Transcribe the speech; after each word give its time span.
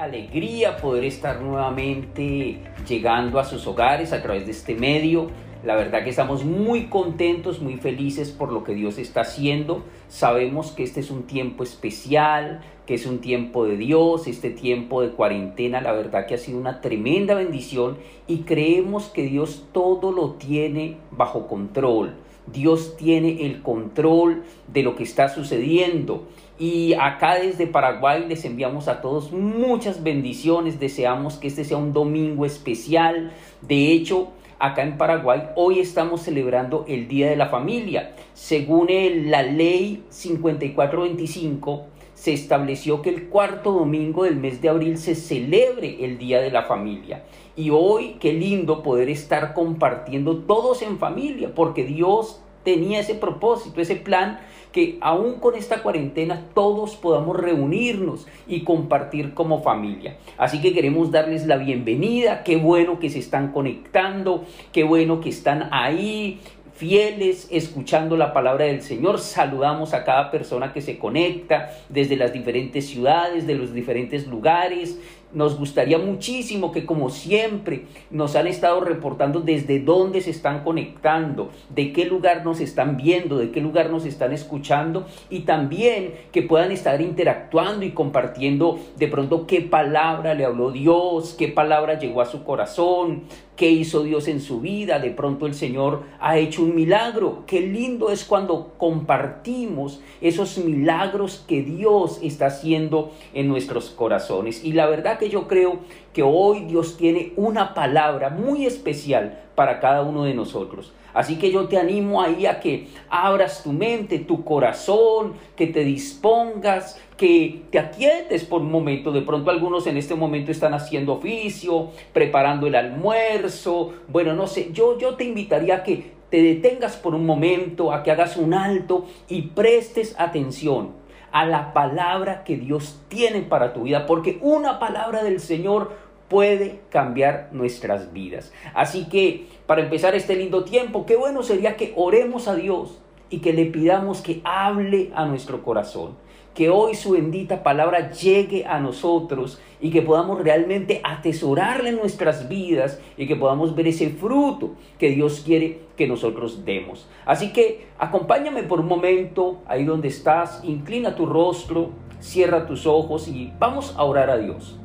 alegría 0.00 0.78
poder 0.78 1.04
estar 1.04 1.42
nuevamente 1.42 2.58
llegando 2.88 3.38
a 3.38 3.44
sus 3.44 3.66
hogares 3.66 4.12
a 4.12 4.22
través 4.22 4.46
de 4.46 4.52
este 4.52 4.74
medio. 4.74 5.28
La 5.62 5.76
verdad 5.76 6.02
que 6.02 6.08
estamos 6.08 6.42
muy 6.42 6.86
contentos, 6.86 7.60
muy 7.60 7.76
felices 7.76 8.30
por 8.30 8.50
lo 8.50 8.64
que 8.64 8.72
Dios 8.72 8.96
está 8.96 9.20
haciendo. 9.20 9.84
Sabemos 10.08 10.70
que 10.70 10.84
este 10.84 11.00
es 11.00 11.10
un 11.10 11.24
tiempo 11.24 11.62
especial, 11.62 12.62
que 12.86 12.94
es 12.94 13.04
un 13.04 13.18
tiempo 13.18 13.66
de 13.66 13.76
Dios, 13.76 14.26
este 14.26 14.48
tiempo 14.48 15.02
de 15.02 15.10
cuarentena, 15.10 15.82
la 15.82 15.92
verdad 15.92 16.24
que 16.26 16.34
ha 16.34 16.38
sido 16.38 16.58
una 16.58 16.80
tremenda 16.80 17.34
bendición 17.34 17.98
y 18.26 18.38
creemos 18.38 19.10
que 19.10 19.24
Dios 19.24 19.66
todo 19.72 20.12
lo 20.12 20.30
tiene 20.32 20.96
bajo 21.10 21.46
control. 21.46 22.14
Dios 22.50 22.96
tiene 22.96 23.44
el 23.44 23.60
control 23.60 24.44
de 24.72 24.82
lo 24.82 24.96
que 24.96 25.02
está 25.02 25.28
sucediendo. 25.28 26.24
Y 26.60 26.92
acá 26.92 27.36
desde 27.36 27.66
Paraguay 27.66 28.26
les 28.28 28.44
enviamos 28.44 28.86
a 28.86 29.00
todos 29.00 29.32
muchas 29.32 30.02
bendiciones. 30.02 30.78
Deseamos 30.78 31.38
que 31.38 31.48
este 31.48 31.64
sea 31.64 31.78
un 31.78 31.94
domingo 31.94 32.44
especial. 32.44 33.32
De 33.62 33.92
hecho, 33.92 34.28
acá 34.58 34.82
en 34.82 34.98
Paraguay 34.98 35.44
hoy 35.56 35.80
estamos 35.80 36.20
celebrando 36.20 36.84
el 36.86 37.08
Día 37.08 37.30
de 37.30 37.36
la 37.36 37.46
Familia. 37.46 38.12
Según 38.34 38.88
la 39.30 39.42
ley 39.42 40.04
5425, 40.10 41.86
se 42.12 42.34
estableció 42.34 43.00
que 43.00 43.08
el 43.08 43.30
cuarto 43.30 43.72
domingo 43.72 44.24
del 44.24 44.36
mes 44.36 44.60
de 44.60 44.68
abril 44.68 44.98
se 44.98 45.14
celebre 45.14 46.04
el 46.04 46.18
Día 46.18 46.42
de 46.42 46.50
la 46.50 46.64
Familia. 46.64 47.24
Y 47.56 47.70
hoy, 47.70 48.18
qué 48.20 48.34
lindo 48.34 48.82
poder 48.82 49.08
estar 49.08 49.54
compartiendo 49.54 50.36
todos 50.40 50.82
en 50.82 50.98
familia, 50.98 51.54
porque 51.54 51.84
Dios 51.84 52.42
tenía 52.64 53.00
ese 53.00 53.14
propósito, 53.14 53.80
ese 53.80 53.96
plan 53.96 54.40
que 54.72 54.98
aún 55.00 55.34
con 55.34 55.54
esta 55.54 55.82
cuarentena 55.82 56.46
todos 56.54 56.96
podamos 56.96 57.36
reunirnos 57.36 58.26
y 58.46 58.62
compartir 58.62 59.34
como 59.34 59.62
familia. 59.62 60.16
Así 60.38 60.60
que 60.60 60.72
queremos 60.72 61.10
darles 61.10 61.46
la 61.46 61.56
bienvenida, 61.56 62.42
qué 62.44 62.56
bueno 62.56 62.98
que 62.98 63.10
se 63.10 63.18
están 63.18 63.52
conectando, 63.52 64.44
qué 64.72 64.84
bueno 64.84 65.20
que 65.20 65.28
están 65.28 65.68
ahí 65.72 66.40
fieles, 66.80 67.46
escuchando 67.50 68.16
la 68.16 68.32
palabra 68.32 68.64
del 68.64 68.80
Señor. 68.80 69.18
Saludamos 69.18 69.92
a 69.92 70.02
cada 70.02 70.30
persona 70.30 70.72
que 70.72 70.80
se 70.80 70.96
conecta 70.96 71.70
desde 71.90 72.16
las 72.16 72.32
diferentes 72.32 72.86
ciudades, 72.86 73.46
de 73.46 73.54
los 73.54 73.74
diferentes 73.74 74.26
lugares. 74.26 74.98
Nos 75.32 75.58
gustaría 75.58 75.98
muchísimo 75.98 76.72
que 76.72 76.84
como 76.84 77.10
siempre 77.10 77.86
nos 78.10 78.34
han 78.34 78.46
estado 78.46 78.80
reportando 78.80 79.40
desde 79.40 79.78
dónde 79.78 80.20
se 80.20 80.30
están 80.30 80.64
conectando, 80.64 81.50
de 81.68 81.92
qué 81.92 82.04
lugar 82.04 82.44
nos 82.44 82.60
están 82.60 82.96
viendo, 82.96 83.38
de 83.38 83.50
qué 83.50 83.60
lugar 83.60 83.90
nos 83.90 84.04
están 84.04 84.32
escuchando 84.32 85.06
y 85.28 85.40
también 85.40 86.14
que 86.32 86.42
puedan 86.42 86.72
estar 86.72 87.00
interactuando 87.00 87.84
y 87.84 87.92
compartiendo 87.92 88.78
de 88.96 89.08
pronto 89.08 89.46
qué 89.46 89.60
palabra 89.60 90.34
le 90.34 90.44
habló 90.44 90.72
Dios, 90.72 91.34
qué 91.38 91.48
palabra 91.48 91.98
llegó 91.98 92.22
a 92.22 92.26
su 92.26 92.42
corazón, 92.42 93.24
qué 93.60 93.70
hizo 93.70 94.02
Dios 94.04 94.26
en 94.26 94.40
su 94.40 94.62
vida, 94.62 95.00
de 95.00 95.10
pronto 95.10 95.44
el 95.46 95.52
Señor 95.52 96.04
ha 96.18 96.38
hecho 96.38 96.62
un 96.62 96.74
milagro. 96.74 97.44
Qué 97.46 97.60
lindo 97.60 98.10
es 98.10 98.24
cuando 98.24 98.72
compartimos 98.78 100.00
esos 100.22 100.56
milagros 100.56 101.44
que 101.46 101.60
Dios 101.60 102.20
está 102.22 102.46
haciendo 102.46 103.12
en 103.34 103.48
nuestros 103.48 103.90
corazones. 103.90 104.64
Y 104.64 104.72
la 104.72 104.86
verdad 104.86 105.19
que 105.20 105.28
yo 105.28 105.46
creo 105.46 105.78
que 106.12 106.24
hoy 106.24 106.64
Dios 106.64 106.96
tiene 106.96 107.32
una 107.36 107.74
palabra 107.74 108.30
muy 108.30 108.66
especial 108.66 109.38
para 109.54 109.78
cada 109.78 110.02
uno 110.02 110.24
de 110.24 110.34
nosotros. 110.34 110.92
Así 111.12 111.38
que 111.38 111.50
yo 111.50 111.68
te 111.68 111.76
animo 111.76 112.22
ahí 112.22 112.46
a 112.46 112.60
que 112.60 112.88
abras 113.08 113.62
tu 113.62 113.72
mente, 113.72 114.20
tu 114.20 114.44
corazón, 114.44 115.34
que 115.56 115.66
te 115.66 115.84
dispongas, 115.84 117.00
que 117.16 117.62
te 117.70 117.78
aquietes 117.78 118.44
por 118.44 118.62
un 118.62 118.70
momento. 118.70 119.12
De 119.12 119.22
pronto 119.22 119.50
algunos 119.50 119.86
en 119.86 119.96
este 119.96 120.14
momento 120.14 120.50
están 120.50 120.72
haciendo 120.72 121.14
oficio, 121.14 121.90
preparando 122.12 122.66
el 122.66 122.74
almuerzo. 122.76 123.92
Bueno, 124.08 124.34
no 124.34 124.46
sé, 124.46 124.70
yo, 124.72 124.98
yo 124.98 125.16
te 125.16 125.24
invitaría 125.24 125.76
a 125.76 125.82
que 125.82 126.12
te 126.30 126.42
detengas 126.42 126.96
por 126.96 127.14
un 127.14 127.26
momento, 127.26 127.92
a 127.92 128.02
que 128.02 128.12
hagas 128.12 128.36
un 128.36 128.54
alto 128.54 129.06
y 129.28 129.42
prestes 129.42 130.14
atención 130.16 130.99
a 131.32 131.44
la 131.46 131.72
palabra 131.72 132.44
que 132.44 132.56
Dios 132.56 133.00
tiene 133.08 133.42
para 133.42 133.72
tu 133.72 133.82
vida, 133.84 134.06
porque 134.06 134.38
una 134.40 134.78
palabra 134.78 135.22
del 135.22 135.40
Señor 135.40 135.92
puede 136.28 136.80
cambiar 136.90 137.48
nuestras 137.52 138.12
vidas. 138.12 138.52
Así 138.74 139.08
que 139.08 139.46
para 139.66 139.82
empezar 139.82 140.14
este 140.14 140.36
lindo 140.36 140.64
tiempo, 140.64 141.06
qué 141.06 141.16
bueno 141.16 141.42
sería 141.42 141.76
que 141.76 141.92
oremos 141.96 142.48
a 142.48 142.54
Dios 142.54 143.00
y 143.30 143.38
que 143.38 143.52
le 143.52 143.66
pidamos 143.66 144.22
que 144.22 144.40
hable 144.44 145.10
a 145.14 145.26
nuestro 145.26 145.62
corazón 145.62 146.16
que 146.54 146.68
hoy 146.68 146.94
su 146.94 147.12
bendita 147.12 147.62
palabra 147.62 148.10
llegue 148.10 148.66
a 148.66 148.80
nosotros 148.80 149.60
y 149.80 149.90
que 149.90 150.02
podamos 150.02 150.40
realmente 150.40 151.00
atesorarle 151.04 151.90
en 151.90 151.96
nuestras 151.96 152.48
vidas 152.48 153.00
y 153.16 153.26
que 153.26 153.36
podamos 153.36 153.74
ver 153.74 153.88
ese 153.88 154.10
fruto 154.10 154.72
que 154.98 155.10
Dios 155.10 155.42
quiere 155.44 155.80
que 155.96 156.06
nosotros 156.06 156.64
demos. 156.64 157.08
Así 157.24 157.52
que 157.52 157.86
acompáñame 157.98 158.64
por 158.64 158.80
un 158.80 158.86
momento 158.86 159.58
ahí 159.66 159.84
donde 159.84 160.08
estás, 160.08 160.60
inclina 160.64 161.14
tu 161.14 161.26
rostro, 161.26 161.90
cierra 162.20 162.66
tus 162.66 162.86
ojos 162.86 163.28
y 163.28 163.52
vamos 163.58 163.94
a 163.96 164.04
orar 164.04 164.30
a 164.30 164.38
Dios. 164.38 164.76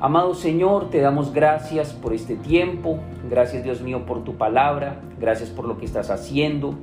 Amado 0.00 0.34
Señor, 0.34 0.90
te 0.90 1.00
damos 1.00 1.32
gracias 1.32 1.92
por 1.92 2.12
este 2.12 2.36
tiempo, 2.36 3.00
gracias 3.28 3.64
Dios 3.64 3.80
mío 3.80 4.06
por 4.06 4.22
tu 4.22 4.36
palabra, 4.36 5.00
gracias 5.18 5.50
por 5.50 5.66
lo 5.66 5.76
que 5.78 5.86
estás 5.86 6.10
haciendo. 6.10 6.74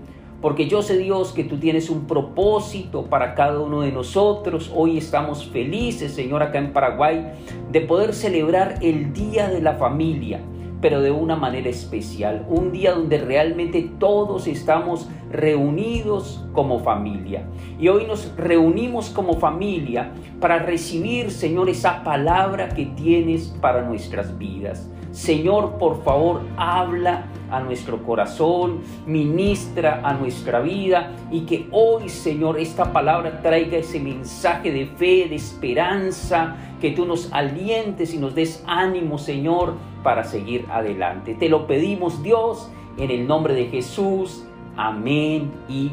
Porque 0.45 0.67
yo 0.67 0.83
sé 0.83 0.99
Dios 0.99 1.33
que 1.33 1.43
tú 1.43 1.57
tienes 1.57 1.89
un 1.89 2.05
propósito 2.05 3.05
para 3.05 3.33
cada 3.33 3.59
uno 3.59 3.81
de 3.81 3.91
nosotros. 3.91 4.71
Hoy 4.75 4.95
estamos 4.95 5.47
felices, 5.47 6.13
Señor, 6.13 6.43
acá 6.43 6.59
en 6.59 6.71
Paraguay, 6.71 7.31
de 7.71 7.81
poder 7.81 8.13
celebrar 8.13 8.75
el 8.83 9.11
Día 9.11 9.49
de 9.49 9.59
la 9.59 9.73
Familia, 9.73 10.41
pero 10.81 11.01
de 11.01 11.09
una 11.09 11.35
manera 11.35 11.67
especial. 11.67 12.45
Un 12.47 12.71
día 12.71 12.93
donde 12.93 13.17
realmente 13.17 13.89
todos 13.97 14.45
estamos 14.45 15.09
reunidos 15.31 16.45
como 16.53 16.77
familia. 16.77 17.47
Y 17.79 17.87
hoy 17.87 18.05
nos 18.05 18.31
reunimos 18.37 19.09
como 19.09 19.39
familia 19.39 20.11
para 20.39 20.59
recibir, 20.59 21.31
Señor, 21.31 21.69
esa 21.69 22.03
palabra 22.03 22.69
que 22.69 22.85
tienes 22.85 23.47
para 23.61 23.81
nuestras 23.81 24.37
vidas. 24.37 24.87
Señor, 25.09 25.79
por 25.79 26.03
favor, 26.03 26.41
habla 26.55 27.31
a 27.51 27.59
nuestro 27.59 28.03
corazón, 28.03 28.81
ministra 29.05 30.01
a 30.03 30.13
nuestra 30.13 30.59
vida 30.59 31.13
y 31.31 31.41
que 31.41 31.67
hoy, 31.71 32.09
Señor, 32.09 32.59
esta 32.59 32.91
palabra 32.91 33.41
traiga 33.41 33.77
ese 33.77 33.99
mensaje 33.99 34.71
de 34.71 34.85
fe, 34.85 35.27
de 35.29 35.35
esperanza, 35.35 36.55
que 36.81 36.91
tú 36.91 37.05
nos 37.05 37.31
alientes 37.33 38.13
y 38.13 38.17
nos 38.17 38.35
des 38.35 38.63
ánimo, 38.67 39.17
Señor, 39.17 39.75
para 40.03 40.23
seguir 40.23 40.65
adelante. 40.69 41.35
Te 41.35 41.49
lo 41.49 41.67
pedimos, 41.67 42.21
Dios, 42.21 42.69
en 42.97 43.11
el 43.11 43.27
nombre 43.27 43.53
de 43.53 43.67
Jesús. 43.67 44.45
Amén 44.77 45.51
y 45.69 45.91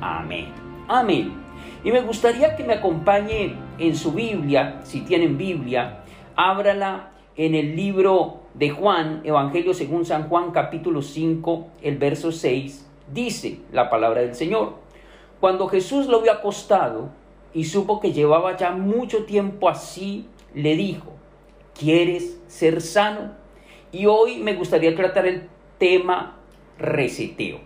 amén. 0.00 0.48
Amén. 0.88 1.32
Y 1.84 1.90
me 1.90 2.00
gustaría 2.00 2.56
que 2.56 2.64
me 2.64 2.74
acompañe 2.74 3.54
en 3.78 3.96
su 3.96 4.12
Biblia, 4.12 4.80
si 4.84 5.00
tienen 5.00 5.36
Biblia, 5.36 6.02
ábrala 6.36 7.10
en 7.36 7.54
el 7.54 7.76
libro 7.76 8.40
de 8.54 8.70
Juan, 8.70 9.22
Evangelio 9.24 9.72
según 9.72 10.04
San 10.04 10.28
Juan 10.28 10.50
capítulo 10.50 11.00
5, 11.00 11.66
el 11.82 11.96
verso 11.96 12.30
6, 12.30 12.86
dice 13.12 13.58
la 13.72 13.88
palabra 13.88 14.20
del 14.20 14.34
Señor. 14.34 14.74
Cuando 15.40 15.66
Jesús 15.68 16.06
lo 16.06 16.20
vio 16.20 16.32
acostado 16.32 17.08
y 17.54 17.64
supo 17.64 18.00
que 18.00 18.12
llevaba 18.12 18.56
ya 18.56 18.72
mucho 18.72 19.24
tiempo 19.24 19.68
así, 19.68 20.26
le 20.54 20.76
dijo, 20.76 21.12
¿quieres 21.78 22.38
ser 22.48 22.80
sano? 22.82 23.32
Y 23.92 24.06
hoy 24.06 24.38
me 24.38 24.54
gustaría 24.54 24.94
tratar 24.94 25.26
el 25.26 25.48
tema 25.78 26.36
reseteo. 26.78 27.60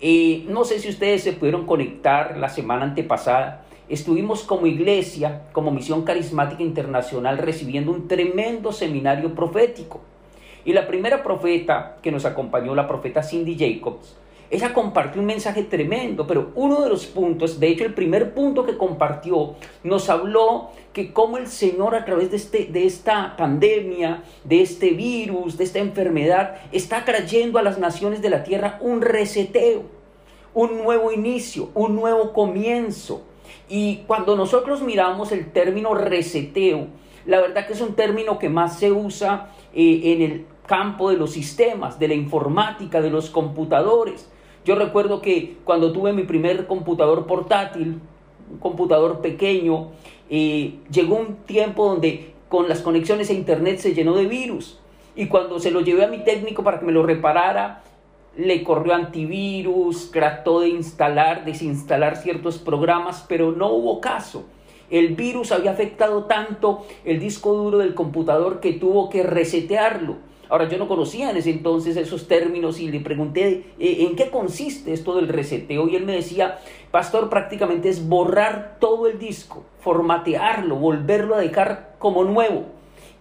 Eh, 0.00 0.44
no 0.48 0.64
sé 0.64 0.80
si 0.80 0.88
ustedes 0.88 1.22
se 1.22 1.32
pudieron 1.32 1.66
conectar 1.66 2.36
la 2.36 2.48
semana 2.48 2.84
antepasada 2.84 3.61
estuvimos 3.92 4.42
como 4.42 4.66
iglesia, 4.66 5.42
como 5.52 5.70
Misión 5.70 6.02
Carismática 6.02 6.62
Internacional, 6.62 7.38
recibiendo 7.38 7.92
un 7.92 8.08
tremendo 8.08 8.72
seminario 8.72 9.34
profético. 9.34 10.00
Y 10.64 10.72
la 10.72 10.86
primera 10.86 11.22
profeta 11.22 11.96
que 12.02 12.12
nos 12.12 12.24
acompañó, 12.24 12.74
la 12.74 12.88
profeta 12.88 13.22
Cindy 13.22 13.56
Jacobs, 13.58 14.16
ella 14.52 14.74
compartió 14.74 15.18
un 15.18 15.26
mensaje 15.26 15.62
tremendo, 15.62 16.26
pero 16.26 16.52
uno 16.56 16.82
de 16.82 16.90
los 16.90 17.06
puntos, 17.06 17.58
de 17.58 17.68
hecho 17.68 17.86
el 17.86 17.94
primer 17.94 18.34
punto 18.34 18.66
que 18.66 18.76
compartió, 18.76 19.54
nos 19.82 20.10
habló 20.10 20.72
que 20.92 21.10
cómo 21.14 21.38
el 21.38 21.46
Señor 21.46 21.94
a 21.94 22.04
través 22.04 22.30
de, 22.30 22.36
este, 22.36 22.66
de 22.66 22.84
esta 22.84 23.34
pandemia, 23.38 24.22
de 24.44 24.60
este 24.60 24.90
virus, 24.90 25.56
de 25.56 25.64
esta 25.64 25.78
enfermedad, 25.78 26.56
está 26.70 27.06
trayendo 27.06 27.58
a 27.58 27.62
las 27.62 27.78
naciones 27.78 28.20
de 28.20 28.28
la 28.28 28.44
tierra 28.44 28.78
un 28.82 29.00
reseteo, 29.00 29.84
un 30.52 30.82
nuevo 30.82 31.12
inicio, 31.12 31.70
un 31.72 31.96
nuevo 31.96 32.34
comienzo. 32.34 33.22
Y 33.68 33.98
cuando 34.06 34.36
nosotros 34.36 34.82
miramos 34.82 35.32
el 35.32 35.50
término 35.52 35.94
reseteo, 35.94 36.88
la 37.26 37.40
verdad 37.40 37.66
que 37.66 37.72
es 37.72 37.80
un 37.80 37.94
término 37.94 38.38
que 38.38 38.48
más 38.48 38.78
se 38.78 38.92
usa 38.92 39.50
eh, 39.74 40.00
en 40.04 40.22
el 40.22 40.46
campo 40.66 41.10
de 41.10 41.16
los 41.16 41.32
sistemas, 41.32 41.98
de 41.98 42.08
la 42.08 42.14
informática, 42.14 43.00
de 43.00 43.10
los 43.10 43.30
computadores. 43.30 44.30
Yo 44.64 44.74
recuerdo 44.76 45.20
que 45.20 45.56
cuando 45.64 45.92
tuve 45.92 46.12
mi 46.12 46.22
primer 46.22 46.66
computador 46.66 47.26
portátil, 47.26 48.00
un 48.50 48.58
computador 48.58 49.20
pequeño, 49.20 49.90
eh, 50.30 50.74
llegó 50.90 51.16
un 51.16 51.36
tiempo 51.46 51.86
donde 51.86 52.32
con 52.48 52.68
las 52.68 52.80
conexiones 52.80 53.30
a 53.30 53.32
internet 53.32 53.78
se 53.78 53.94
llenó 53.94 54.14
de 54.14 54.26
virus. 54.26 54.78
Y 55.14 55.26
cuando 55.26 55.58
se 55.58 55.70
lo 55.70 55.80
llevé 55.80 56.04
a 56.04 56.08
mi 56.08 56.24
técnico 56.24 56.62
para 56.62 56.78
que 56.78 56.86
me 56.86 56.92
lo 56.92 57.02
reparara, 57.02 57.82
le 58.36 58.62
corrió 58.64 58.94
antivirus, 58.94 60.10
trató 60.10 60.60
de 60.60 60.68
instalar, 60.68 61.44
desinstalar 61.44 62.16
ciertos 62.16 62.58
programas, 62.58 63.24
pero 63.28 63.52
no 63.52 63.72
hubo 63.72 64.00
caso. 64.00 64.46
El 64.90 65.14
virus 65.14 65.52
había 65.52 65.70
afectado 65.70 66.24
tanto 66.24 66.84
el 67.04 67.18
disco 67.18 67.54
duro 67.54 67.78
del 67.78 67.94
computador 67.94 68.60
que 68.60 68.72
tuvo 68.74 69.08
que 69.08 69.22
resetearlo. 69.22 70.16
Ahora 70.48 70.68
yo 70.68 70.76
no 70.76 70.86
conocía 70.86 71.30
en 71.30 71.38
ese 71.38 71.50
entonces 71.50 71.96
esos 71.96 72.28
términos 72.28 72.78
y 72.78 72.90
le 72.90 73.00
pregunté 73.00 73.72
eh, 73.78 73.96
en 74.00 74.16
qué 74.16 74.28
consiste 74.28 74.92
esto 74.92 75.16
del 75.16 75.28
reseteo 75.28 75.88
y 75.88 75.96
él 75.96 76.04
me 76.04 76.12
decía, 76.12 76.58
pastor, 76.90 77.30
prácticamente 77.30 77.88
es 77.88 78.06
borrar 78.06 78.76
todo 78.78 79.06
el 79.06 79.18
disco, 79.18 79.64
formatearlo, 79.80 80.76
volverlo 80.76 81.36
a 81.36 81.40
dejar 81.40 81.94
como 81.98 82.24
nuevo 82.24 82.66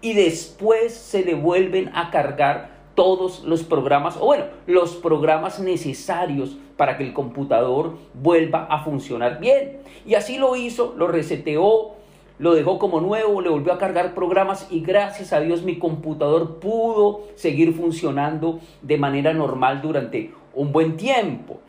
y 0.01 0.13
después 0.13 0.93
se 0.93 1.23
le 1.23 1.35
vuelven 1.35 1.89
a 1.93 2.11
cargar 2.11 2.70
todos 2.95 3.43
los 3.43 3.63
programas, 3.63 4.17
o 4.17 4.25
bueno, 4.25 4.45
los 4.67 4.95
programas 4.95 5.59
necesarios 5.59 6.57
para 6.77 6.97
que 6.97 7.03
el 7.03 7.13
computador 7.13 7.97
vuelva 8.13 8.65
a 8.65 8.83
funcionar 8.83 9.39
bien. 9.39 9.79
Y 10.05 10.15
así 10.15 10.37
lo 10.37 10.55
hizo, 10.55 10.93
lo 10.97 11.07
reseteó, 11.07 11.91
lo 12.39 12.55
dejó 12.55 12.79
como 12.79 12.99
nuevo, 13.01 13.39
le 13.41 13.49
volvió 13.49 13.71
a 13.71 13.77
cargar 13.77 14.15
programas 14.15 14.67
y 14.71 14.81
gracias 14.81 15.31
a 15.31 15.39
Dios 15.39 15.61
mi 15.61 15.77
computador 15.77 16.59
pudo 16.59 17.21
seguir 17.35 17.73
funcionando 17.73 18.59
de 18.81 18.97
manera 18.97 19.31
normal 19.31 19.81
durante 19.81 20.31
un 20.55 20.71
buen 20.71 20.97
tiempo. 20.97 21.59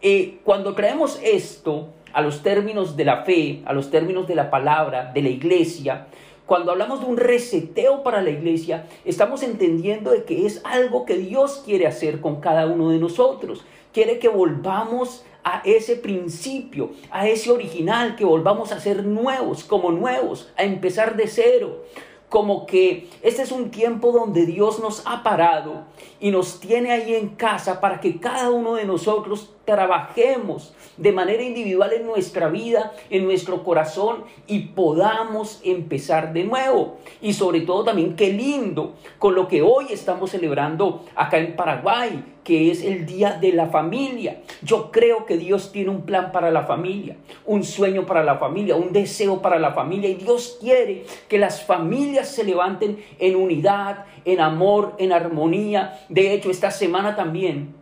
Eh, 0.00 0.38
cuando 0.44 0.74
traemos 0.74 1.20
esto 1.22 1.88
a 2.12 2.22
los 2.22 2.42
términos 2.42 2.96
de 2.96 3.04
la 3.04 3.24
fe, 3.24 3.62
a 3.64 3.72
los 3.72 3.90
términos 3.90 4.26
de 4.26 4.34
la 4.34 4.50
palabra, 4.50 5.10
de 5.12 5.22
la 5.22 5.28
iglesia, 5.28 6.06
cuando 6.50 6.72
hablamos 6.72 6.98
de 6.98 7.06
un 7.06 7.16
reseteo 7.16 8.02
para 8.02 8.22
la 8.22 8.30
iglesia, 8.30 8.88
estamos 9.04 9.44
entendiendo 9.44 10.10
de 10.10 10.24
que 10.24 10.46
es 10.46 10.60
algo 10.64 11.06
que 11.06 11.16
Dios 11.16 11.62
quiere 11.64 11.86
hacer 11.86 12.20
con 12.20 12.40
cada 12.40 12.66
uno 12.66 12.90
de 12.90 12.98
nosotros. 12.98 13.64
Quiere 13.92 14.18
que 14.18 14.26
volvamos 14.26 15.24
a 15.44 15.62
ese 15.64 15.94
principio, 15.94 16.90
a 17.12 17.28
ese 17.28 17.52
original, 17.52 18.16
que 18.16 18.24
volvamos 18.24 18.72
a 18.72 18.80
ser 18.80 19.04
nuevos, 19.04 19.62
como 19.62 19.92
nuevos, 19.92 20.52
a 20.56 20.64
empezar 20.64 21.16
de 21.16 21.28
cero 21.28 21.84
como 22.30 22.64
que 22.64 23.08
este 23.22 23.42
es 23.42 23.52
un 23.52 23.70
tiempo 23.70 24.12
donde 24.12 24.46
Dios 24.46 24.78
nos 24.78 25.02
ha 25.04 25.22
parado 25.22 25.82
y 26.20 26.30
nos 26.30 26.60
tiene 26.60 26.92
ahí 26.92 27.14
en 27.14 27.30
casa 27.30 27.80
para 27.80 28.00
que 28.00 28.20
cada 28.20 28.50
uno 28.50 28.76
de 28.76 28.84
nosotros 28.84 29.50
trabajemos 29.64 30.72
de 30.96 31.12
manera 31.12 31.42
individual 31.42 31.92
en 31.92 32.06
nuestra 32.06 32.48
vida, 32.48 32.92
en 33.10 33.24
nuestro 33.24 33.64
corazón 33.64 34.24
y 34.46 34.60
podamos 34.60 35.60
empezar 35.64 36.32
de 36.32 36.44
nuevo. 36.44 36.98
Y 37.20 37.32
sobre 37.32 37.62
todo 37.62 37.84
también 37.84 38.14
qué 38.14 38.32
lindo 38.32 38.94
con 39.18 39.34
lo 39.34 39.48
que 39.48 39.62
hoy 39.62 39.86
estamos 39.90 40.30
celebrando 40.30 41.04
acá 41.16 41.38
en 41.38 41.56
Paraguay, 41.56 42.24
que 42.44 42.70
es 42.70 42.82
el 42.82 43.06
Día 43.06 43.38
de 43.40 43.52
la 43.52 43.66
Familia. 43.66 44.40
Yo 44.62 44.90
creo 44.90 45.26
que 45.26 45.36
Dios 45.36 45.72
tiene 45.72 45.90
un 45.90 46.02
plan 46.02 46.32
para 46.32 46.50
la 46.50 46.62
familia, 46.62 47.16
un 47.44 47.64
sueño 47.64 48.06
para 48.06 48.24
la 48.24 48.38
familia, 48.38 48.76
un 48.76 48.92
deseo 48.92 49.42
para 49.42 49.58
la 49.58 49.72
familia 49.72 50.08
y 50.08 50.14
Dios 50.14 50.58
quiere 50.60 51.04
que 51.28 51.38
las 51.38 51.64
familias 51.64 52.28
se 52.28 52.44
levanten 52.44 53.02
en 53.18 53.36
unidad, 53.36 54.06
en 54.24 54.40
amor, 54.40 54.94
en 54.98 55.12
armonía. 55.12 56.00
De 56.08 56.32
hecho, 56.32 56.50
esta 56.50 56.70
semana 56.70 57.16
también 57.16 57.74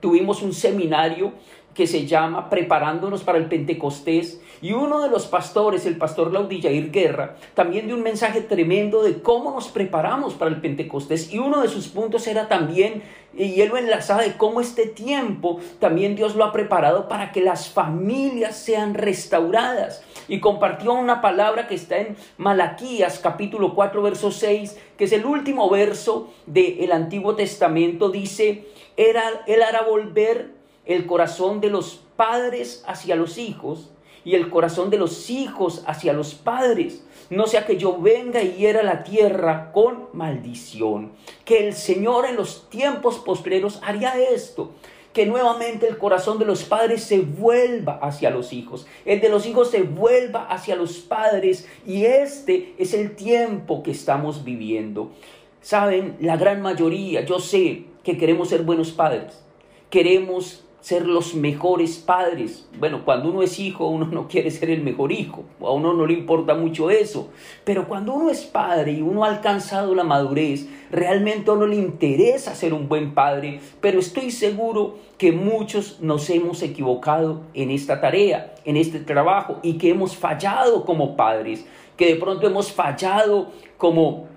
tuvimos 0.00 0.42
un 0.42 0.52
seminario 0.52 1.32
que 1.76 1.86
se 1.86 2.06
llama 2.06 2.48
Preparándonos 2.48 3.22
para 3.22 3.38
el 3.38 3.46
Pentecostés. 3.46 4.40
Y 4.66 4.72
uno 4.72 5.00
de 5.00 5.08
los 5.08 5.28
pastores, 5.28 5.86
el 5.86 5.96
pastor 5.96 6.32
Laudillair 6.32 6.90
Guerra, 6.90 7.36
también 7.54 7.86
dio 7.86 7.94
un 7.94 8.02
mensaje 8.02 8.40
tremendo 8.40 9.04
de 9.04 9.22
cómo 9.22 9.52
nos 9.52 9.68
preparamos 9.68 10.34
para 10.34 10.50
el 10.50 10.60
Pentecostés. 10.60 11.32
Y 11.32 11.38
uno 11.38 11.62
de 11.62 11.68
sus 11.68 11.86
puntos 11.86 12.26
era 12.26 12.48
también, 12.48 13.04
y 13.32 13.60
él 13.60 13.68
lo 13.68 13.76
enlazaba 13.76 14.22
de 14.22 14.36
cómo 14.36 14.60
este 14.60 14.86
tiempo 14.86 15.60
también 15.78 16.16
Dios 16.16 16.34
lo 16.34 16.42
ha 16.42 16.50
preparado 16.50 17.06
para 17.06 17.30
que 17.30 17.42
las 17.42 17.68
familias 17.68 18.56
sean 18.56 18.94
restauradas. 18.94 20.02
Y 20.26 20.40
compartió 20.40 20.94
una 20.94 21.20
palabra 21.20 21.68
que 21.68 21.76
está 21.76 21.98
en 21.98 22.16
Malaquías 22.36 23.20
capítulo 23.20 23.72
4, 23.72 24.02
verso 24.02 24.32
6, 24.32 24.76
que 24.98 25.04
es 25.04 25.12
el 25.12 25.26
último 25.26 25.70
verso 25.70 26.32
del 26.46 26.90
Antiguo 26.90 27.36
Testamento. 27.36 28.08
Dice, 28.08 28.66
era, 28.96 29.44
Él 29.46 29.62
hará 29.62 29.82
volver 29.82 30.50
el 30.86 31.06
corazón 31.06 31.60
de 31.60 31.70
los 31.70 32.02
padres 32.16 32.82
hacia 32.88 33.14
los 33.14 33.38
hijos 33.38 33.92
y 34.26 34.34
el 34.34 34.50
corazón 34.50 34.90
de 34.90 34.98
los 34.98 35.30
hijos 35.30 35.84
hacia 35.86 36.12
los 36.12 36.34
padres. 36.34 37.04
No 37.30 37.46
sea 37.46 37.64
que 37.64 37.76
yo 37.76 37.96
venga 37.96 38.42
y 38.42 38.54
hiera 38.54 38.82
la 38.82 39.04
tierra 39.04 39.70
con 39.72 40.08
maldición. 40.14 41.12
Que 41.44 41.68
el 41.68 41.74
Señor 41.74 42.26
en 42.26 42.34
los 42.34 42.68
tiempos 42.68 43.18
postreros 43.18 43.78
haría 43.84 44.18
esto. 44.18 44.72
Que 45.12 45.26
nuevamente 45.26 45.86
el 45.86 45.96
corazón 45.96 46.40
de 46.40 46.44
los 46.44 46.64
padres 46.64 47.04
se 47.04 47.20
vuelva 47.20 48.00
hacia 48.02 48.30
los 48.30 48.52
hijos. 48.52 48.88
El 49.04 49.20
de 49.20 49.28
los 49.28 49.46
hijos 49.46 49.70
se 49.70 49.82
vuelva 49.82 50.48
hacia 50.48 50.74
los 50.74 50.98
padres. 50.98 51.68
Y 51.86 52.04
este 52.04 52.74
es 52.78 52.94
el 52.94 53.14
tiempo 53.14 53.84
que 53.84 53.92
estamos 53.92 54.42
viviendo. 54.42 55.12
Saben, 55.60 56.16
la 56.20 56.36
gran 56.36 56.62
mayoría, 56.62 57.24
yo 57.24 57.38
sé 57.38 57.84
que 58.02 58.18
queremos 58.18 58.48
ser 58.48 58.64
buenos 58.64 58.90
padres. 58.90 59.40
Queremos 59.88 60.65
ser 60.86 61.04
los 61.04 61.34
mejores 61.34 61.96
padres. 61.96 62.64
Bueno, 62.78 63.04
cuando 63.04 63.30
uno 63.30 63.42
es 63.42 63.58
hijo, 63.58 63.88
uno 63.88 64.06
no 64.06 64.28
quiere 64.28 64.52
ser 64.52 64.70
el 64.70 64.82
mejor 64.82 65.10
hijo, 65.10 65.42
a 65.60 65.72
uno 65.72 65.92
no 65.92 66.06
le 66.06 66.12
importa 66.12 66.54
mucho 66.54 66.90
eso. 66.90 67.30
Pero 67.64 67.88
cuando 67.88 68.14
uno 68.14 68.30
es 68.30 68.44
padre 68.44 68.92
y 68.92 69.02
uno 69.02 69.24
ha 69.24 69.28
alcanzado 69.30 69.96
la 69.96 70.04
madurez, 70.04 70.68
realmente 70.92 71.50
a 71.50 71.54
uno 71.54 71.66
le 71.66 71.74
interesa 71.74 72.54
ser 72.54 72.72
un 72.72 72.88
buen 72.88 73.14
padre, 73.14 73.58
pero 73.80 73.98
estoy 73.98 74.30
seguro 74.30 74.94
que 75.18 75.32
muchos 75.32 75.98
nos 76.02 76.30
hemos 76.30 76.62
equivocado 76.62 77.40
en 77.52 77.72
esta 77.72 78.00
tarea, 78.00 78.54
en 78.64 78.76
este 78.76 79.00
trabajo, 79.00 79.58
y 79.64 79.78
que 79.78 79.90
hemos 79.90 80.16
fallado 80.16 80.84
como 80.84 81.16
padres, 81.16 81.66
que 81.96 82.14
de 82.14 82.14
pronto 82.14 82.46
hemos 82.46 82.70
fallado 82.70 83.48
como 83.76 84.28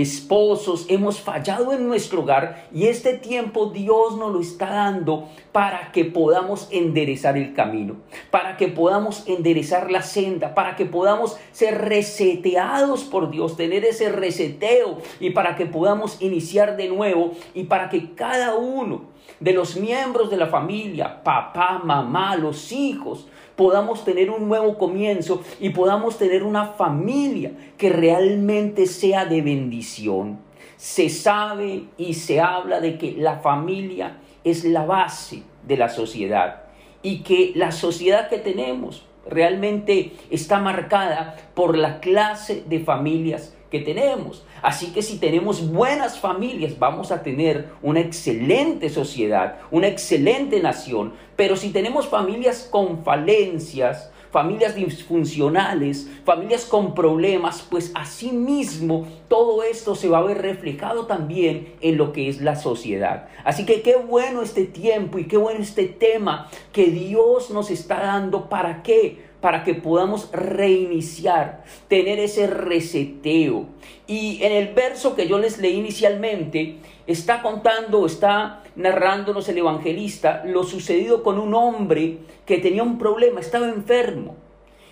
esposos, 0.00 0.86
hemos 0.88 1.20
fallado 1.20 1.72
en 1.72 1.86
nuestro 1.86 2.22
hogar 2.22 2.66
y 2.72 2.86
este 2.86 3.14
tiempo 3.14 3.66
Dios 3.66 4.16
nos 4.16 4.32
lo 4.32 4.40
está 4.40 4.70
dando 4.70 5.28
para 5.52 5.92
que 5.92 6.04
podamos 6.04 6.68
enderezar 6.70 7.36
el 7.36 7.54
camino, 7.54 7.96
para 8.30 8.56
que 8.56 8.68
podamos 8.68 9.24
enderezar 9.26 9.90
la 9.90 10.02
senda, 10.02 10.54
para 10.54 10.76
que 10.76 10.84
podamos 10.84 11.36
ser 11.52 11.78
reseteados 11.82 13.04
por 13.04 13.30
Dios, 13.30 13.56
tener 13.56 13.84
ese 13.84 14.10
reseteo 14.10 14.98
y 15.20 15.30
para 15.30 15.56
que 15.56 15.66
podamos 15.66 16.20
iniciar 16.20 16.76
de 16.76 16.88
nuevo 16.88 17.32
y 17.54 17.64
para 17.64 17.88
que 17.88 18.14
cada 18.14 18.54
uno 18.54 19.13
de 19.40 19.52
los 19.52 19.76
miembros 19.76 20.30
de 20.30 20.36
la 20.36 20.46
familia, 20.46 21.22
papá, 21.22 21.80
mamá, 21.82 22.36
los 22.36 22.72
hijos, 22.72 23.26
podamos 23.56 24.04
tener 24.04 24.30
un 24.30 24.48
nuevo 24.48 24.78
comienzo 24.78 25.42
y 25.60 25.70
podamos 25.70 26.18
tener 26.18 26.42
una 26.42 26.66
familia 26.66 27.52
que 27.76 27.90
realmente 27.90 28.86
sea 28.86 29.24
de 29.24 29.42
bendición. 29.42 30.38
Se 30.76 31.08
sabe 31.08 31.84
y 31.96 32.14
se 32.14 32.40
habla 32.40 32.80
de 32.80 32.98
que 32.98 33.12
la 33.12 33.38
familia 33.38 34.18
es 34.44 34.64
la 34.64 34.84
base 34.84 35.42
de 35.66 35.76
la 35.76 35.88
sociedad 35.88 36.64
y 37.02 37.22
que 37.22 37.52
la 37.54 37.72
sociedad 37.72 38.28
que 38.28 38.38
tenemos 38.38 39.06
realmente 39.26 40.12
está 40.30 40.58
marcada 40.58 41.36
por 41.54 41.76
la 41.76 42.00
clase 42.00 42.64
de 42.66 42.80
familias 42.80 43.53
que 43.74 43.80
tenemos. 43.80 44.44
Así 44.62 44.92
que 44.92 45.02
si 45.02 45.18
tenemos 45.18 45.72
buenas 45.72 46.20
familias, 46.20 46.78
vamos 46.78 47.10
a 47.10 47.24
tener 47.24 47.70
una 47.82 47.98
excelente 47.98 48.88
sociedad, 48.88 49.58
una 49.72 49.88
excelente 49.88 50.60
nación. 50.62 51.14
Pero 51.34 51.56
si 51.56 51.70
tenemos 51.70 52.06
familias 52.06 52.68
con 52.70 53.02
falencias, 53.02 54.12
familias 54.30 54.76
disfuncionales, 54.76 56.08
familias 56.24 56.66
con 56.66 56.94
problemas, 56.94 57.66
pues 57.68 57.90
asimismo 57.96 59.08
todo 59.26 59.64
esto 59.64 59.96
se 59.96 60.08
va 60.08 60.18
a 60.18 60.22
ver 60.22 60.40
reflejado 60.40 61.06
también 61.06 61.74
en 61.80 61.96
lo 61.96 62.12
que 62.12 62.28
es 62.28 62.40
la 62.40 62.54
sociedad. 62.54 63.26
Así 63.42 63.66
que 63.66 63.82
qué 63.82 63.96
bueno 63.96 64.42
este 64.42 64.66
tiempo 64.66 65.18
y 65.18 65.26
qué 65.26 65.36
bueno 65.36 65.60
este 65.60 65.86
tema 65.86 66.48
que 66.72 66.86
Dios 66.86 67.50
nos 67.50 67.72
está 67.72 67.98
dando. 67.98 68.48
¿Para 68.48 68.84
qué? 68.84 69.23
Para 69.44 69.62
que 69.62 69.74
podamos 69.74 70.30
reiniciar, 70.32 71.64
tener 71.86 72.18
ese 72.18 72.46
reseteo. 72.46 73.66
Y 74.06 74.42
en 74.42 74.52
el 74.52 74.72
verso 74.72 75.14
que 75.14 75.28
yo 75.28 75.38
les 75.38 75.58
leí 75.58 75.76
inicialmente, 75.76 76.78
está 77.06 77.42
contando, 77.42 78.06
está 78.06 78.62
narrándonos 78.74 79.46
el 79.50 79.58
evangelista 79.58 80.44
lo 80.46 80.64
sucedido 80.64 81.22
con 81.22 81.38
un 81.38 81.52
hombre 81.52 82.20
que 82.46 82.56
tenía 82.56 82.82
un 82.82 82.96
problema, 82.96 83.40
estaba 83.40 83.68
enfermo. 83.68 84.34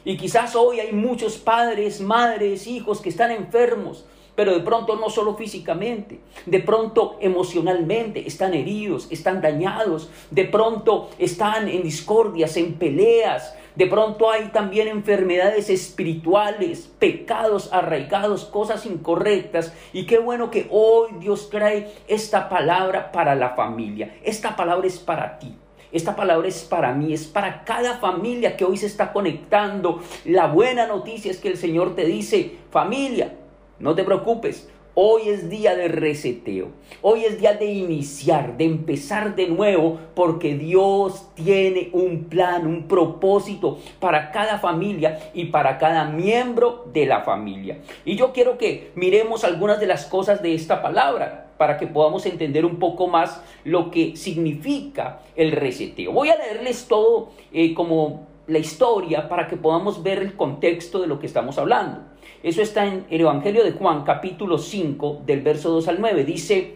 Y 0.04 0.18
quizás 0.18 0.54
hoy 0.54 0.80
hay 0.80 0.92
muchos 0.92 1.38
padres, 1.38 2.02
madres, 2.02 2.66
hijos 2.66 3.00
que 3.00 3.08
están 3.08 3.30
enfermos, 3.30 4.04
pero 4.34 4.52
de 4.52 4.60
pronto 4.60 4.96
no 4.96 5.08
solo 5.08 5.34
físicamente, 5.34 6.20
de 6.44 6.60
pronto 6.60 7.16
emocionalmente 7.20 8.26
están 8.26 8.52
heridos, 8.52 9.08
están 9.10 9.40
dañados, 9.40 10.10
de 10.30 10.44
pronto 10.44 11.08
están 11.18 11.68
en 11.68 11.82
discordias, 11.82 12.58
en 12.58 12.74
peleas, 12.74 13.54
de 13.74 13.86
pronto 13.86 14.30
hay 14.30 14.48
también 14.48 14.88
enfermedades 14.88 15.70
espirituales, 15.70 16.90
pecados 16.98 17.72
arraigados, 17.72 18.44
cosas 18.44 18.84
incorrectas. 18.84 19.72
Y 19.92 20.06
qué 20.06 20.18
bueno 20.18 20.50
que 20.50 20.66
hoy 20.70 21.12
Dios 21.18 21.48
trae 21.48 21.90
esta 22.06 22.48
palabra 22.48 23.12
para 23.12 23.34
la 23.34 23.50
familia. 23.50 24.16
Esta 24.22 24.56
palabra 24.56 24.86
es 24.86 24.98
para 24.98 25.38
ti. 25.38 25.56
Esta 25.90 26.16
palabra 26.16 26.48
es 26.48 26.62
para 26.64 26.92
mí, 26.94 27.12
es 27.12 27.26
para 27.26 27.64
cada 27.64 27.98
familia 27.98 28.56
que 28.56 28.64
hoy 28.64 28.78
se 28.78 28.86
está 28.86 29.12
conectando. 29.12 30.00
La 30.24 30.46
buena 30.46 30.86
noticia 30.86 31.30
es 31.30 31.38
que 31.38 31.48
el 31.48 31.58
Señor 31.58 31.94
te 31.94 32.06
dice, 32.06 32.56
familia, 32.70 33.34
no 33.78 33.94
te 33.94 34.02
preocupes, 34.02 34.70
Hoy 34.94 35.30
es 35.30 35.48
día 35.48 35.74
de 35.74 35.88
reseteo. 35.88 36.68
Hoy 37.00 37.24
es 37.24 37.40
día 37.40 37.54
de 37.54 37.64
iniciar, 37.64 38.58
de 38.58 38.66
empezar 38.66 39.34
de 39.34 39.48
nuevo, 39.48 39.98
porque 40.14 40.54
Dios 40.54 41.28
tiene 41.34 41.88
un 41.94 42.24
plan, 42.24 42.66
un 42.66 42.88
propósito 42.88 43.78
para 44.00 44.30
cada 44.32 44.58
familia 44.58 45.30
y 45.32 45.46
para 45.46 45.78
cada 45.78 46.04
miembro 46.04 46.84
de 46.92 47.06
la 47.06 47.22
familia. 47.22 47.78
Y 48.04 48.16
yo 48.16 48.34
quiero 48.34 48.58
que 48.58 48.92
miremos 48.94 49.44
algunas 49.44 49.80
de 49.80 49.86
las 49.86 50.04
cosas 50.04 50.42
de 50.42 50.54
esta 50.54 50.82
palabra 50.82 51.46
para 51.56 51.78
que 51.78 51.86
podamos 51.86 52.26
entender 52.26 52.66
un 52.66 52.78
poco 52.78 53.06
más 53.06 53.42
lo 53.64 53.90
que 53.90 54.14
significa 54.14 55.20
el 55.36 55.52
reseteo. 55.52 56.12
Voy 56.12 56.28
a 56.28 56.36
leerles 56.36 56.86
todo 56.86 57.30
eh, 57.50 57.72
como 57.72 58.26
la 58.46 58.58
historia 58.58 59.26
para 59.30 59.46
que 59.46 59.56
podamos 59.56 60.02
ver 60.02 60.18
el 60.18 60.36
contexto 60.36 61.00
de 61.00 61.06
lo 61.06 61.18
que 61.18 61.26
estamos 61.26 61.56
hablando. 61.56 62.11
Eso 62.42 62.60
está 62.60 62.86
en 62.86 63.06
el 63.08 63.20
Evangelio 63.20 63.62
de 63.62 63.70
Juan, 63.70 64.02
capítulo 64.02 64.58
5, 64.58 65.22
del 65.24 65.42
verso 65.42 65.70
2 65.70 65.86
al 65.86 66.00
9. 66.00 66.24
Dice, 66.24 66.74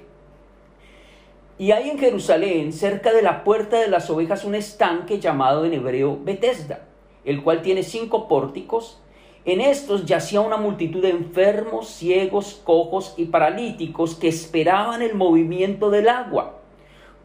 y 1.58 1.73
hay 1.73 1.90
en 1.90 1.99
Jerusalén, 1.99 2.73
cerca 2.73 3.12
de 3.12 3.23
la 3.23 3.42
puerta 3.42 3.80
de 3.80 3.88
las 3.88 4.08
ovejas, 4.08 4.44
un 4.44 4.54
estanque 4.54 5.18
llamado 5.18 5.64
en 5.64 5.73
hebreo 5.73 6.20
Betesda, 6.23 6.87
el 7.25 7.42
cual 7.42 7.62
tiene 7.62 7.82
cinco 7.82 8.28
pórticos. 8.28 9.00
En 9.44 9.61
estos 9.61 10.04
yacía 10.04 10.40
una 10.40 10.56
multitud 10.56 11.02
de 11.02 11.11
enfermos, 11.11 11.88
ciegos, 11.88 12.61
cojos 12.62 13.14
y 13.16 13.25
paralíticos 13.25 14.14
que 14.14 14.28
esperaban 14.28 15.02
el 15.02 15.14
movimiento 15.14 15.90
del 15.90 16.08
agua, 16.08 16.55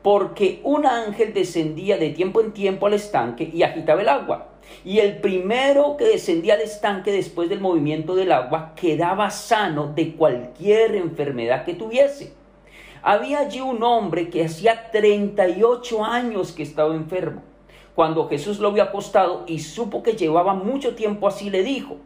porque 0.02 0.62
un 0.64 0.86
ángel 0.86 1.34
descendía 1.34 1.98
de 1.98 2.10
tiempo 2.10 2.42
en 2.42 2.54
tiempo 2.54 2.88
al 2.88 2.94
estanque 2.94 3.50
y 3.54 3.64
agitaba 3.64 4.02
el 4.02 4.10
agua. 4.10 4.48
Y 4.84 5.00
el 5.00 5.18
primero 5.18 5.98
que 5.98 6.06
descendía 6.06 6.56
al 6.56 6.62
estanque 6.62 7.12
después 7.12 7.50
del 7.50 7.60
movimiento 7.60 8.16
del 8.16 8.32
agua 8.32 8.74
quedaba 8.76 9.30
sano 9.30 9.92
de 9.94 10.16
cualquier 10.16 10.96
enfermedad 10.96 11.66
que 11.66 11.74
tuviese. 11.74 12.34
Había 13.04 13.40
allí 13.40 13.62
un 13.62 13.84
hombre 13.84 14.30
que 14.30 14.46
hacía 14.46 14.92
38 14.92 16.04
años 16.04 16.52
que 16.52 16.64
estaba 16.64 16.96
enfermo. 16.96 17.42
Cuando 17.96 18.30
Jesús 18.30 18.60
lo 18.60 18.72
vio 18.72 18.84
acostado 18.84 19.44
y 19.48 19.60
supo 19.60 20.02
que 20.02 20.14
llevaba 20.14 20.54
mucho 20.54 20.96
tiempo 20.96 21.28
así, 21.28 21.50
le 21.50 21.64
dijo, 21.64 21.98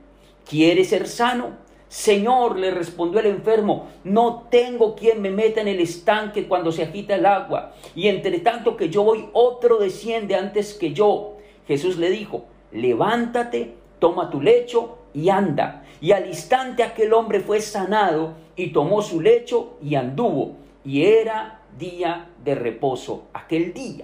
¿quieres 0.50 0.90
ser 0.90 1.08
sano? 1.08 1.65
Señor, 1.96 2.60
le 2.60 2.72
respondió 2.72 3.22
el 3.22 3.28
enfermo, 3.28 3.88
no 4.04 4.48
tengo 4.52 4.96
quien 4.96 5.22
me 5.22 5.32
meta 5.32 5.62
en 5.62 5.70
el 5.70 5.80
estanque 5.80 6.46
cuando 6.46 6.74
se 6.74 6.84
agita 6.84 7.16
el 7.16 7.26
agua, 7.26 7.72
y 7.96 8.10
entre 8.10 8.40
tanto 8.40 8.76
que 8.76 8.90
yo 8.90 9.04
voy, 9.04 9.30
otro 9.32 9.78
desciende 9.78 10.36
antes 10.36 10.74
que 10.74 10.92
yo. 10.92 11.38
Jesús 11.66 11.96
le 11.96 12.10
dijo, 12.10 12.44
levántate, 12.74 13.76
toma 14.00 14.30
tu 14.30 14.42
lecho 14.42 14.98
y 15.14 15.30
anda. 15.30 15.86
Y 16.02 16.12
al 16.12 16.28
instante 16.28 16.84
aquel 16.84 17.14
hombre 17.14 17.40
fue 17.40 17.62
sanado 17.62 18.34
y 18.58 18.74
tomó 18.74 19.02
su 19.02 19.22
lecho 19.22 19.78
y 19.82 19.96
anduvo. 19.96 20.58
Y 20.84 21.04
era 21.04 21.62
día 21.80 22.28
de 22.44 22.56
reposo 22.56 23.28
aquel 23.32 23.74
día. 23.74 24.04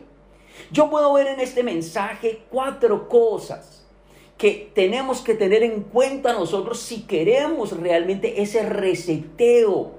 Yo 0.72 0.90
puedo 0.90 1.12
ver 1.12 1.28
en 1.28 1.42
este 1.42 1.62
mensaje 1.62 2.44
cuatro 2.50 3.10
cosas 3.10 3.81
que 4.42 4.72
tenemos 4.74 5.22
que 5.22 5.36
tener 5.36 5.62
en 5.62 5.82
cuenta 5.82 6.34
nosotros 6.34 6.80
si 6.80 7.04
queremos 7.04 7.80
realmente 7.80 8.42
ese 8.42 8.68
reseteo 8.68 9.92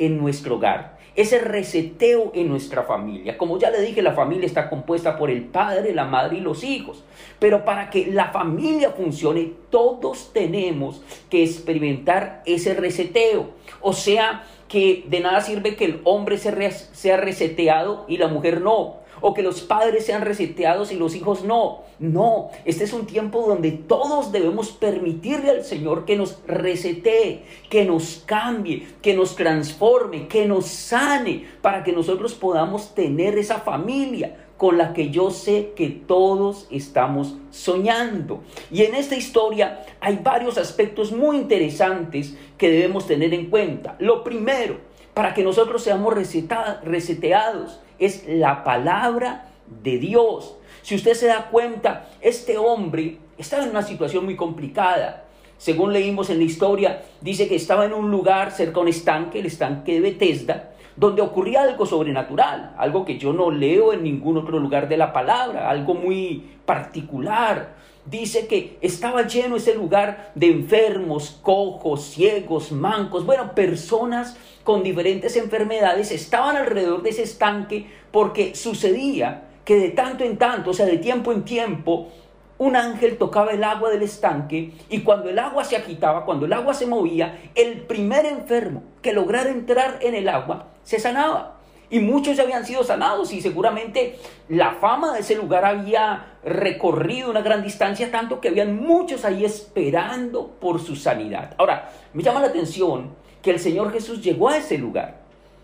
en 0.00 0.18
nuestro 0.18 0.56
hogar 0.56 0.98
ese 1.14 1.38
reseteo 1.38 2.32
en 2.34 2.48
nuestra 2.48 2.82
familia. 2.82 3.38
Como 3.38 3.56
ya 3.56 3.70
le 3.70 3.80
dije, 3.80 4.02
la 4.02 4.14
familia 4.14 4.46
está 4.46 4.68
compuesta 4.68 5.16
por 5.16 5.30
el 5.30 5.44
padre, 5.44 5.94
la 5.94 6.06
madre 6.06 6.38
y 6.38 6.40
los 6.40 6.64
hijos. 6.64 7.04
Pero 7.38 7.64
para 7.64 7.88
que 7.88 8.08
la 8.08 8.32
familia 8.32 8.90
funcione, 8.90 9.52
todos 9.70 10.32
tenemos 10.32 11.02
que 11.30 11.44
experimentar 11.44 12.42
ese 12.46 12.74
reseteo. 12.74 13.50
O 13.80 13.92
sea, 13.92 14.44
que 14.66 15.04
de 15.06 15.20
nada 15.20 15.40
sirve 15.40 15.76
que 15.76 15.84
el 15.84 16.00
hombre 16.02 16.36
sea 16.36 17.16
reseteado 17.16 18.06
y 18.08 18.16
la 18.16 18.26
mujer 18.26 18.60
no 18.60 19.03
o 19.26 19.32
que 19.32 19.42
los 19.42 19.62
padres 19.62 20.04
sean 20.04 20.20
reseteados 20.20 20.92
y 20.92 20.96
los 20.96 21.14
hijos 21.14 21.44
no. 21.44 21.84
No, 21.98 22.50
este 22.66 22.84
es 22.84 22.92
un 22.92 23.06
tiempo 23.06 23.46
donde 23.48 23.70
todos 23.70 24.32
debemos 24.32 24.72
permitirle 24.72 25.48
al 25.48 25.64
Señor 25.64 26.04
que 26.04 26.14
nos 26.14 26.42
resetee, 26.46 27.42
que 27.70 27.86
nos 27.86 28.22
cambie, 28.26 28.86
que 29.00 29.14
nos 29.14 29.34
transforme, 29.34 30.28
que 30.28 30.44
nos 30.44 30.66
sane, 30.66 31.46
para 31.62 31.82
que 31.82 31.92
nosotros 31.92 32.34
podamos 32.34 32.94
tener 32.94 33.38
esa 33.38 33.60
familia 33.60 34.36
con 34.58 34.76
la 34.76 34.92
que 34.92 35.08
yo 35.08 35.30
sé 35.30 35.72
que 35.74 35.88
todos 35.88 36.66
estamos 36.70 37.34
soñando. 37.50 38.42
Y 38.70 38.82
en 38.82 38.94
esta 38.94 39.16
historia 39.16 39.86
hay 40.00 40.20
varios 40.22 40.58
aspectos 40.58 41.12
muy 41.12 41.38
interesantes 41.38 42.36
que 42.58 42.70
debemos 42.70 43.06
tener 43.06 43.32
en 43.32 43.46
cuenta. 43.46 43.96
Lo 44.00 44.22
primero, 44.22 44.76
para 45.14 45.32
que 45.32 45.44
nosotros 45.44 45.82
seamos 45.82 46.12
reseteados, 46.12 47.80
es 47.98 48.24
la 48.28 48.64
palabra 48.64 49.46
de 49.82 49.98
Dios. 49.98 50.56
Si 50.82 50.96
usted 50.96 51.14
se 51.14 51.28
da 51.28 51.48
cuenta, 51.50 52.08
este 52.20 52.58
hombre 52.58 53.18
estaba 53.38 53.62
en 53.62 53.70
una 53.70 53.82
situación 53.82 54.24
muy 54.24 54.36
complicada. 54.36 55.24
Según 55.56 55.92
leímos 55.92 56.30
en 56.30 56.38
la 56.38 56.44
historia, 56.44 57.02
dice 57.20 57.48
que 57.48 57.54
estaba 57.54 57.86
en 57.86 57.92
un 57.92 58.10
lugar 58.10 58.50
cerca 58.50 58.74
de 58.74 58.80
un 58.80 58.88
estanque, 58.88 59.38
el 59.38 59.46
estanque 59.46 59.94
de 59.94 60.00
Bethesda, 60.00 60.72
donde 60.96 61.22
ocurría 61.22 61.62
algo 61.62 61.86
sobrenatural, 61.86 62.74
algo 62.76 63.04
que 63.04 63.18
yo 63.18 63.32
no 63.32 63.50
leo 63.50 63.92
en 63.92 64.02
ningún 64.02 64.36
otro 64.36 64.58
lugar 64.58 64.88
de 64.88 64.96
la 64.96 65.12
palabra, 65.12 65.70
algo 65.70 65.94
muy 65.94 66.44
particular. 66.66 67.74
Dice 68.06 68.46
que 68.46 68.76
estaba 68.82 69.26
lleno 69.26 69.56
ese 69.56 69.74
lugar 69.74 70.32
de 70.34 70.48
enfermos, 70.48 71.38
cojos, 71.42 72.04
ciegos, 72.04 72.70
mancos, 72.70 73.24
bueno, 73.24 73.54
personas 73.54 74.36
con 74.62 74.82
diferentes 74.82 75.36
enfermedades 75.36 76.10
estaban 76.10 76.56
alrededor 76.56 77.02
de 77.02 77.10
ese 77.10 77.22
estanque 77.22 77.86
porque 78.10 78.54
sucedía 78.54 79.48
que 79.64 79.76
de 79.76 79.88
tanto 79.88 80.24
en 80.24 80.36
tanto, 80.36 80.70
o 80.70 80.74
sea, 80.74 80.84
de 80.84 80.98
tiempo 80.98 81.32
en 81.32 81.44
tiempo, 81.44 82.10
un 82.58 82.76
ángel 82.76 83.16
tocaba 83.16 83.52
el 83.52 83.64
agua 83.64 83.90
del 83.90 84.02
estanque 84.02 84.72
y 84.88 85.00
cuando 85.00 85.30
el 85.30 85.38
agua 85.38 85.64
se 85.64 85.76
agitaba, 85.76 86.24
cuando 86.24 86.46
el 86.46 86.52
agua 86.52 86.74
se 86.74 86.86
movía, 86.86 87.38
el 87.54 87.80
primer 87.82 88.26
enfermo 88.26 88.82
que 89.02 89.12
lograra 89.12 89.50
entrar 89.50 89.98
en 90.02 90.14
el 90.14 90.28
agua 90.28 90.68
se 90.82 91.00
sanaba. 91.00 91.58
Y 91.90 92.00
muchos 92.00 92.36
ya 92.36 92.42
habían 92.42 92.64
sido 92.64 92.82
sanados 92.82 93.32
y 93.32 93.40
seguramente 93.40 94.18
la 94.48 94.72
fama 94.72 95.12
de 95.12 95.20
ese 95.20 95.36
lugar 95.36 95.64
había 95.64 96.38
recorrido 96.44 97.30
una 97.30 97.42
gran 97.42 97.62
distancia, 97.62 98.10
tanto 98.10 98.40
que 98.40 98.48
habían 98.48 98.76
muchos 98.76 99.24
ahí 99.24 99.44
esperando 99.44 100.48
por 100.60 100.80
su 100.80 100.96
sanidad. 100.96 101.54
Ahora, 101.58 101.90
me 102.12 102.22
llama 102.22 102.40
la 102.40 102.48
atención 102.48 103.10
que 103.42 103.50
el 103.50 103.60
Señor 103.60 103.92
Jesús 103.92 104.22
llegó 104.22 104.48
a 104.48 104.56
ese 104.56 104.78
lugar. 104.78 105.22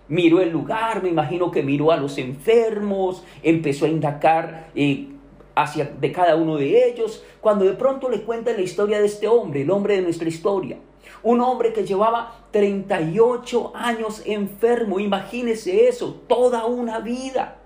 Miró 0.09 0.41
el 0.41 0.51
lugar, 0.51 1.03
me 1.03 1.09
imagino 1.09 1.51
que 1.51 1.63
miró 1.63 1.93
a 1.93 1.97
los 1.97 2.19
enfermos, 2.19 3.23
empezó 3.43 3.87
a 3.87 3.89
indagar 3.89 4.69
eh, 4.75 5.09
hacia 5.55 5.85
de 5.85 6.13
cada 6.13 6.37
uno 6.37 6.57
de 6.57 6.89
ellos, 6.89 7.25
cuando 7.41 7.65
de 7.65 7.73
pronto 7.75 8.09
le 8.09 8.23
cuenta 8.23 8.53
la 8.53 8.61
historia 8.61 8.99
de 8.99 9.07
este 9.07 9.29
hombre, 9.29 9.63
el 9.63 9.71
hombre 9.71 9.97
de 9.97 10.03
nuestra 10.03 10.29
historia. 10.29 10.79
Un 11.23 11.41
hombre 11.41 11.73
que 11.73 11.85
llevaba 11.85 12.35
38 12.51 13.73
años 13.75 14.23
enfermo, 14.25 15.01
imagínese 15.01 15.89
eso, 15.89 16.21
toda 16.27 16.67
una 16.67 17.01
vida. 17.01 17.57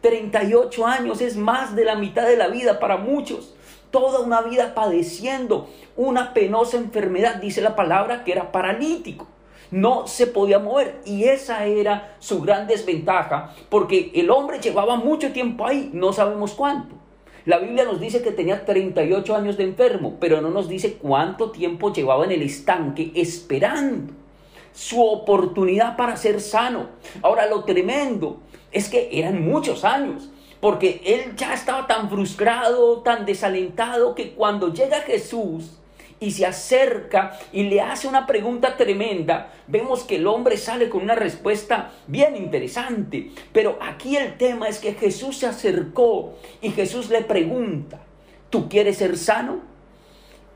38 0.00 0.86
años 0.86 1.20
es 1.20 1.36
más 1.36 1.76
de 1.76 1.84
la 1.84 1.94
mitad 1.94 2.26
de 2.26 2.36
la 2.36 2.48
vida 2.48 2.78
para 2.78 2.96
muchos 2.96 3.54
toda 3.90 4.20
una 4.20 4.40
vida 4.40 4.72
padeciendo 4.72 5.68
una 5.96 6.32
penosa 6.32 6.76
enfermedad, 6.76 7.36
dice 7.36 7.60
la 7.60 7.74
palabra, 7.74 8.22
que 8.22 8.30
era 8.30 8.52
paralítico 8.52 9.26
no 9.70 10.06
se 10.06 10.26
podía 10.26 10.58
mover 10.58 11.00
y 11.04 11.24
esa 11.24 11.64
era 11.64 12.16
su 12.18 12.42
gran 12.42 12.66
desventaja 12.66 13.54
porque 13.68 14.10
el 14.14 14.30
hombre 14.30 14.60
llevaba 14.60 14.96
mucho 14.96 15.32
tiempo 15.32 15.66
ahí, 15.66 15.90
no 15.92 16.12
sabemos 16.12 16.54
cuánto. 16.54 16.96
La 17.46 17.58
Biblia 17.58 17.84
nos 17.84 18.00
dice 18.00 18.22
que 18.22 18.32
tenía 18.32 18.64
38 18.64 19.34
años 19.34 19.56
de 19.56 19.64
enfermo, 19.64 20.16
pero 20.20 20.40
no 20.40 20.50
nos 20.50 20.68
dice 20.68 20.94
cuánto 20.94 21.50
tiempo 21.50 21.92
llevaba 21.92 22.24
en 22.24 22.32
el 22.32 22.42
estanque 22.42 23.12
esperando 23.14 24.12
su 24.72 25.02
oportunidad 25.02 25.96
para 25.96 26.16
ser 26.16 26.40
sano. 26.40 26.88
Ahora 27.22 27.46
lo 27.46 27.64
tremendo 27.64 28.40
es 28.70 28.88
que 28.88 29.08
eran 29.12 29.44
muchos 29.44 29.84
años, 29.84 30.30
porque 30.60 31.00
él 31.04 31.34
ya 31.36 31.54
estaba 31.54 31.86
tan 31.86 32.10
frustrado, 32.10 33.00
tan 33.00 33.24
desalentado, 33.24 34.14
que 34.14 34.32
cuando 34.34 34.72
llega 34.72 35.00
Jesús, 35.00 35.79
y 36.20 36.30
se 36.32 36.46
acerca 36.46 37.38
y 37.52 37.64
le 37.64 37.80
hace 37.80 38.06
una 38.06 38.26
pregunta 38.26 38.76
tremenda, 38.76 39.52
vemos 39.66 40.04
que 40.04 40.16
el 40.16 40.26
hombre 40.26 40.58
sale 40.58 40.90
con 40.90 41.02
una 41.02 41.14
respuesta 41.14 41.92
bien 42.06 42.36
interesante. 42.36 43.30
Pero 43.52 43.78
aquí 43.80 44.16
el 44.16 44.36
tema 44.36 44.68
es 44.68 44.78
que 44.78 44.92
Jesús 44.92 45.38
se 45.38 45.46
acercó 45.46 46.34
y 46.60 46.70
Jesús 46.70 47.08
le 47.08 47.22
pregunta, 47.22 48.00
¿tú 48.50 48.68
quieres 48.68 48.98
ser 48.98 49.16
sano? 49.16 49.69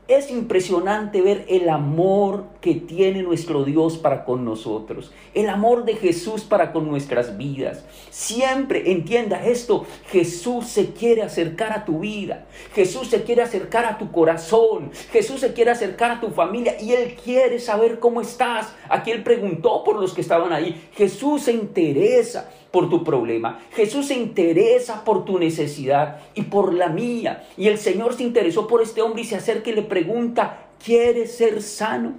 Es 0.07 0.29
impresionante 0.29 1.23
ver 1.23 1.45
el 1.49 1.67
amor 1.67 2.45
que 2.61 2.75
tiene 2.75 3.23
nuestro 3.23 3.63
Dios 3.63 3.97
para 3.97 4.23
con 4.23 4.45
nosotros, 4.45 5.11
el 5.33 5.49
amor 5.49 5.83
de 5.83 5.95
Jesús 5.95 6.43
para 6.43 6.71
con 6.71 6.87
nuestras 6.87 7.39
vidas. 7.39 7.83
Siempre 8.11 8.91
entienda 8.91 9.43
esto, 9.43 9.87
Jesús 10.11 10.67
se 10.67 10.91
quiere 10.93 11.23
acercar 11.23 11.71
a 11.71 11.85
tu 11.85 12.01
vida, 12.01 12.45
Jesús 12.75 13.07
se 13.07 13.23
quiere 13.23 13.41
acercar 13.41 13.85
a 13.85 13.97
tu 13.97 14.11
corazón, 14.11 14.91
Jesús 15.11 15.39
se 15.39 15.53
quiere 15.53 15.71
acercar 15.71 16.11
a 16.11 16.21
tu 16.21 16.29
familia 16.29 16.79
y 16.79 16.91
Él 16.91 17.15
quiere 17.15 17.59
saber 17.59 17.97
cómo 17.97 18.21
estás. 18.21 18.75
Aquí 18.89 19.09
Él 19.09 19.23
preguntó 19.23 19.83
por 19.83 19.99
los 19.99 20.13
que 20.13 20.21
estaban 20.21 20.53
ahí, 20.53 20.87
Jesús 20.93 21.41
se 21.41 21.53
interesa 21.53 22.51
por 22.75 22.89
tu 22.89 23.05
problema. 23.05 23.61
Jesús 23.71 24.07
se 24.07 24.15
interesa 24.15 25.05
por 25.05 25.23
tu 25.23 25.39
necesidad 25.39 26.17
y 26.33 26.41
por 26.41 26.73
la 26.73 26.89
mía. 26.89 27.47
Y 27.55 27.69
el 27.69 27.77
Señor 27.77 28.15
se 28.15 28.23
interesó 28.23 28.67
por 28.67 28.81
este 28.81 29.01
hombre 29.01 29.21
y 29.21 29.25
se 29.25 29.37
acerca 29.37 29.69
y 29.69 29.73
le 29.75 29.81
pregunta, 29.81 30.65
¿quieres 30.83 31.37
ser 31.37 31.61
sano? 31.61 32.15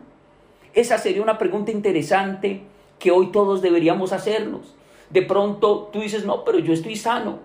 Esa 0.72 0.96
sería 0.96 1.20
una 1.20 1.36
pregunta 1.36 1.72
interesante 1.72 2.62
que 2.98 3.10
hoy 3.10 3.32
todos 3.32 3.60
deberíamos 3.60 4.14
hacernos. 4.14 4.74
De 5.10 5.20
pronto 5.20 5.90
tú 5.92 6.00
dices, 6.00 6.24
no, 6.24 6.42
pero 6.42 6.58
yo 6.58 6.72
estoy 6.72 6.96
sano. 6.96 7.38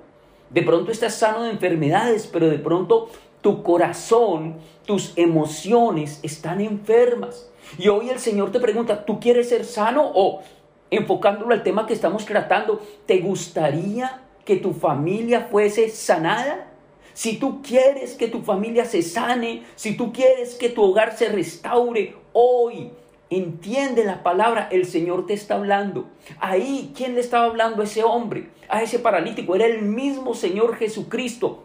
De 0.49 0.61
pronto 0.61 0.89
estás 0.93 1.15
sano 1.15 1.43
de 1.43 1.51
enfermedades, 1.51 2.29
pero 2.31 2.49
de 2.49 2.59
pronto 2.59 3.09
tu 3.41 3.61
corazón, 3.61 4.55
tus 4.85 5.11
emociones 5.17 6.21
están 6.23 6.61
enfermas. 6.61 7.49
Y 7.77 7.89
hoy 7.89 8.09
el 8.09 8.19
Señor 8.19 8.53
te 8.53 8.61
pregunta, 8.61 9.05
¿tú 9.05 9.19
quieres 9.19 9.49
ser 9.49 9.65
sano 9.65 10.09
o 10.15 10.43
enfocándolo 10.91 11.53
al 11.53 11.63
tema 11.63 11.88
que 11.88 11.93
estamos 11.93 12.25
tratando, 12.25 12.81
¿te 13.05 13.19
gustaría 13.19 14.21
que 14.45 14.57
tu 14.57 14.74
familia 14.74 15.48
fuese 15.50 15.89
sanada? 15.89 16.67
Si 17.13 17.38
tú 17.38 17.62
quieres 17.62 18.13
que 18.13 18.27
tu 18.27 18.41
familia 18.41 18.86
se 18.86 19.01
sane, 19.01 19.63
si 19.75 19.95
tú 19.95 20.13
quieres 20.13 20.55
que 20.55 20.69
tu 20.69 20.83
hogar 20.83 21.17
se 21.17 21.29
restaure 21.29 22.15
hoy, 22.33 22.91
entiende 23.29 24.03
la 24.03 24.24
palabra, 24.24 24.67
el 24.71 24.86
Señor 24.86 25.25
te 25.25 25.33
está 25.33 25.55
hablando. 25.55 26.10
Ahí, 26.39 26.93
¿quién 26.95 27.15
le 27.15 27.21
estaba 27.21 27.45
hablando 27.45 27.81
a 27.81 27.86
ese 27.86 28.03
hombre? 28.03 28.50
A 28.67 28.81
ese 28.83 29.00
paralítico. 29.00 29.55
Era 29.55 29.65
el 29.65 29.81
mismo 29.81 30.33
Señor 30.33 30.75
Jesucristo 30.75 31.63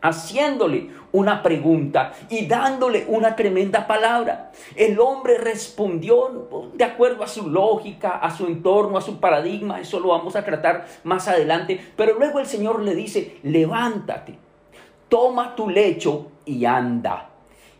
haciéndole 0.00 0.90
una 1.12 1.42
pregunta 1.42 2.12
y 2.28 2.46
dándole 2.46 3.06
una 3.08 3.34
tremenda 3.34 3.86
palabra. 3.86 4.52
El 4.76 4.98
hombre 5.00 5.38
respondió 5.38 6.48
de 6.74 6.84
acuerdo 6.84 7.24
a 7.24 7.28
su 7.28 7.48
lógica, 7.48 8.18
a 8.18 8.30
su 8.30 8.46
entorno, 8.46 8.98
a 8.98 9.02
su 9.02 9.18
paradigma, 9.18 9.80
eso 9.80 10.00
lo 10.00 10.08
vamos 10.08 10.36
a 10.36 10.44
tratar 10.44 10.86
más 11.04 11.28
adelante, 11.28 11.80
pero 11.96 12.18
luego 12.18 12.38
el 12.38 12.46
Señor 12.46 12.82
le 12.82 12.94
dice, 12.94 13.38
levántate, 13.42 14.38
toma 15.08 15.54
tu 15.54 15.68
lecho 15.68 16.28
y 16.44 16.64
anda. 16.64 17.30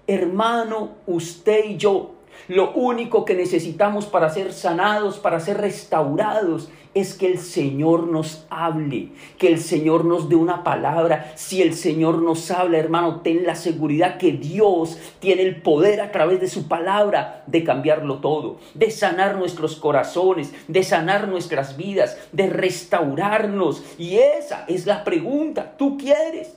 Hermano, 0.06 0.96
usted 1.06 1.64
y 1.66 1.76
yo 1.76 2.17
lo 2.46 2.72
único 2.72 3.24
que 3.24 3.34
necesitamos 3.34 4.06
para 4.06 4.30
ser 4.30 4.52
sanados, 4.52 5.18
para 5.18 5.40
ser 5.40 5.58
restaurados, 5.58 6.70
es 6.94 7.14
que 7.14 7.26
el 7.26 7.38
Señor 7.38 8.08
nos 8.08 8.46
hable, 8.50 9.10
que 9.36 9.48
el 9.48 9.60
Señor 9.60 10.04
nos 10.04 10.28
dé 10.28 10.36
una 10.36 10.64
palabra. 10.64 11.32
Si 11.36 11.62
el 11.62 11.74
Señor 11.74 12.22
nos 12.22 12.50
habla, 12.50 12.78
hermano, 12.78 13.20
ten 13.20 13.44
la 13.44 13.54
seguridad 13.54 14.16
que 14.16 14.32
Dios 14.32 14.98
tiene 15.20 15.42
el 15.42 15.62
poder 15.62 16.00
a 16.00 16.10
través 16.10 16.40
de 16.40 16.48
su 16.48 16.68
palabra 16.68 17.44
de 17.46 17.64
cambiarlo 17.64 18.18
todo, 18.18 18.58
de 18.74 18.90
sanar 18.90 19.36
nuestros 19.36 19.76
corazones, 19.76 20.52
de 20.66 20.82
sanar 20.82 21.28
nuestras 21.28 21.76
vidas, 21.76 22.16
de 22.32 22.48
restaurarnos. 22.48 23.82
Y 23.98 24.16
esa 24.16 24.64
es 24.68 24.86
la 24.86 25.04
pregunta, 25.04 25.74
¿tú 25.76 25.98
quieres? 25.98 26.56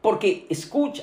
Porque 0.00 0.46
escucha, 0.48 1.02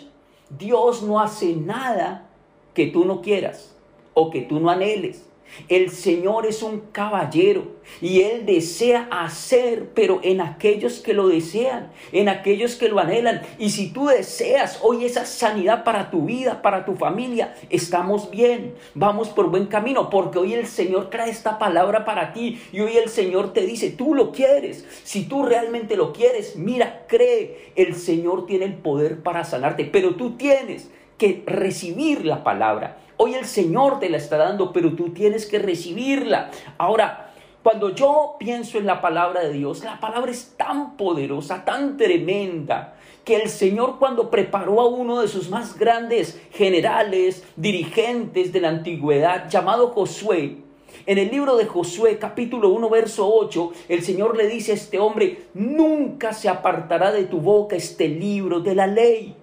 Dios 0.50 1.04
no 1.04 1.20
hace 1.20 1.56
nada 1.56 2.28
que 2.74 2.88
tú 2.88 3.06
no 3.06 3.22
quieras 3.22 3.71
o 4.14 4.30
que 4.30 4.42
tú 4.42 4.60
no 4.60 4.70
anheles. 4.70 5.26
El 5.68 5.90
Señor 5.90 6.46
es 6.46 6.64
un 6.64 6.80
caballero 6.92 7.82
y 8.00 8.22
Él 8.22 8.46
desea 8.46 9.08
hacer, 9.12 9.90
pero 9.94 10.22
en 10.24 10.40
aquellos 10.40 11.00
que 11.00 11.14
lo 11.14 11.28
desean, 11.28 11.92
en 12.12 12.30
aquellos 12.30 12.76
que 12.76 12.88
lo 12.88 13.00
anhelan. 13.00 13.42
Y 13.60 13.72
si 13.72 13.92
tú 13.92 14.08
deseas 14.08 14.80
hoy 14.82 15.04
esa 15.06 15.26
sanidad 15.26 15.84
para 15.84 16.10
tu 16.10 16.26
vida, 16.26 16.62
para 16.62 16.86
tu 16.86 16.96
familia, 16.96 17.54
estamos 17.70 18.32
bien, 18.32 18.76
vamos 18.96 19.30
por 19.30 19.50
buen 19.50 19.68
camino, 19.68 20.10
porque 20.10 20.40
hoy 20.40 20.54
el 20.54 20.68
Señor 20.68 21.10
trae 21.10 21.30
esta 21.30 21.60
palabra 21.60 22.06
para 22.06 22.34
ti 22.34 22.62
y 22.72 22.80
hoy 22.80 22.96
el 22.96 23.10
Señor 23.10 23.54
te 23.54 23.66
dice, 23.66 23.92
tú 23.92 24.16
lo 24.16 24.32
quieres. 24.32 24.86
Si 25.04 25.26
tú 25.26 25.44
realmente 25.44 25.98
lo 25.98 26.14
quieres, 26.14 26.56
mira, 26.56 27.06
cree, 27.08 27.74
el 27.76 27.96
Señor 27.96 28.46
tiene 28.46 28.66
el 28.66 28.76
poder 28.76 29.22
para 29.22 29.44
sanarte, 29.44 29.86
pero 29.86 30.16
tú 30.16 30.38
tienes 30.38 30.90
que 31.22 31.44
recibir 31.46 32.26
la 32.26 32.44
palabra. 32.44 32.98
Hoy 33.18 33.36
el 33.36 33.46
Señor 33.46 34.00
te 34.00 34.10
la 34.10 34.18
está 34.18 34.38
dando, 34.38 34.74
pero 34.74 34.96
tú 34.96 35.10
tienes 35.10 35.46
que 35.46 35.60
recibirla. 35.60 36.50
Ahora, 36.80 37.32
cuando 37.62 37.94
yo 37.94 38.38
pienso 38.40 38.80
en 38.80 38.88
la 38.88 39.02
palabra 39.02 39.42
de 39.42 39.54
Dios, 39.54 39.84
la 39.84 40.00
palabra 40.00 40.32
es 40.32 40.56
tan 40.58 40.98
poderosa, 40.98 41.64
tan 41.64 41.96
tremenda, 41.96 42.96
que 43.24 43.36
el 43.36 43.50
Señor 43.50 44.00
cuando 44.00 44.32
preparó 44.32 44.82
a 44.82 44.88
uno 44.88 45.22
de 45.22 45.28
sus 45.28 45.52
más 45.52 45.78
grandes 45.78 46.42
generales, 46.54 47.46
dirigentes 47.56 48.52
de 48.52 48.62
la 48.62 48.70
antigüedad, 48.70 49.48
llamado 49.48 49.90
Josué, 49.90 50.58
en 51.06 51.20
el 51.20 51.30
libro 51.30 51.56
de 51.56 51.68
Josué 51.68 52.18
capítulo 52.18 52.70
1 52.70 52.90
verso 52.90 53.32
8, 53.32 53.74
el 53.90 54.02
Señor 54.02 54.36
le 54.36 54.48
dice 54.48 54.72
a 54.72 54.76
este 54.76 54.98
hombre, 54.98 55.50
nunca 55.54 56.34
se 56.34 56.50
apartará 56.50 57.12
de 57.12 57.26
tu 57.26 57.42
boca 57.42 57.76
este 57.76 58.08
libro 58.08 58.60
de 58.60 58.74
la 58.74 58.88
ley 58.88 59.36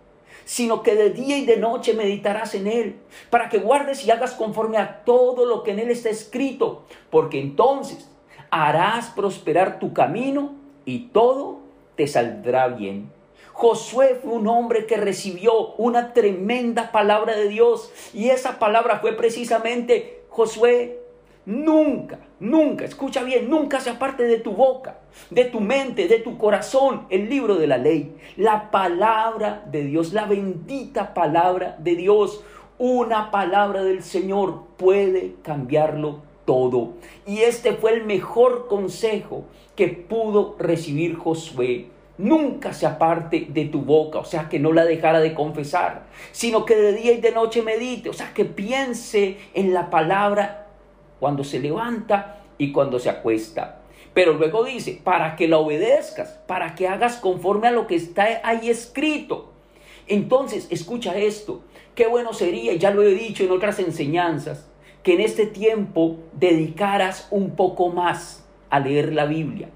sino 0.48 0.82
que 0.82 0.94
de 0.94 1.10
día 1.10 1.36
y 1.36 1.44
de 1.44 1.58
noche 1.58 1.92
meditarás 1.92 2.54
en 2.54 2.66
él, 2.66 2.96
para 3.28 3.50
que 3.50 3.58
guardes 3.58 4.06
y 4.06 4.10
hagas 4.10 4.32
conforme 4.32 4.78
a 4.78 5.04
todo 5.04 5.44
lo 5.44 5.62
que 5.62 5.72
en 5.72 5.78
él 5.78 5.90
está 5.90 6.08
escrito, 6.08 6.86
porque 7.10 7.38
entonces 7.38 8.08
harás 8.48 9.10
prosperar 9.10 9.78
tu 9.78 9.92
camino 9.92 10.54
y 10.86 11.08
todo 11.08 11.58
te 11.96 12.06
saldrá 12.06 12.68
bien. 12.68 13.12
Josué 13.52 14.18
fue 14.22 14.32
un 14.32 14.48
hombre 14.48 14.86
que 14.86 14.96
recibió 14.96 15.74
una 15.74 16.14
tremenda 16.14 16.92
palabra 16.92 17.36
de 17.36 17.48
Dios 17.48 17.92
y 18.14 18.30
esa 18.30 18.58
palabra 18.58 19.00
fue 19.00 19.12
precisamente 19.12 20.22
Josué, 20.30 20.98
Nunca, 21.48 22.18
nunca, 22.40 22.84
escucha 22.84 23.22
bien, 23.22 23.48
nunca 23.48 23.80
se 23.80 23.88
aparte 23.88 24.24
de 24.24 24.36
tu 24.36 24.52
boca, 24.52 24.98
de 25.30 25.46
tu 25.46 25.60
mente, 25.60 26.06
de 26.06 26.18
tu 26.18 26.36
corazón 26.36 27.06
el 27.08 27.30
libro 27.30 27.56
de 27.56 27.66
la 27.66 27.78
ley, 27.78 28.14
la 28.36 28.70
palabra 28.70 29.64
de 29.72 29.84
Dios, 29.84 30.12
la 30.12 30.26
bendita 30.26 31.14
palabra 31.14 31.74
de 31.78 31.96
Dios. 31.96 32.44
Una 32.76 33.30
palabra 33.30 33.82
del 33.82 34.02
Señor 34.02 34.64
puede 34.76 35.36
cambiarlo 35.40 36.20
todo. 36.44 36.90
Y 37.26 37.38
este 37.38 37.72
fue 37.72 37.94
el 37.94 38.04
mejor 38.04 38.68
consejo 38.68 39.44
que 39.74 39.88
pudo 39.88 40.54
recibir 40.58 41.16
Josué. 41.16 41.86
Nunca 42.18 42.74
se 42.74 42.84
aparte 42.84 43.46
de 43.48 43.64
tu 43.64 43.80
boca, 43.80 44.18
o 44.18 44.24
sea, 44.26 44.50
que 44.50 44.58
no 44.58 44.74
la 44.74 44.84
dejara 44.84 45.20
de 45.20 45.32
confesar, 45.32 46.08
sino 46.30 46.66
que 46.66 46.76
de 46.76 46.92
día 46.92 47.12
y 47.12 47.22
de 47.22 47.32
noche 47.32 47.62
medite, 47.62 48.10
o 48.10 48.12
sea, 48.12 48.34
que 48.34 48.44
piense 48.44 49.38
en 49.54 49.72
la 49.72 49.88
palabra 49.88 50.66
cuando 51.20 51.44
se 51.44 51.60
levanta 51.60 52.40
y 52.58 52.72
cuando 52.72 52.98
se 52.98 53.10
acuesta. 53.10 53.80
Pero 54.14 54.34
luego 54.34 54.64
dice, 54.64 55.00
para 55.02 55.36
que 55.36 55.48
la 55.48 55.58
obedezcas, 55.58 56.40
para 56.46 56.74
que 56.74 56.88
hagas 56.88 57.16
conforme 57.16 57.68
a 57.68 57.72
lo 57.72 57.86
que 57.86 57.94
está 57.94 58.40
ahí 58.42 58.68
escrito. 58.68 59.52
Entonces, 60.06 60.66
escucha 60.70 61.16
esto, 61.16 61.62
qué 61.94 62.06
bueno 62.06 62.32
sería, 62.32 62.74
ya 62.74 62.90
lo 62.90 63.02
he 63.02 63.14
dicho 63.14 63.44
en 63.44 63.50
otras 63.50 63.78
enseñanzas, 63.78 64.68
que 65.02 65.14
en 65.14 65.20
este 65.20 65.46
tiempo 65.46 66.16
dedicaras 66.32 67.28
un 67.30 67.54
poco 67.54 67.90
más 67.90 68.44
a 68.70 68.80
leer 68.80 69.12
la 69.12 69.26
Biblia, 69.26 69.68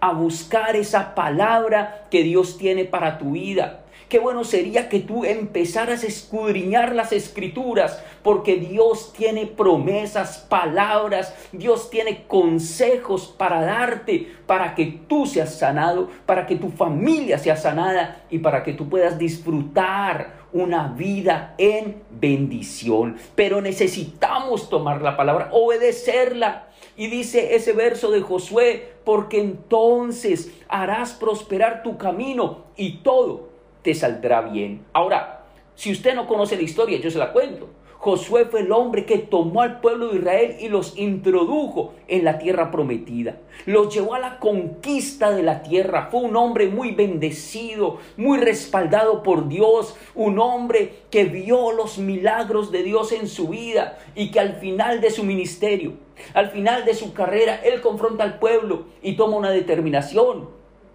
a 0.00 0.12
buscar 0.12 0.76
esa 0.76 1.14
palabra 1.14 2.06
que 2.10 2.22
Dios 2.22 2.58
tiene 2.58 2.84
para 2.84 3.18
tu 3.18 3.32
vida, 3.32 3.79
Qué 4.10 4.18
bueno 4.18 4.42
sería 4.42 4.88
que 4.88 4.98
tú 4.98 5.24
empezaras 5.24 6.02
a 6.02 6.08
escudriñar 6.08 6.96
las 6.96 7.12
escrituras, 7.12 8.02
porque 8.24 8.56
Dios 8.56 9.12
tiene 9.12 9.46
promesas, 9.46 10.44
palabras, 10.48 11.32
Dios 11.52 11.90
tiene 11.90 12.24
consejos 12.26 13.32
para 13.38 13.60
darte, 13.60 14.32
para 14.48 14.74
que 14.74 14.86
tú 15.06 15.26
seas 15.26 15.54
sanado, 15.54 16.10
para 16.26 16.44
que 16.48 16.56
tu 16.56 16.70
familia 16.70 17.38
sea 17.38 17.54
sanada 17.54 18.24
y 18.30 18.40
para 18.40 18.64
que 18.64 18.72
tú 18.72 18.88
puedas 18.88 19.16
disfrutar 19.16 20.40
una 20.52 20.88
vida 20.88 21.54
en 21.56 22.02
bendición. 22.10 23.16
Pero 23.36 23.60
necesitamos 23.60 24.68
tomar 24.68 25.02
la 25.02 25.16
palabra, 25.16 25.50
obedecerla. 25.52 26.66
Y 26.96 27.06
dice 27.06 27.54
ese 27.54 27.72
verso 27.74 28.10
de 28.10 28.22
Josué, 28.22 28.92
porque 29.04 29.40
entonces 29.40 30.50
harás 30.68 31.12
prosperar 31.12 31.84
tu 31.84 31.96
camino 31.96 32.64
y 32.76 33.04
todo 33.04 33.49
te 33.82 33.94
saldrá 33.94 34.42
bien. 34.42 34.84
Ahora, 34.92 35.44
si 35.74 35.92
usted 35.92 36.14
no 36.14 36.26
conoce 36.26 36.56
la 36.56 36.62
historia, 36.62 36.98
yo 36.98 37.10
se 37.10 37.18
la 37.18 37.32
cuento. 37.32 37.68
Josué 38.00 38.46
fue 38.46 38.60
el 38.60 38.72
hombre 38.72 39.04
que 39.04 39.18
tomó 39.18 39.60
al 39.60 39.82
pueblo 39.82 40.08
de 40.08 40.20
Israel 40.20 40.56
y 40.58 40.70
los 40.70 40.98
introdujo 40.98 41.92
en 42.08 42.24
la 42.24 42.38
tierra 42.38 42.70
prometida. 42.70 43.36
Los 43.66 43.94
llevó 43.94 44.14
a 44.14 44.18
la 44.18 44.38
conquista 44.38 45.32
de 45.32 45.42
la 45.42 45.62
tierra. 45.62 46.08
Fue 46.10 46.20
un 46.20 46.34
hombre 46.34 46.68
muy 46.68 46.92
bendecido, 46.92 47.98
muy 48.16 48.38
respaldado 48.38 49.22
por 49.22 49.48
Dios. 49.48 49.96
Un 50.14 50.38
hombre 50.38 50.94
que 51.10 51.24
vio 51.24 51.72
los 51.72 51.98
milagros 51.98 52.72
de 52.72 52.82
Dios 52.84 53.12
en 53.12 53.28
su 53.28 53.48
vida 53.48 53.98
y 54.14 54.30
que 54.30 54.40
al 54.40 54.54
final 54.54 55.02
de 55.02 55.10
su 55.10 55.22
ministerio, 55.22 55.92
al 56.32 56.48
final 56.48 56.86
de 56.86 56.94
su 56.94 57.12
carrera, 57.12 57.60
él 57.62 57.82
confronta 57.82 58.24
al 58.24 58.38
pueblo 58.38 58.86
y 59.02 59.16
toma 59.16 59.36
una 59.36 59.50
determinación 59.50 60.48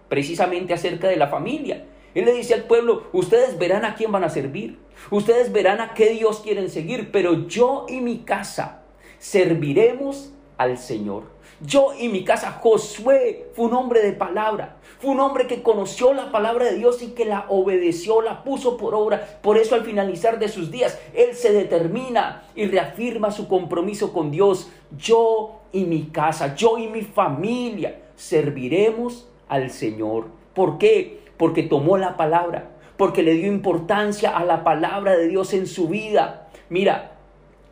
precisamente 0.08 0.74
acerca 0.74 1.06
de 1.06 1.16
la 1.16 1.28
familia. 1.28 1.84
Él 2.16 2.24
le 2.24 2.32
dice 2.32 2.54
al 2.54 2.64
pueblo, 2.64 3.02
ustedes 3.12 3.58
verán 3.58 3.84
a 3.84 3.94
quién 3.94 4.10
van 4.10 4.24
a 4.24 4.30
servir, 4.30 4.78
ustedes 5.10 5.52
verán 5.52 5.82
a 5.82 5.92
qué 5.92 6.08
Dios 6.08 6.40
quieren 6.40 6.70
seguir, 6.70 7.12
pero 7.12 7.46
yo 7.46 7.84
y 7.90 8.00
mi 8.00 8.20
casa 8.20 8.84
serviremos 9.18 10.32
al 10.56 10.78
Señor. 10.78 11.24
Yo 11.60 11.92
y 11.98 12.08
mi 12.08 12.24
casa, 12.24 12.52
Josué 12.52 13.50
fue 13.52 13.66
un 13.66 13.74
hombre 13.74 14.00
de 14.00 14.14
palabra, 14.14 14.76
fue 14.98 15.10
un 15.10 15.20
hombre 15.20 15.46
que 15.46 15.62
conoció 15.62 16.14
la 16.14 16.32
palabra 16.32 16.64
de 16.64 16.78
Dios 16.78 17.02
y 17.02 17.08
que 17.08 17.26
la 17.26 17.44
obedeció, 17.50 18.22
la 18.22 18.44
puso 18.44 18.78
por 18.78 18.94
obra. 18.94 19.38
Por 19.42 19.58
eso 19.58 19.74
al 19.74 19.84
finalizar 19.84 20.38
de 20.38 20.48
sus 20.48 20.70
días, 20.70 20.98
él 21.12 21.34
se 21.34 21.52
determina 21.52 22.44
y 22.54 22.64
reafirma 22.64 23.30
su 23.30 23.46
compromiso 23.46 24.14
con 24.14 24.30
Dios. 24.30 24.70
Yo 24.96 25.60
y 25.70 25.84
mi 25.84 26.04
casa, 26.04 26.54
yo 26.54 26.78
y 26.78 26.88
mi 26.88 27.02
familia 27.02 28.00
serviremos 28.16 29.28
al 29.48 29.70
Señor. 29.70 30.28
¿Por 30.54 30.78
qué? 30.78 31.25
Porque 31.36 31.62
tomó 31.62 31.96
la 31.96 32.16
palabra, 32.16 32.70
porque 32.96 33.22
le 33.22 33.34
dio 33.34 33.48
importancia 33.48 34.36
a 34.36 34.44
la 34.44 34.64
palabra 34.64 35.16
de 35.16 35.28
Dios 35.28 35.52
en 35.54 35.66
su 35.66 35.88
vida. 35.88 36.48
Mira, 36.68 37.12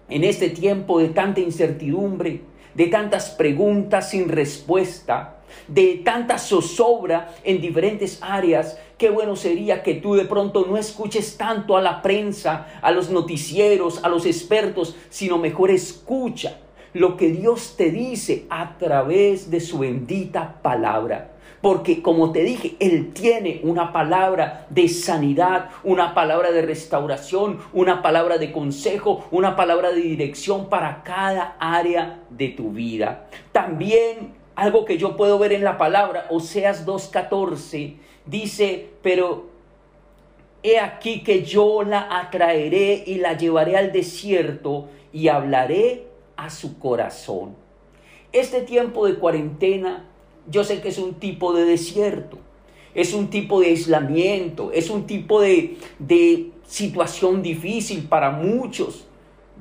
en 0.08 0.24
este 0.24 0.50
tiempo 0.50 0.98
de 0.98 1.08
tanta 1.08 1.40
incertidumbre, 1.40 2.42
de 2.74 2.86
tantas 2.86 3.30
preguntas 3.30 4.10
sin 4.10 4.28
respuesta, 4.28 5.36
de 5.68 6.02
tanta 6.04 6.38
zozobra 6.38 7.34
en 7.44 7.60
diferentes 7.60 8.18
áreas, 8.20 8.78
qué 8.98 9.10
bueno 9.10 9.36
sería 9.36 9.82
que 9.82 9.94
tú 9.94 10.14
de 10.14 10.24
pronto 10.24 10.66
no 10.68 10.76
escuches 10.76 11.36
tanto 11.36 11.76
a 11.76 11.82
la 11.82 12.02
prensa, 12.02 12.66
a 12.82 12.90
los 12.90 13.10
noticieros, 13.10 14.02
a 14.04 14.08
los 14.08 14.26
expertos, 14.26 14.96
sino 15.10 15.38
mejor 15.38 15.70
escucha 15.70 16.58
lo 16.92 17.16
que 17.16 17.28
Dios 17.28 17.74
te 17.76 17.90
dice 17.90 18.46
a 18.50 18.76
través 18.78 19.50
de 19.50 19.60
su 19.60 19.78
bendita 19.78 20.60
palabra. 20.62 21.33
Porque 21.64 22.02
como 22.02 22.30
te 22.30 22.44
dije, 22.44 22.76
Él 22.78 23.14
tiene 23.14 23.62
una 23.62 23.90
palabra 23.90 24.66
de 24.68 24.86
sanidad, 24.86 25.70
una 25.82 26.12
palabra 26.12 26.52
de 26.52 26.60
restauración, 26.60 27.58
una 27.72 28.02
palabra 28.02 28.36
de 28.36 28.52
consejo, 28.52 29.24
una 29.30 29.56
palabra 29.56 29.90
de 29.90 30.02
dirección 30.02 30.68
para 30.68 31.02
cada 31.04 31.56
área 31.58 32.20
de 32.28 32.48
tu 32.48 32.72
vida. 32.72 33.28
También 33.52 34.34
algo 34.54 34.84
que 34.84 34.98
yo 34.98 35.16
puedo 35.16 35.38
ver 35.38 35.54
en 35.54 35.64
la 35.64 35.78
palabra, 35.78 36.26
Oseas 36.28 36.86
2.14, 36.86 37.96
dice, 38.26 38.90
pero 39.00 39.46
he 40.62 40.78
aquí 40.78 41.22
que 41.22 41.44
yo 41.44 41.82
la 41.82 42.18
atraeré 42.20 43.04
y 43.06 43.14
la 43.14 43.38
llevaré 43.38 43.78
al 43.78 43.90
desierto 43.90 44.90
y 45.14 45.28
hablaré 45.28 46.08
a 46.36 46.50
su 46.50 46.78
corazón. 46.78 47.56
Este 48.32 48.60
tiempo 48.60 49.06
de 49.06 49.14
cuarentena 49.14 50.10
yo 50.48 50.64
sé 50.64 50.80
que 50.80 50.88
es 50.88 50.98
un 50.98 51.14
tipo 51.14 51.52
de 51.52 51.64
desierto, 51.64 52.38
es 52.94 53.14
un 53.14 53.28
tipo 53.28 53.60
de 53.60 53.68
aislamiento, 53.68 54.70
es 54.72 54.90
un 54.90 55.06
tipo 55.06 55.40
de, 55.40 55.76
de 55.98 56.50
situación 56.66 57.42
difícil 57.42 58.06
para 58.08 58.30
muchos. 58.30 59.06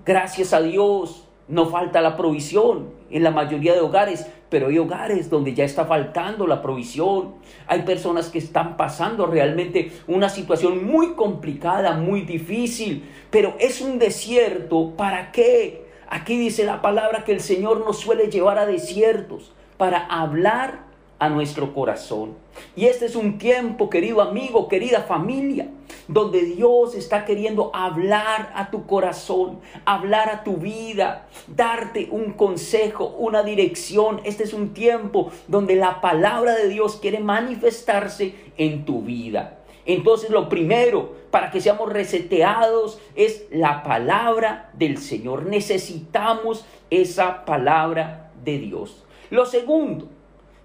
Gracias 0.05 0.53
a 0.53 0.61
Dios 0.61 1.27
no 1.47 1.65
falta 1.67 2.01
la 2.01 2.15
provisión 2.15 2.89
en 3.09 3.23
la 3.23 3.31
mayoría 3.31 3.73
de 3.73 3.81
hogares, 3.81 4.27
pero 4.49 4.67
hay 4.67 4.77
hogares 4.77 5.29
donde 5.29 5.53
ya 5.53 5.65
está 5.65 5.85
faltando 5.85 6.47
la 6.47 6.61
provisión. 6.61 7.35
Hay 7.67 7.81
personas 7.83 8.29
que 8.29 8.37
están 8.37 8.77
pasando 8.77 9.25
realmente 9.25 9.91
una 10.07 10.29
situación 10.29 10.85
muy 10.85 11.13
complicada, 11.13 11.97
muy 11.97 12.21
difícil, 12.21 13.03
pero 13.29 13.55
es 13.59 13.81
un 13.81 13.99
desierto. 13.99 14.93
¿Para 14.95 15.31
qué? 15.31 15.85
Aquí 16.09 16.37
dice 16.37 16.63
la 16.65 16.81
palabra 16.81 17.23
que 17.23 17.33
el 17.33 17.41
Señor 17.41 17.83
nos 17.85 17.99
suele 17.99 18.29
llevar 18.29 18.57
a 18.57 18.65
desiertos 18.65 19.51
para 19.77 20.05
hablar 20.05 20.83
a 21.19 21.29
nuestro 21.29 21.73
corazón. 21.73 22.35
Y 22.75 22.85
este 22.85 23.05
es 23.05 23.15
un 23.15 23.37
tiempo, 23.37 23.89
querido 23.89 24.21
amigo, 24.21 24.67
querida 24.67 25.03
familia, 25.03 25.69
donde 26.07 26.41
Dios 26.41 26.95
está 26.95 27.23
queriendo 27.23 27.71
hablar 27.73 28.51
a 28.55 28.69
tu 28.69 28.85
corazón, 28.85 29.59
hablar 29.85 30.29
a 30.29 30.43
tu 30.43 30.57
vida, 30.57 31.27
darte 31.47 32.09
un 32.11 32.33
consejo, 32.33 33.15
una 33.17 33.41
dirección. 33.41 34.19
Este 34.25 34.43
es 34.43 34.53
un 34.53 34.73
tiempo 34.73 35.31
donde 35.47 35.75
la 35.75 36.01
palabra 36.01 36.55
de 36.55 36.67
Dios 36.67 36.97
quiere 36.97 37.19
manifestarse 37.19 38.35
en 38.57 38.83
tu 38.83 39.01
vida. 39.01 39.59
Entonces 39.85 40.29
lo 40.29 40.49
primero 40.49 41.13
para 41.31 41.51
que 41.51 41.61
seamos 41.61 41.91
reseteados 41.91 42.99
es 43.15 43.45
la 43.49 43.83
palabra 43.83 44.71
del 44.73 44.97
Señor. 44.97 45.45
Necesitamos 45.45 46.65
esa 46.89 47.45
palabra 47.45 48.31
de 48.43 48.59
Dios. 48.59 49.03
Lo 49.29 49.45
segundo, 49.45 50.07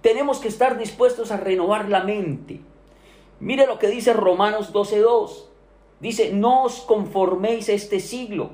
tenemos 0.01 0.39
que 0.39 0.49
estar 0.49 0.79
dispuestos 0.79 1.31
a 1.31 1.37
renovar 1.37 1.89
la 1.89 2.05
mente. 2.05 2.61
Mire 3.41 3.67
lo 3.67 3.79
que 3.79 3.89
dice 3.89 4.13
Romanos 4.13 4.73
12.2. 4.73 5.45
Dice, 6.01 6.33
no 6.33 6.65
os 6.65 6.81
conforméis 6.81 7.69
a 7.69 7.73
este 7.73 7.99
siglo, 7.99 8.51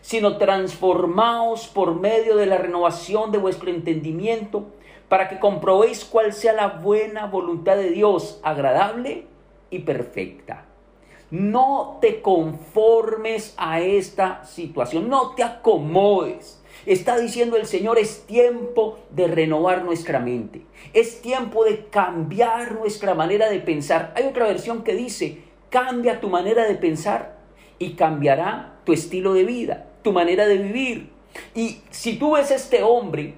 sino 0.00 0.38
transformaos 0.38 1.68
por 1.68 1.94
medio 1.94 2.36
de 2.36 2.46
la 2.46 2.58
renovación 2.58 3.30
de 3.30 3.38
vuestro 3.38 3.70
entendimiento, 3.70 4.66
para 5.08 5.28
que 5.28 5.38
comprobéis 5.38 6.04
cuál 6.04 6.32
sea 6.32 6.52
la 6.52 6.68
buena 6.68 7.26
voluntad 7.26 7.76
de 7.76 7.90
Dios, 7.90 8.40
agradable 8.42 9.26
y 9.70 9.80
perfecta. 9.80 10.66
No 11.30 11.98
te 12.00 12.22
conformes 12.22 13.54
a 13.56 13.80
esta 13.80 14.44
situación, 14.44 15.08
no 15.08 15.34
te 15.34 15.44
acomodes. 15.44 16.59
Está 16.86 17.18
diciendo 17.18 17.56
el 17.56 17.66
Señor, 17.66 17.98
es 17.98 18.26
tiempo 18.26 18.98
de 19.10 19.28
renovar 19.28 19.84
nuestra 19.84 20.18
mente. 20.18 20.62
Es 20.92 21.20
tiempo 21.20 21.64
de 21.64 21.86
cambiar 21.86 22.72
nuestra 22.72 23.14
manera 23.14 23.50
de 23.50 23.60
pensar. 23.60 24.12
Hay 24.16 24.24
otra 24.24 24.46
versión 24.46 24.82
que 24.82 24.94
dice, 24.94 25.42
cambia 25.68 26.20
tu 26.20 26.28
manera 26.28 26.66
de 26.66 26.74
pensar 26.74 27.38
y 27.78 27.92
cambiará 27.92 28.78
tu 28.84 28.92
estilo 28.92 29.34
de 29.34 29.44
vida, 29.44 29.86
tu 30.02 30.12
manera 30.12 30.46
de 30.46 30.58
vivir. 30.58 31.10
Y 31.54 31.80
si 31.90 32.16
tú 32.16 32.32
ves 32.32 32.50
este 32.50 32.82
hombre, 32.82 33.34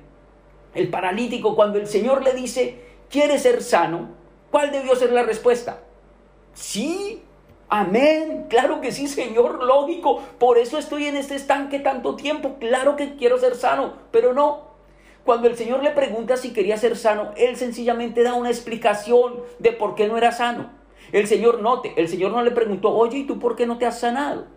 el 0.74 0.88
paralítico, 0.88 1.54
cuando 1.54 1.78
el 1.78 1.86
Señor 1.86 2.22
le 2.22 2.32
dice, 2.32 2.76
¿quieres 3.10 3.42
ser 3.42 3.62
sano? 3.62 4.10
¿Cuál 4.50 4.70
debió 4.70 4.94
ser 4.96 5.12
la 5.12 5.22
respuesta? 5.22 5.80
Sí, 6.54 7.22
Amén, 7.74 8.48
claro 8.50 8.82
que 8.82 8.92
sí, 8.92 9.08
Señor, 9.08 9.64
lógico. 9.64 10.20
Por 10.38 10.58
eso 10.58 10.76
estoy 10.76 11.06
en 11.06 11.16
este 11.16 11.36
estanque 11.36 11.78
tanto 11.78 12.16
tiempo. 12.16 12.56
Claro 12.60 12.96
que 12.96 13.16
quiero 13.16 13.38
ser 13.38 13.56
sano, 13.56 13.94
pero 14.10 14.34
no. 14.34 14.72
Cuando 15.24 15.48
el 15.48 15.56
Señor 15.56 15.82
le 15.82 15.90
pregunta 15.92 16.36
si 16.36 16.52
quería 16.52 16.76
ser 16.76 16.98
sano, 16.98 17.30
Él 17.34 17.56
sencillamente 17.56 18.22
da 18.22 18.34
una 18.34 18.50
explicación 18.50 19.40
de 19.58 19.72
por 19.72 19.94
qué 19.94 20.06
no 20.06 20.18
era 20.18 20.32
sano. 20.32 20.70
El 21.12 21.26
Señor 21.26 21.62
note, 21.62 21.94
el 21.96 22.08
Señor 22.08 22.32
no 22.32 22.42
le 22.42 22.50
preguntó, 22.50 22.90
oye, 22.94 23.20
¿y 23.20 23.26
tú 23.26 23.38
por 23.38 23.56
qué 23.56 23.66
no 23.66 23.78
te 23.78 23.86
has 23.86 24.00
sanado? 24.00 24.48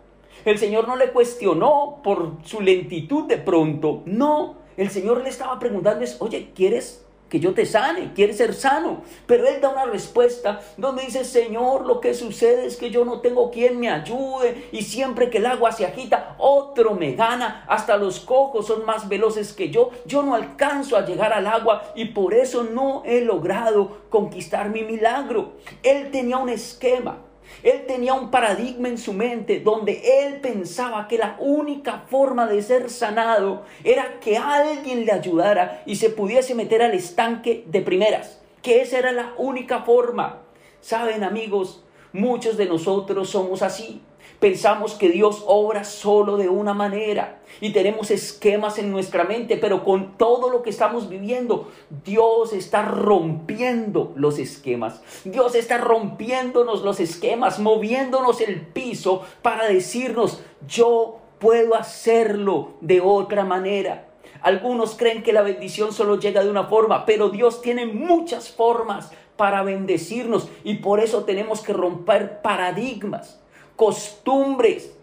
El 0.44 0.58
Señor 0.58 0.86
no 0.86 0.96
le 0.96 1.08
cuestionó 1.08 2.02
por 2.04 2.32
su 2.44 2.60
lentitud 2.60 3.24
de 3.24 3.38
pronto. 3.38 4.02
No, 4.04 4.56
el 4.76 4.90
Señor 4.90 5.22
le 5.22 5.30
estaba 5.30 5.58
preguntando, 5.58 6.04
oye, 6.18 6.50
¿quieres 6.54 7.05
que 7.28 7.40
yo 7.40 7.54
te 7.54 7.66
sane, 7.66 8.12
quiere 8.14 8.32
ser 8.32 8.54
sano. 8.54 9.02
Pero 9.26 9.46
él 9.46 9.60
da 9.60 9.70
una 9.70 9.86
respuesta 9.86 10.60
donde 10.76 11.04
dice, 11.04 11.24
Señor, 11.24 11.86
lo 11.86 12.00
que 12.00 12.14
sucede 12.14 12.66
es 12.66 12.76
que 12.76 12.90
yo 12.90 13.04
no 13.04 13.20
tengo 13.20 13.50
quien 13.50 13.80
me 13.80 13.90
ayude 13.90 14.68
y 14.72 14.82
siempre 14.82 15.30
que 15.30 15.38
el 15.38 15.46
agua 15.46 15.72
se 15.72 15.86
agita, 15.86 16.36
otro 16.38 16.94
me 16.94 17.12
gana, 17.12 17.64
hasta 17.68 17.96
los 17.96 18.20
cojos 18.20 18.66
son 18.66 18.84
más 18.84 19.08
veloces 19.08 19.52
que 19.52 19.70
yo, 19.70 19.90
yo 20.04 20.22
no 20.22 20.34
alcanzo 20.34 20.96
a 20.96 21.04
llegar 21.04 21.32
al 21.32 21.46
agua 21.46 21.92
y 21.94 22.06
por 22.06 22.34
eso 22.34 22.64
no 22.64 23.02
he 23.04 23.20
logrado 23.20 23.98
conquistar 24.10 24.70
mi 24.70 24.82
milagro. 24.82 25.54
Él 25.82 26.10
tenía 26.10 26.38
un 26.38 26.48
esquema, 26.48 27.18
él 27.62 27.84
tenía 27.86 28.14
un 28.14 28.30
paradigma 28.30 28.88
en 28.88 28.98
su 28.98 29.12
mente 29.12 29.60
donde 29.60 30.26
él 30.26 30.40
pensaba 30.40 31.08
que 31.08 31.18
la 31.18 31.36
única 31.40 32.04
forma 32.08 32.46
de 32.46 32.62
ser 32.62 32.90
sanado 32.90 33.64
era 33.82 34.20
que 34.20 34.36
alguien 34.36 35.04
le 35.04 35.12
ayudara 35.12 35.82
y 35.86 35.96
se 35.96 36.10
pudiese 36.10 36.54
meter 36.54 36.82
al 36.82 36.94
estanque 36.94 37.64
de 37.66 37.80
primeras, 37.80 38.40
que 38.62 38.82
esa 38.82 38.98
era 38.98 39.12
la 39.12 39.32
única 39.36 39.82
forma. 39.82 40.42
Saben 40.80 41.24
amigos, 41.24 41.82
muchos 42.12 42.56
de 42.56 42.66
nosotros 42.66 43.30
somos 43.30 43.62
así. 43.62 44.02
Pensamos 44.40 44.94
que 44.94 45.08
Dios 45.08 45.42
obra 45.46 45.84
solo 45.84 46.36
de 46.36 46.48
una 46.48 46.74
manera 46.74 47.40
y 47.60 47.72
tenemos 47.72 48.10
esquemas 48.10 48.78
en 48.78 48.90
nuestra 48.90 49.24
mente, 49.24 49.56
pero 49.56 49.84
con 49.84 50.18
todo 50.18 50.50
lo 50.50 50.62
que 50.62 50.70
estamos 50.70 51.08
viviendo, 51.08 51.70
Dios 52.04 52.52
está 52.52 52.82
rompiendo 52.82 54.12
los 54.14 54.38
esquemas. 54.38 55.00
Dios 55.24 55.54
está 55.54 55.78
rompiéndonos 55.78 56.82
los 56.82 57.00
esquemas, 57.00 57.58
moviéndonos 57.58 58.40
el 58.40 58.60
piso 58.60 59.22
para 59.40 59.66
decirnos, 59.68 60.42
yo 60.68 61.18
puedo 61.38 61.74
hacerlo 61.74 62.74
de 62.80 63.00
otra 63.00 63.44
manera. 63.44 64.08
Algunos 64.42 64.96
creen 64.96 65.22
que 65.22 65.32
la 65.32 65.42
bendición 65.42 65.92
solo 65.92 66.18
llega 66.18 66.44
de 66.44 66.50
una 66.50 66.64
forma, 66.64 67.06
pero 67.06 67.30
Dios 67.30 67.62
tiene 67.62 67.86
muchas 67.86 68.50
formas 68.50 69.10
para 69.36 69.62
bendecirnos 69.62 70.48
y 70.64 70.74
por 70.76 71.00
eso 71.00 71.24
tenemos 71.24 71.60
que 71.60 71.72
romper 71.72 72.42
paradigmas, 72.42 73.40
costumbres. 73.76 74.96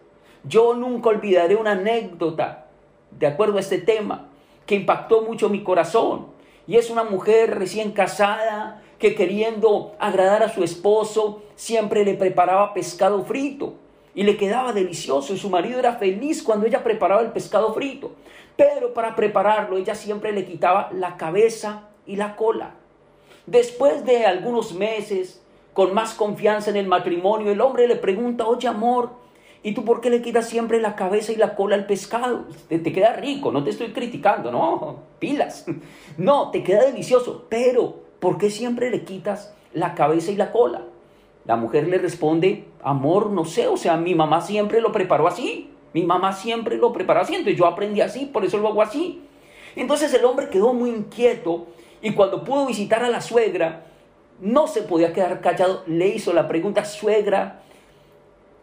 Yo 0.43 0.73
nunca 0.73 1.09
olvidaré 1.09 1.55
una 1.55 1.71
anécdota 1.71 2.65
de 3.11 3.27
acuerdo 3.27 3.57
a 3.57 3.61
este 3.61 3.77
tema 3.77 4.27
que 4.65 4.75
impactó 4.75 5.21
mucho 5.21 5.49
mi 5.49 5.63
corazón. 5.63 6.27
Y 6.67 6.77
es 6.77 6.89
una 6.89 7.03
mujer 7.03 7.57
recién 7.57 7.91
casada 7.91 8.81
que 8.99 9.15
queriendo 9.15 9.93
agradar 9.99 10.43
a 10.43 10.49
su 10.49 10.63
esposo 10.63 11.41
siempre 11.55 12.05
le 12.05 12.13
preparaba 12.13 12.73
pescado 12.73 13.23
frito 13.25 13.75
y 14.15 14.23
le 14.23 14.37
quedaba 14.37 14.71
delicioso 14.71 15.33
y 15.33 15.37
su 15.37 15.49
marido 15.49 15.79
era 15.79 15.95
feliz 15.95 16.41
cuando 16.41 16.65
ella 16.65 16.83
preparaba 16.83 17.21
el 17.21 17.31
pescado 17.31 17.73
frito. 17.73 18.11
Pero 18.55 18.93
para 18.93 19.15
prepararlo 19.15 19.77
ella 19.77 19.95
siempre 19.95 20.31
le 20.31 20.45
quitaba 20.45 20.89
la 20.93 21.17
cabeza 21.17 21.89
y 22.05 22.15
la 22.15 22.35
cola. 22.35 22.75
Después 23.45 24.05
de 24.05 24.25
algunos 24.25 24.73
meses, 24.73 25.42
con 25.73 25.93
más 25.93 26.13
confianza 26.13 26.69
en 26.69 26.77
el 26.77 26.87
matrimonio, 26.87 27.51
el 27.51 27.61
hombre 27.61 27.87
le 27.87 27.95
pregunta, 27.95 28.45
oye 28.45 28.67
amor, 28.67 29.11
¿y 29.63 29.73
tú 29.73 29.83
por 29.83 30.01
qué 30.01 30.09
le 30.09 30.21
quitas 30.21 30.47
siempre 30.47 30.79
la 30.79 30.95
cabeza 30.95 31.31
y 31.31 31.35
la 31.35 31.55
cola 31.55 31.75
al 31.75 31.87
pescado? 31.87 32.45
Te, 32.69 32.81
queda 32.81 33.13
rico, 33.13 33.51
no 33.51 33.63
te 33.63 33.71
estoy 33.71 33.91
criticando, 33.91 34.51
no, 34.51 34.97
pilas. 35.19 35.65
No, 36.17 36.51
te 36.51 36.63
queda 36.63 36.85
delicioso, 36.85 37.45
pero 37.49 38.03
¿por 38.19 38.37
qué 38.37 38.49
siempre 38.49 38.91
le 38.91 39.03
quitas 39.03 39.55
la 39.73 39.95
cabeza 39.95 40.31
y 40.31 40.35
la 40.35 40.51
cola? 40.51 40.83
La 41.45 41.55
mujer 41.55 41.87
le 41.87 41.97
responde, 41.97 42.65
amor, 42.83 43.31
no 43.31 43.43
sé, 43.45 43.67
o 43.67 43.75
sea, 43.75 43.97
mi 43.97 44.15
mamá 44.15 44.41
siempre 44.41 44.79
lo 44.79 44.91
preparó 44.91 45.27
así, 45.27 45.71
mi 45.93 46.03
mamá 46.03 46.33
siempre 46.33 46.77
lo 46.77 46.93
preparó 46.93 47.21
así, 47.21 47.35
entonces 47.35 47.57
yo 47.57 47.65
aprendí 47.65 48.01
así, 48.01 48.25
por 48.25 48.45
eso 48.45 48.59
lo 48.59 48.69
hago 48.69 48.81
así. 48.81 49.23
Entonces 49.75 50.13
el 50.13 50.23
hombre 50.23 50.49
quedó 50.49 50.73
muy 50.73 50.91
inquieto 50.91 51.67
y 52.01 52.11
cuando 52.11 52.43
pudo 52.43 52.67
visitar 52.67 53.03
a 53.03 53.09
la 53.09 53.21
suegra, 53.21 53.85
no 54.39 54.67
se 54.67 54.81
podía 54.81 55.13
quedar 55.13 55.41
callado, 55.41 55.83
le 55.87 56.07
hizo 56.07 56.33
la 56.33 56.47
pregunta, 56.47 56.85
suegra, 56.85 57.61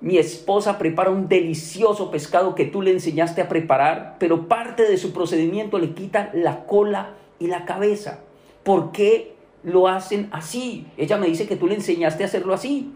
mi 0.00 0.18
esposa 0.18 0.78
prepara 0.78 1.10
un 1.10 1.28
delicioso 1.28 2.10
pescado 2.10 2.54
que 2.54 2.64
tú 2.64 2.82
le 2.82 2.92
enseñaste 2.92 3.42
a 3.42 3.48
preparar, 3.48 4.16
pero 4.18 4.48
parte 4.48 4.88
de 4.88 4.96
su 4.96 5.12
procedimiento 5.12 5.78
le 5.78 5.92
quita 5.92 6.30
la 6.32 6.64
cola 6.66 7.14
y 7.38 7.48
la 7.48 7.64
cabeza. 7.64 8.20
¿Por 8.62 8.92
qué 8.92 9.34
lo 9.62 9.88
hacen 9.88 10.28
así. 10.32 10.86
Ella 10.96 11.16
me 11.16 11.26
dice 11.26 11.46
que 11.46 11.56
tú 11.56 11.66
le 11.66 11.74
enseñaste 11.74 12.22
a 12.22 12.26
hacerlo 12.26 12.54
así. 12.54 12.92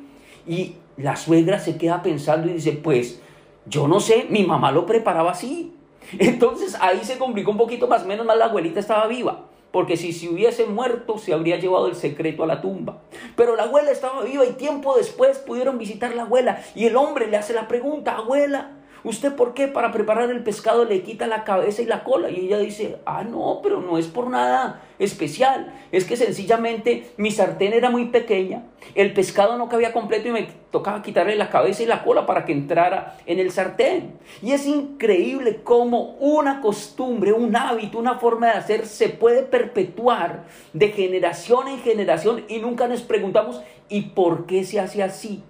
Y 0.47 0.77
la 0.97 1.17
suegra 1.17 1.59
se 1.59 1.77
queda 1.77 2.03
pensando 2.03 2.49
y 2.49 2.55
dice, 2.55 2.73
pues 2.73 3.21
yo 3.67 3.89
no 3.89 4.01
sé, 4.01 4.27
mi 4.29 4.45
mamá 4.45 4.73
lo 4.73 4.87
preparaba 4.87 5.33
así. 5.33 5.75
Entonces 6.19 6.77
ahí 6.81 7.01
se 7.03 7.19
complicó 7.19 7.51
un 7.51 7.59
poquito 7.59 7.89
más, 7.89 8.07
menos 8.07 8.27
mal 8.27 8.39
la 8.39 8.47
abuelita 8.47 8.81
estaba 8.81 9.07
viva. 9.07 9.47
Porque 9.75 9.97
si 9.97 10.13
se 10.13 10.29
hubiese 10.29 10.67
muerto, 10.67 11.19
se 11.19 11.35
habría 11.35 11.59
llevado 11.59 11.89
el 11.89 11.97
secreto 11.97 12.45
a 12.45 12.47
la 12.47 12.61
tumba. 12.61 13.03
Pero 13.35 13.57
la 13.57 13.65
abuela 13.65 13.91
estaba 13.91 14.23
viva 14.23 14.47
y 14.47 14.53
tiempo 14.53 14.97
después 14.97 15.39
pudieron 15.39 15.79
visitar 15.79 16.15
la 16.15 16.23
abuela. 16.23 16.63
Y 16.77 16.87
el 16.87 16.95
hombre 16.95 17.27
le 17.27 17.37
hace 17.37 17.55
la 17.55 17.67
pregunta, 17.67 18.17
abuela, 18.17 18.71
¿Usted 19.05 19.37
por 19.37 19.53
qué 19.53 19.69
para 19.69 19.93
preparar 19.93 20.31
el 20.31 20.43
pescado 20.43 20.87
le 20.87 21.03
quita 21.03 21.27
la 21.27 21.45
cabeza 21.45 21.83
y 21.83 21.87
la 21.87 22.05
cola? 22.05 22.31
Y 22.31 22.47
ella 22.47 22.57
dice, 22.59 22.97
ah, 23.05 23.23
no, 23.23 23.61
pero 23.63 23.83
no 23.83 23.99
es 23.99 24.07
por 24.07 24.31
nada 24.31 24.81
especial. 24.99 25.75
Es 25.93 26.07
que 26.07 26.17
sencillamente 26.17 27.13
mi 27.19 27.31
sartén 27.31 27.75
era 27.75 27.91
muy 27.91 28.07
pequeña, 28.07 28.63
el 28.95 29.13
pescado 29.13 29.59
no 29.59 29.69
cabía 29.69 29.93
completo 29.93 30.29
y 30.29 30.33
me 30.33 30.49
tocaba 30.71 31.03
quitarle 31.03 31.37
la 31.37 31.51
cabeza 31.51 31.83
y 31.83 31.87
la 31.87 32.03
cola 32.03 32.25
para 32.25 32.47
que 32.47 32.53
entrara 32.53 33.19
en 33.27 33.39
el 33.39 33.51
sartén. 33.51 34.15
Y 34.41 34.53
es 34.53 34.67
increíble 34.67 35.61
cómo 35.63 36.17
una 36.19 36.63
costumbre, 36.63 37.35
un 37.35 37.55
hábito, 37.55 37.99
una 37.99 38.19
forma 38.19 38.47
de 38.47 38.53
hacer 38.55 38.87
se 38.87 39.11
puede 39.11 39.43
perpetuar 39.43 40.45
de 40.73 40.89
generación 40.89 41.69
en 41.69 41.79
generación 41.81 42.45
y 42.49 42.59
nunca 42.59 42.89
nos 42.89 43.03
preguntamos, 43.03 43.61
¿y 43.91 44.01
por 44.01 44.47
qué 44.47 44.65
se 44.65 44.81
hace 44.81 45.03
así? 45.03 45.43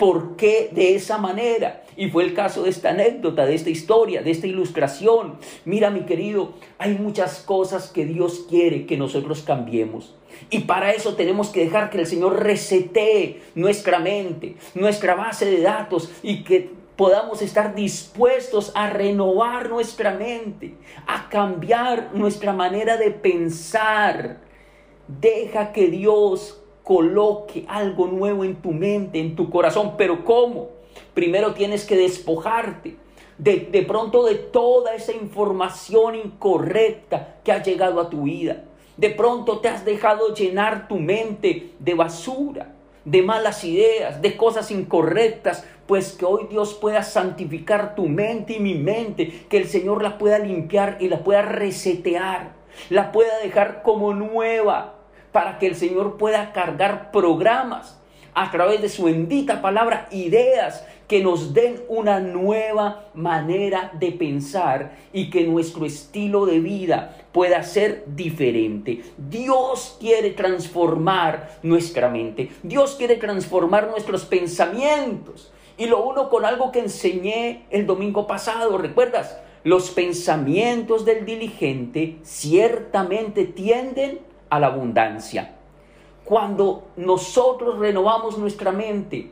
¿Por 0.00 0.36
qué 0.36 0.70
de 0.72 0.94
esa 0.94 1.18
manera? 1.18 1.84
Y 1.94 2.08
fue 2.08 2.24
el 2.24 2.32
caso 2.32 2.62
de 2.62 2.70
esta 2.70 2.88
anécdota, 2.88 3.44
de 3.44 3.54
esta 3.54 3.68
historia, 3.68 4.22
de 4.22 4.30
esta 4.30 4.46
ilustración. 4.46 5.34
Mira, 5.66 5.90
mi 5.90 6.06
querido, 6.06 6.54
hay 6.78 6.94
muchas 6.94 7.40
cosas 7.40 7.90
que 7.90 8.06
Dios 8.06 8.46
quiere 8.48 8.86
que 8.86 8.96
nosotros 8.96 9.42
cambiemos. 9.42 10.16
Y 10.48 10.60
para 10.60 10.92
eso 10.92 11.16
tenemos 11.16 11.50
que 11.50 11.66
dejar 11.66 11.90
que 11.90 11.98
el 11.98 12.06
Señor 12.06 12.42
resetee 12.42 13.42
nuestra 13.54 13.98
mente, 13.98 14.56
nuestra 14.74 15.14
base 15.14 15.44
de 15.44 15.60
datos 15.60 16.10
y 16.22 16.44
que 16.44 16.70
podamos 16.96 17.42
estar 17.42 17.74
dispuestos 17.74 18.72
a 18.74 18.88
renovar 18.88 19.68
nuestra 19.68 20.14
mente, 20.14 20.76
a 21.06 21.28
cambiar 21.28 22.12
nuestra 22.14 22.54
manera 22.54 22.96
de 22.96 23.10
pensar. 23.10 24.40
Deja 25.08 25.72
que 25.72 25.88
Dios 25.88 26.62
coloque 26.90 27.64
algo 27.68 28.08
nuevo 28.08 28.42
en 28.42 28.56
tu 28.56 28.72
mente, 28.72 29.20
en 29.20 29.36
tu 29.36 29.48
corazón. 29.48 29.94
Pero 29.96 30.24
¿cómo? 30.24 30.70
Primero 31.14 31.54
tienes 31.54 31.84
que 31.84 31.96
despojarte 31.96 32.96
de, 33.38 33.60
de 33.70 33.82
pronto 33.82 34.24
de 34.24 34.34
toda 34.34 34.96
esa 34.96 35.12
información 35.12 36.16
incorrecta 36.16 37.36
que 37.44 37.52
ha 37.52 37.62
llegado 37.62 38.00
a 38.00 38.10
tu 38.10 38.24
vida. 38.24 38.64
De 38.96 39.10
pronto 39.10 39.60
te 39.60 39.68
has 39.68 39.84
dejado 39.84 40.34
llenar 40.34 40.88
tu 40.88 40.96
mente 40.96 41.70
de 41.78 41.94
basura, 41.94 42.74
de 43.04 43.22
malas 43.22 43.62
ideas, 43.62 44.20
de 44.20 44.36
cosas 44.36 44.72
incorrectas, 44.72 45.64
pues 45.86 46.14
que 46.14 46.24
hoy 46.24 46.48
Dios 46.50 46.74
pueda 46.74 47.04
santificar 47.04 47.94
tu 47.94 48.08
mente 48.08 48.54
y 48.54 48.58
mi 48.58 48.74
mente, 48.74 49.44
que 49.48 49.58
el 49.58 49.68
Señor 49.68 50.02
la 50.02 50.18
pueda 50.18 50.40
limpiar 50.40 50.96
y 50.98 51.06
la 51.06 51.22
pueda 51.22 51.42
resetear, 51.42 52.50
la 52.88 53.12
pueda 53.12 53.38
dejar 53.38 53.84
como 53.84 54.12
nueva, 54.12 54.96
para 55.32 55.58
que 55.58 55.66
el 55.66 55.76
Señor 55.76 56.16
pueda 56.16 56.52
cargar 56.52 57.10
programas 57.10 58.00
a 58.34 58.50
través 58.50 58.80
de 58.80 58.88
su 58.88 59.04
bendita 59.04 59.60
palabra, 59.60 60.08
ideas 60.10 60.84
que 61.08 61.22
nos 61.22 61.52
den 61.52 61.82
una 61.88 62.20
nueva 62.20 63.06
manera 63.14 63.90
de 63.98 64.12
pensar 64.12 64.96
y 65.12 65.28
que 65.28 65.44
nuestro 65.44 65.84
estilo 65.84 66.46
de 66.46 66.60
vida 66.60 67.16
pueda 67.32 67.64
ser 67.64 68.04
diferente. 68.06 69.02
Dios 69.16 69.96
quiere 69.98 70.30
transformar 70.30 71.58
nuestra 71.64 72.08
mente. 72.08 72.50
Dios 72.62 72.94
quiere 72.94 73.16
transformar 73.16 73.88
nuestros 73.90 74.24
pensamientos. 74.24 75.52
Y 75.76 75.86
lo 75.86 76.04
uno 76.04 76.28
con 76.28 76.44
algo 76.44 76.70
que 76.70 76.78
enseñé 76.78 77.64
el 77.70 77.86
domingo 77.86 78.28
pasado, 78.28 78.78
¿recuerdas? 78.78 79.36
Los 79.64 79.90
pensamientos 79.90 81.04
del 81.04 81.26
diligente 81.26 82.18
ciertamente 82.22 83.46
tienden 83.46 84.20
a 84.50 84.60
la 84.60 84.66
abundancia. 84.66 85.56
Cuando 86.24 86.88
nosotros 86.96 87.78
renovamos 87.78 88.36
nuestra 88.38 88.72
mente, 88.72 89.30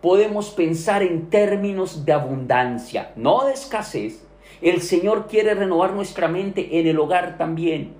podemos 0.00 0.50
pensar 0.50 1.02
en 1.02 1.28
términos 1.28 2.04
de 2.04 2.12
abundancia, 2.12 3.12
no 3.16 3.44
de 3.44 3.54
escasez. 3.54 4.24
El 4.62 4.82
Señor 4.82 5.26
quiere 5.26 5.54
renovar 5.54 5.92
nuestra 5.92 6.28
mente 6.28 6.78
en 6.78 6.86
el 6.86 6.98
hogar 6.98 7.36
también. 7.36 7.94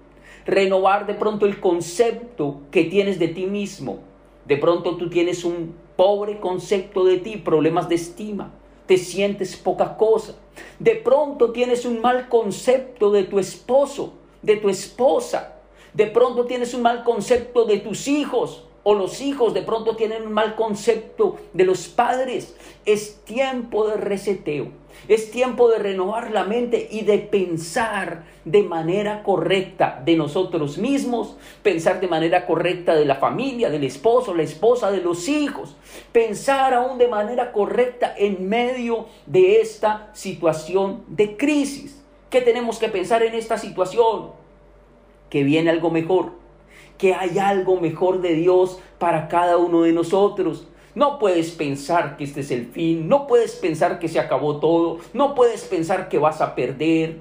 Renovar 0.46 1.06
de 1.06 1.14
pronto 1.14 1.46
el 1.46 1.60
concepto 1.60 2.60
que 2.70 2.84
tienes 2.84 3.18
de 3.18 3.28
ti 3.28 3.46
mismo. 3.46 3.98
De 4.46 4.56
pronto 4.56 4.96
tú 4.96 5.10
tienes 5.10 5.44
un 5.44 5.74
pobre 5.96 6.38
concepto 6.40 7.04
de 7.04 7.18
ti, 7.18 7.36
problemas 7.36 7.88
de 7.88 7.96
estima, 7.96 8.52
te 8.86 8.96
sientes 8.96 9.56
poca 9.56 9.96
cosa. 9.96 10.36
De 10.78 10.94
pronto 10.94 11.52
tienes 11.52 11.84
un 11.84 12.00
mal 12.00 12.28
concepto 12.28 13.10
de 13.10 13.24
tu 13.24 13.38
esposo, 13.38 14.14
de 14.40 14.56
tu 14.56 14.68
esposa. 14.68 15.57
De 15.98 16.06
pronto 16.06 16.44
tienes 16.44 16.74
un 16.74 16.82
mal 16.82 17.02
concepto 17.02 17.64
de 17.64 17.78
tus 17.78 18.06
hijos 18.06 18.62
o 18.84 18.94
los 18.94 19.20
hijos 19.20 19.52
de 19.52 19.62
pronto 19.62 19.96
tienen 19.96 20.28
un 20.28 20.32
mal 20.32 20.54
concepto 20.54 21.38
de 21.52 21.64
los 21.64 21.88
padres. 21.88 22.56
Es 22.84 23.24
tiempo 23.24 23.88
de 23.88 23.96
reseteo. 23.96 24.68
Es 25.08 25.32
tiempo 25.32 25.68
de 25.68 25.80
renovar 25.80 26.30
la 26.30 26.44
mente 26.44 26.86
y 26.88 27.00
de 27.00 27.18
pensar 27.18 28.26
de 28.44 28.62
manera 28.62 29.24
correcta 29.24 30.00
de 30.04 30.14
nosotros 30.14 30.78
mismos, 30.78 31.36
pensar 31.64 31.98
de 32.00 32.06
manera 32.06 32.46
correcta 32.46 32.94
de 32.94 33.04
la 33.04 33.16
familia, 33.16 33.68
del 33.68 33.82
esposo, 33.82 34.34
la 34.34 34.44
esposa, 34.44 34.92
de 34.92 35.00
los 35.00 35.28
hijos, 35.28 35.74
pensar 36.12 36.74
aún 36.74 36.98
de 36.98 37.08
manera 37.08 37.50
correcta 37.50 38.14
en 38.16 38.48
medio 38.48 39.06
de 39.26 39.60
esta 39.60 40.10
situación 40.12 41.02
de 41.08 41.36
crisis. 41.36 42.00
¿Qué 42.30 42.40
tenemos 42.40 42.78
que 42.78 42.88
pensar 42.88 43.24
en 43.24 43.34
esta 43.34 43.58
situación? 43.58 44.38
Que 45.30 45.44
viene 45.44 45.70
algo 45.70 45.90
mejor, 45.90 46.32
que 46.96 47.14
hay 47.14 47.38
algo 47.38 47.80
mejor 47.80 48.20
de 48.20 48.34
Dios 48.34 48.80
para 48.98 49.28
cada 49.28 49.56
uno 49.56 49.82
de 49.82 49.92
nosotros. 49.92 50.66
No 50.94 51.18
puedes 51.18 51.52
pensar 51.52 52.16
que 52.16 52.24
este 52.24 52.40
es 52.40 52.50
el 52.50 52.66
fin, 52.66 53.08
no 53.08 53.26
puedes 53.26 53.54
pensar 53.56 53.98
que 53.98 54.08
se 54.08 54.18
acabó 54.18 54.58
todo, 54.58 54.98
no 55.12 55.34
puedes 55.34 55.64
pensar 55.64 56.08
que 56.08 56.18
vas 56.18 56.40
a 56.40 56.54
perder, 56.54 57.18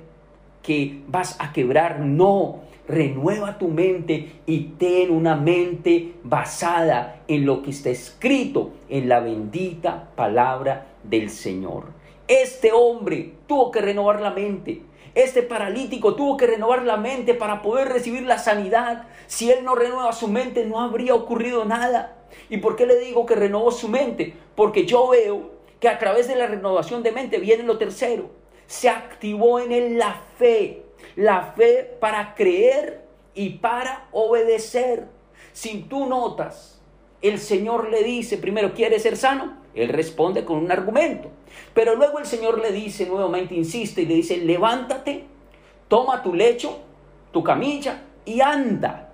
que 0.63 1.01
vas 1.07 1.37
a 1.39 1.53
quebrar, 1.53 1.99
no. 1.99 2.65
Renueva 2.87 3.57
tu 3.57 3.67
mente 3.67 4.31
y 4.45 4.59
ten 4.77 5.11
una 5.11 5.35
mente 5.35 6.13
basada 6.23 7.21
en 7.27 7.45
lo 7.45 7.61
que 7.61 7.71
está 7.71 7.89
escrito 7.89 8.71
en 8.87 9.09
la 9.09 9.19
bendita 9.19 10.09
palabra 10.15 10.87
del 11.03 11.29
Señor. 11.29 11.83
Este 12.27 12.71
hombre 12.71 13.33
tuvo 13.45 13.71
que 13.71 13.81
renovar 13.81 14.21
la 14.21 14.31
mente. 14.31 14.81
Este 15.17 15.41
paralítico 15.41 16.13
tuvo 16.13 16.37
que 16.37 16.45
renovar 16.45 16.83
la 16.83 16.95
mente 16.95 17.33
para 17.33 17.63
poder 17.63 17.89
recibir 17.89 18.21
la 18.21 18.37
sanidad. 18.37 19.07
Si 19.25 19.49
él 19.49 19.65
no 19.65 19.73
renueva 19.73 20.13
su 20.13 20.27
mente, 20.27 20.63
no 20.63 20.79
habría 20.79 21.15
ocurrido 21.15 21.65
nada. 21.65 22.17
¿Y 22.51 22.57
por 22.57 22.75
qué 22.75 22.85
le 22.85 22.99
digo 22.99 23.25
que 23.25 23.33
renovó 23.33 23.71
su 23.71 23.89
mente? 23.89 24.35
Porque 24.55 24.85
yo 24.85 25.07
veo 25.07 25.53
que 25.79 25.89
a 25.89 25.97
través 25.97 26.27
de 26.27 26.35
la 26.35 26.45
renovación 26.45 27.01
de 27.01 27.13
mente 27.13 27.39
viene 27.39 27.63
lo 27.63 27.79
tercero. 27.79 28.29
Se 28.67 28.89
activó 28.89 29.59
en 29.59 29.71
él 29.71 29.97
la 29.97 30.21
fe. 30.37 30.83
La 31.15 31.51
fe 31.57 31.97
para 31.99 32.35
creer 32.35 33.01
y 33.33 33.57
para 33.57 34.09
obedecer. 34.11 35.07
Si 35.51 35.79
tú 35.89 36.05
notas, 36.05 36.79
el 37.23 37.39
Señor 37.39 37.89
le 37.89 38.03
dice, 38.03 38.37
primero, 38.37 38.75
¿quieres 38.75 39.01
ser 39.01 39.17
sano? 39.17 39.57
Él 39.77 39.89
responde 39.89 40.43
con 40.43 40.57
un 40.57 40.71
argumento. 40.71 41.29
Pero 41.73 41.95
luego 41.95 42.19
el 42.19 42.25
Señor 42.25 42.59
le 42.59 42.71
dice 42.71 43.05
nuevamente, 43.05 43.55
insiste 43.55 44.01
y 44.01 44.05
le 44.05 44.15
dice, 44.15 44.37
levántate, 44.37 45.25
toma 45.87 46.23
tu 46.23 46.33
lecho, 46.33 46.79
tu 47.31 47.43
camilla 47.43 48.03
y 48.25 48.41
anda. 48.41 49.13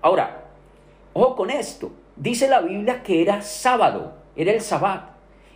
Ahora, 0.00 0.44
ojo 1.12 1.36
con 1.36 1.50
esto. 1.50 1.92
Dice 2.16 2.48
la 2.48 2.60
Biblia 2.60 3.02
que 3.02 3.22
era 3.22 3.42
sábado, 3.42 4.14
era 4.36 4.52
el 4.52 4.60
sabbat. 4.60 5.12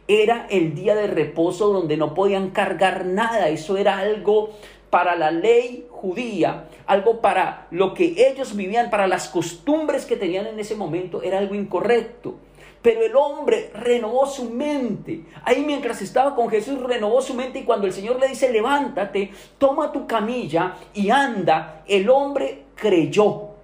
Era 0.08 0.46
el 0.50 0.74
día 0.76 0.94
de 0.94 1.08
reposo 1.08 1.72
donde 1.72 1.96
no 1.96 2.14
podían 2.14 2.50
cargar 2.50 3.06
nada. 3.06 3.48
Eso 3.48 3.76
era 3.76 3.98
algo 3.98 4.50
para 4.90 5.16
la 5.16 5.30
ley 5.30 5.86
judía, 5.90 6.68
algo 6.86 7.20
para 7.20 7.66
lo 7.70 7.94
que 7.94 8.14
ellos 8.16 8.54
vivían, 8.54 8.90
para 8.90 9.06
las 9.06 9.28
costumbres 9.28 10.06
que 10.06 10.16
tenían 10.16 10.46
en 10.46 10.60
ese 10.60 10.76
momento, 10.76 11.22
era 11.22 11.38
algo 11.38 11.54
incorrecto. 11.54 12.36
Pero 12.82 13.02
el 13.02 13.16
hombre 13.16 13.70
renovó 13.74 14.26
su 14.26 14.50
mente. 14.50 15.24
Ahí 15.42 15.64
mientras 15.64 16.02
estaba 16.02 16.36
con 16.36 16.48
Jesús 16.48 16.80
renovó 16.80 17.20
su 17.20 17.34
mente 17.34 17.58
y 17.58 17.64
cuando 17.64 17.86
el 17.86 17.92
Señor 17.92 18.20
le 18.20 18.28
dice, 18.28 18.52
levántate, 18.52 19.32
toma 19.58 19.90
tu 19.90 20.06
camilla 20.06 20.76
y 20.94 21.10
anda, 21.10 21.82
el 21.88 22.08
hombre 22.08 22.66
creyó. 22.76 23.55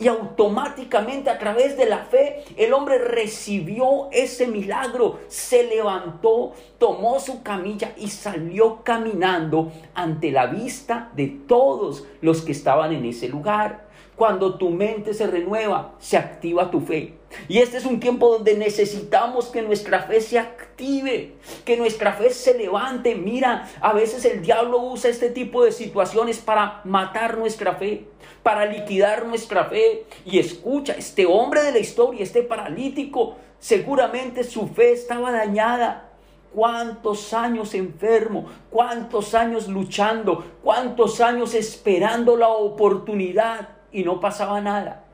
Y 0.00 0.06
automáticamente 0.06 1.28
a 1.28 1.38
través 1.38 1.76
de 1.76 1.86
la 1.86 1.98
fe 2.04 2.44
el 2.56 2.72
hombre 2.72 2.98
recibió 2.98 4.08
ese 4.12 4.46
milagro, 4.46 5.18
se 5.26 5.64
levantó, 5.64 6.52
tomó 6.78 7.18
su 7.18 7.42
camilla 7.42 7.92
y 7.96 8.08
salió 8.08 8.84
caminando 8.84 9.72
ante 9.94 10.30
la 10.30 10.46
vista 10.46 11.10
de 11.16 11.26
todos 11.26 12.06
los 12.20 12.42
que 12.42 12.52
estaban 12.52 12.92
en 12.92 13.06
ese 13.06 13.28
lugar. 13.28 13.88
Cuando 14.14 14.56
tu 14.56 14.70
mente 14.70 15.14
se 15.14 15.28
renueva, 15.28 15.94
se 15.98 16.16
activa 16.16 16.70
tu 16.72 16.80
fe. 16.80 17.14
Y 17.46 17.58
este 17.58 17.76
es 17.76 17.84
un 17.84 18.00
tiempo 18.00 18.32
donde 18.32 18.56
necesitamos 18.56 19.46
que 19.46 19.62
nuestra 19.62 20.02
fe 20.02 20.20
se 20.20 20.38
active, 20.38 21.34
que 21.64 21.76
nuestra 21.76 22.12
fe 22.12 22.30
se 22.30 22.56
levante. 22.56 23.14
Mira, 23.14 23.68
a 23.80 23.92
veces 23.92 24.24
el 24.24 24.42
diablo 24.42 24.78
usa 24.78 25.10
este 25.10 25.30
tipo 25.30 25.64
de 25.64 25.72
situaciones 25.72 26.38
para 26.38 26.80
matar 26.84 27.38
nuestra 27.38 27.74
fe, 27.74 28.06
para 28.48 28.64
liquidar 28.64 29.26
nuestra 29.26 29.66
fe. 29.66 30.06
Y 30.24 30.38
escucha, 30.38 30.94
este 30.94 31.26
hombre 31.26 31.62
de 31.62 31.72
la 31.72 31.80
historia, 31.80 32.22
este 32.22 32.42
paralítico, 32.42 33.36
seguramente 33.58 34.42
su 34.42 34.68
fe 34.68 34.92
estaba 34.92 35.30
dañada. 35.30 36.08
¿Cuántos 36.54 37.34
años 37.34 37.74
enfermo? 37.74 38.46
¿Cuántos 38.70 39.34
años 39.34 39.68
luchando? 39.68 40.46
¿Cuántos 40.64 41.20
años 41.20 41.52
esperando 41.52 42.38
la 42.38 42.48
oportunidad? 42.48 43.68
y 43.92 44.04
no 44.04 44.20
pasaba 44.20 44.60
nada. 44.60 45.04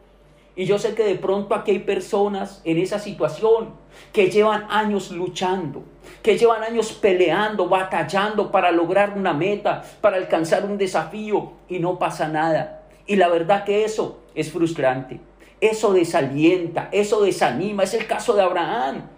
Y 0.56 0.66
yo 0.66 0.78
sé 0.78 0.94
que 0.94 1.04
de 1.04 1.16
pronto 1.16 1.54
aquí 1.54 1.72
hay 1.72 1.78
personas 1.80 2.60
en 2.64 2.78
esa 2.78 2.98
situación 2.98 3.70
que 4.12 4.30
llevan 4.30 4.66
años 4.70 5.10
luchando, 5.10 5.82
que 6.22 6.38
llevan 6.38 6.62
años 6.62 6.92
peleando, 6.92 7.68
batallando 7.68 8.52
para 8.52 8.70
lograr 8.70 9.14
una 9.16 9.32
meta, 9.32 9.82
para 10.00 10.16
alcanzar 10.16 10.64
un 10.64 10.78
desafío 10.78 11.52
y 11.68 11.80
no 11.80 11.98
pasa 11.98 12.28
nada. 12.28 12.83
Y 13.06 13.16
la 13.16 13.28
verdad 13.28 13.64
que 13.64 13.84
eso 13.84 14.20
es 14.34 14.50
frustrante, 14.50 15.20
eso 15.60 15.92
desalienta, 15.92 16.88
eso 16.92 17.22
desanima. 17.22 17.82
Es 17.82 17.94
el 17.94 18.06
caso 18.06 18.34
de 18.34 18.42
Abraham. 18.42 19.08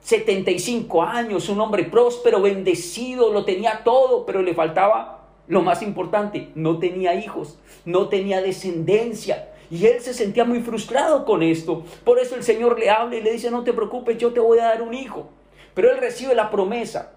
75 0.00 1.02
años, 1.02 1.48
un 1.48 1.60
hombre 1.60 1.84
próspero, 1.84 2.42
bendecido, 2.42 3.32
lo 3.32 3.46
tenía 3.46 3.80
todo, 3.84 4.26
pero 4.26 4.42
le 4.42 4.52
faltaba 4.52 5.24
lo 5.46 5.62
más 5.62 5.82
importante, 5.82 6.50
no 6.54 6.78
tenía 6.78 7.14
hijos, 7.14 7.58
no 7.86 8.08
tenía 8.08 8.42
descendencia. 8.42 9.50
Y 9.70 9.86
él 9.86 10.00
se 10.00 10.12
sentía 10.12 10.44
muy 10.44 10.60
frustrado 10.60 11.24
con 11.24 11.42
esto. 11.42 11.84
Por 12.04 12.18
eso 12.18 12.34
el 12.34 12.42
Señor 12.42 12.78
le 12.78 12.90
habla 12.90 13.16
y 13.16 13.22
le 13.22 13.32
dice, 13.32 13.50
no 13.50 13.64
te 13.64 13.72
preocupes, 13.72 14.18
yo 14.18 14.32
te 14.32 14.40
voy 14.40 14.58
a 14.58 14.66
dar 14.66 14.82
un 14.82 14.94
hijo. 14.94 15.30
Pero 15.74 15.90
él 15.90 15.98
recibe 15.98 16.34
la 16.34 16.50
promesa 16.50 17.12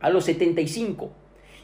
a 0.00 0.08
los 0.08 0.24
75. 0.24 1.10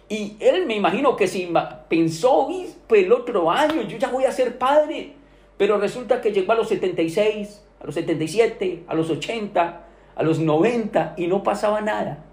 Y 0.09 0.37
él 0.41 0.67
me 0.67 0.75
imagino 0.75 1.17
que 1.17 1.27
si 1.27 1.53
pensó, 1.89 2.49
pues 2.87 3.05
el 3.05 3.13
otro 3.13 3.51
año 3.51 3.83
yo 3.83 3.99
ya 3.99 4.09
voy 4.09 4.25
a 4.25 4.33
ser 4.33 4.57
padre. 4.57 5.13
Pero 5.57 5.79
resulta 5.79 6.21
que 6.21 6.33
llegó 6.33 6.53
a 6.53 6.57
los 6.57 6.69
76, 6.69 7.63
a 7.81 7.87
los 7.87 7.95
77, 7.95 8.85
a 8.87 8.95
los 8.95 9.11
80, 9.11 9.85
a 10.15 10.23
los 10.23 10.39
90 10.39 11.15
y 11.17 11.27
no 11.27 11.43
pasaba 11.43 11.81
nada. 11.81 12.25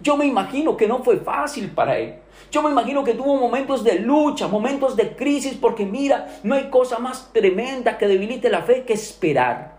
Yo 0.00 0.16
me 0.16 0.26
imagino 0.26 0.76
que 0.76 0.86
no 0.86 1.02
fue 1.02 1.16
fácil 1.16 1.70
para 1.70 1.98
él. 1.98 2.16
Yo 2.50 2.62
me 2.62 2.70
imagino 2.70 3.02
que 3.02 3.14
tuvo 3.14 3.36
momentos 3.36 3.82
de 3.82 3.98
lucha, 3.98 4.46
momentos 4.46 4.94
de 4.94 5.16
crisis, 5.16 5.54
porque 5.54 5.86
mira, 5.86 6.38
no 6.42 6.54
hay 6.54 6.68
cosa 6.70 6.98
más 6.98 7.32
tremenda 7.32 7.98
que 7.98 8.06
debilite 8.06 8.50
la 8.50 8.62
fe 8.62 8.84
que 8.84 8.92
esperar. 8.92 9.76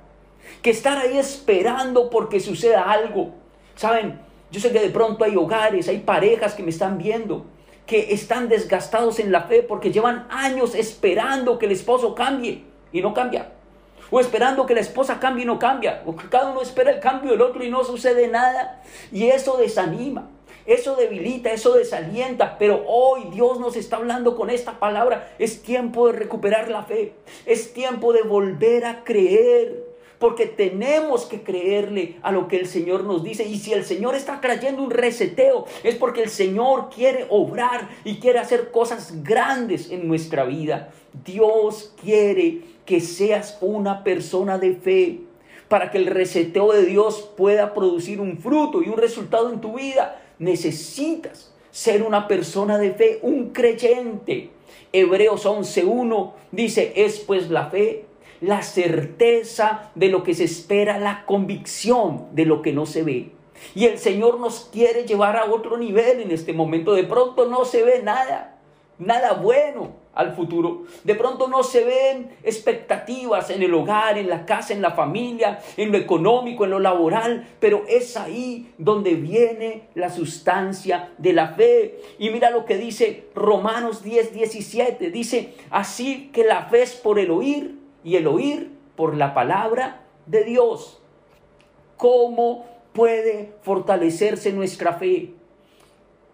Que 0.62 0.72
estar 0.72 0.98
ahí 0.98 1.18
esperando 1.18 2.10
porque 2.10 2.40
suceda 2.40 2.92
algo. 2.92 3.32
Saben, 3.76 4.20
yo 4.52 4.60
sé 4.60 4.72
que 4.72 4.80
de 4.80 4.90
pronto 4.90 5.24
hay 5.24 5.36
hogares, 5.36 5.88
hay 5.88 6.00
parejas 6.00 6.54
que 6.54 6.64
me 6.64 6.70
están 6.70 6.98
viendo, 6.98 7.46
que 7.86 8.14
están 8.14 8.50
desgastados 8.50 9.20
en 9.20 9.32
la 9.32 9.44
fe 9.44 9.64
porque 9.64 9.92
llevan 9.92 10.28
años 10.30 10.76
esperando 10.76 11.60
que 11.60 11.66
el 11.66 11.72
esposo 11.72 12.16
cambie 12.16 12.64
y 12.92 13.02
no 13.02 13.14
cambia. 13.14 13.52
O 14.10 14.20
esperando 14.20 14.66
que 14.66 14.74
la 14.74 14.80
esposa 14.80 15.20
cambie 15.20 15.44
y 15.44 15.48
no 15.48 15.60
cambia. 15.60 16.02
O 16.06 16.16
que 16.16 16.30
cada 16.30 16.52
uno 16.52 16.62
espera 16.62 16.92
el 16.92 17.00
cambio 17.00 17.32
del 17.32 17.42
otro 17.42 17.64
y 17.64 17.70
no 17.70 17.84
sucede 17.84 18.28
nada. 18.28 18.82
Y 19.12 19.26
eso 19.28 19.58
desanima. 19.58 20.30
Eso 20.68 20.98
debilita, 20.98 21.52
eso 21.52 21.74
desalienta, 21.76 22.58
pero 22.58 22.84
hoy 22.88 23.30
Dios 23.32 23.58
nos 23.58 23.78
está 23.78 23.96
hablando 23.96 24.36
con 24.36 24.50
esta 24.50 24.80
palabra. 24.80 25.34
Es 25.40 25.64
tiempo 25.64 26.08
de 26.08 26.20
recuperar 26.20 26.70
la 26.70 26.84
fe, 26.84 27.14
es 27.46 27.74
tiempo 27.74 28.12
de 28.12 28.24
volver 28.24 28.84
a 28.84 29.06
creer, 29.06 29.87
porque 30.20 30.46
tenemos 30.46 31.26
que 31.26 31.42
creerle 31.42 32.16
a 32.22 32.32
lo 32.32 32.48
que 32.48 32.58
el 32.58 32.68
Señor 32.68 33.04
nos 33.04 33.24
dice. 33.24 33.44
Y 33.44 33.58
si 33.58 33.74
el 33.74 33.86
Señor 33.86 34.16
está 34.16 34.42
trayendo 34.42 34.84
un 34.84 34.92
reseteo, 34.92 35.66
es 35.84 35.96
porque 35.96 36.24
el 36.24 36.30
Señor 36.30 36.90
quiere 36.94 37.28
obrar 37.30 37.90
y 38.04 38.16
quiere 38.16 38.40
hacer 38.40 38.72
cosas 38.72 39.24
grandes 39.24 39.92
en 39.92 40.08
nuestra 40.08 40.44
vida. 40.46 40.92
Dios 41.26 41.94
quiere 42.02 42.62
que 42.86 43.02
seas 43.02 43.58
una 43.62 44.04
persona 44.04 44.58
de 44.58 44.74
fe 44.74 45.20
para 45.68 45.92
que 45.92 45.98
el 45.98 46.08
reseteo 46.08 46.72
de 46.72 46.86
Dios 46.86 47.30
pueda 47.36 47.74
producir 47.74 48.22
un 48.22 48.38
fruto 48.38 48.82
y 48.82 48.90
un 48.90 48.98
resultado 48.98 49.52
en 49.52 49.62
tu 49.62 49.74
vida. 49.74 50.22
Necesitas 50.40 51.54
ser 51.72 52.04
una 52.04 52.28
persona 52.28 52.78
de 52.78 52.92
fe, 52.92 53.20
un 53.22 53.50
creyente. 53.50 54.50
Hebreos 54.94 55.46
11.1 55.46 56.32
dice, 56.52 56.94
es 56.96 57.20
pues 57.20 57.50
la 57.50 57.70
fe, 57.70 58.06
la 58.42 58.62
certeza 58.62 59.92
de 59.96 60.10
lo 60.10 60.24
que 60.24 60.34
se 60.34 60.44
espera, 60.44 61.00
la 61.00 61.26
convicción 61.26 62.28
de 62.34 62.46
lo 62.46 62.62
que 62.62 62.74
no 62.74 62.86
se 62.86 63.04
ve. 63.04 63.32
Y 63.76 63.86
el 63.86 63.98
Señor 63.98 64.40
nos 64.40 64.70
quiere 64.72 65.06
llevar 65.06 65.36
a 65.36 65.46
otro 65.46 65.78
nivel 65.78 66.22
en 66.22 66.32
este 66.32 66.54
momento. 66.54 66.94
De 66.94 67.04
pronto 67.04 67.48
no 67.48 67.66
se 67.66 67.84
ve 67.84 68.02
nada, 68.04 68.60
nada 69.00 69.34
bueno 69.34 70.08
al 70.14 70.36
futuro. 70.36 70.84
De 71.04 71.14
pronto 71.14 71.48
no 71.48 71.62
se 71.62 71.84
ven 71.84 72.36
expectativas 72.44 73.52
en 73.52 73.62
el 73.62 73.74
hogar, 73.74 74.18
en 74.18 74.30
la 74.30 74.46
casa, 74.46 74.74
en 74.74 74.82
la 74.82 74.92
familia, 74.92 75.60
en 75.78 75.92
lo 75.92 75.98
económico, 75.98 76.66
en 76.66 76.72
lo 76.72 76.80
laboral, 76.80 77.48
pero 77.60 77.84
es 77.88 78.18
ahí 78.18 78.74
donde 78.80 79.14
viene 79.14 79.90
la 79.94 80.10
sustancia 80.10 81.12
de 81.20 81.34
la 81.34 81.50
fe. 81.50 82.02
Y 82.18 82.32
mira 82.32 82.50
lo 82.50 82.66
que 82.66 82.78
dice 82.78 83.28
Romanos 83.36 84.04
10, 84.04 84.34
17. 84.34 85.12
Dice, 85.12 85.54
así 85.70 86.32
que 86.34 86.44
la 86.44 86.64
fe 86.64 86.82
es 86.82 86.96
por 86.96 87.20
el 87.20 87.30
oír 87.30 87.77
y 88.04 88.16
el 88.16 88.28
oír 88.28 88.72
por 88.96 89.16
la 89.16 89.34
palabra 89.34 90.02
de 90.26 90.44
Dios. 90.44 91.02
¿Cómo 91.98 92.66
puede 92.94 93.54
fortalecerse 93.62 94.54
nuestra 94.54 94.94
fe? 94.94 95.34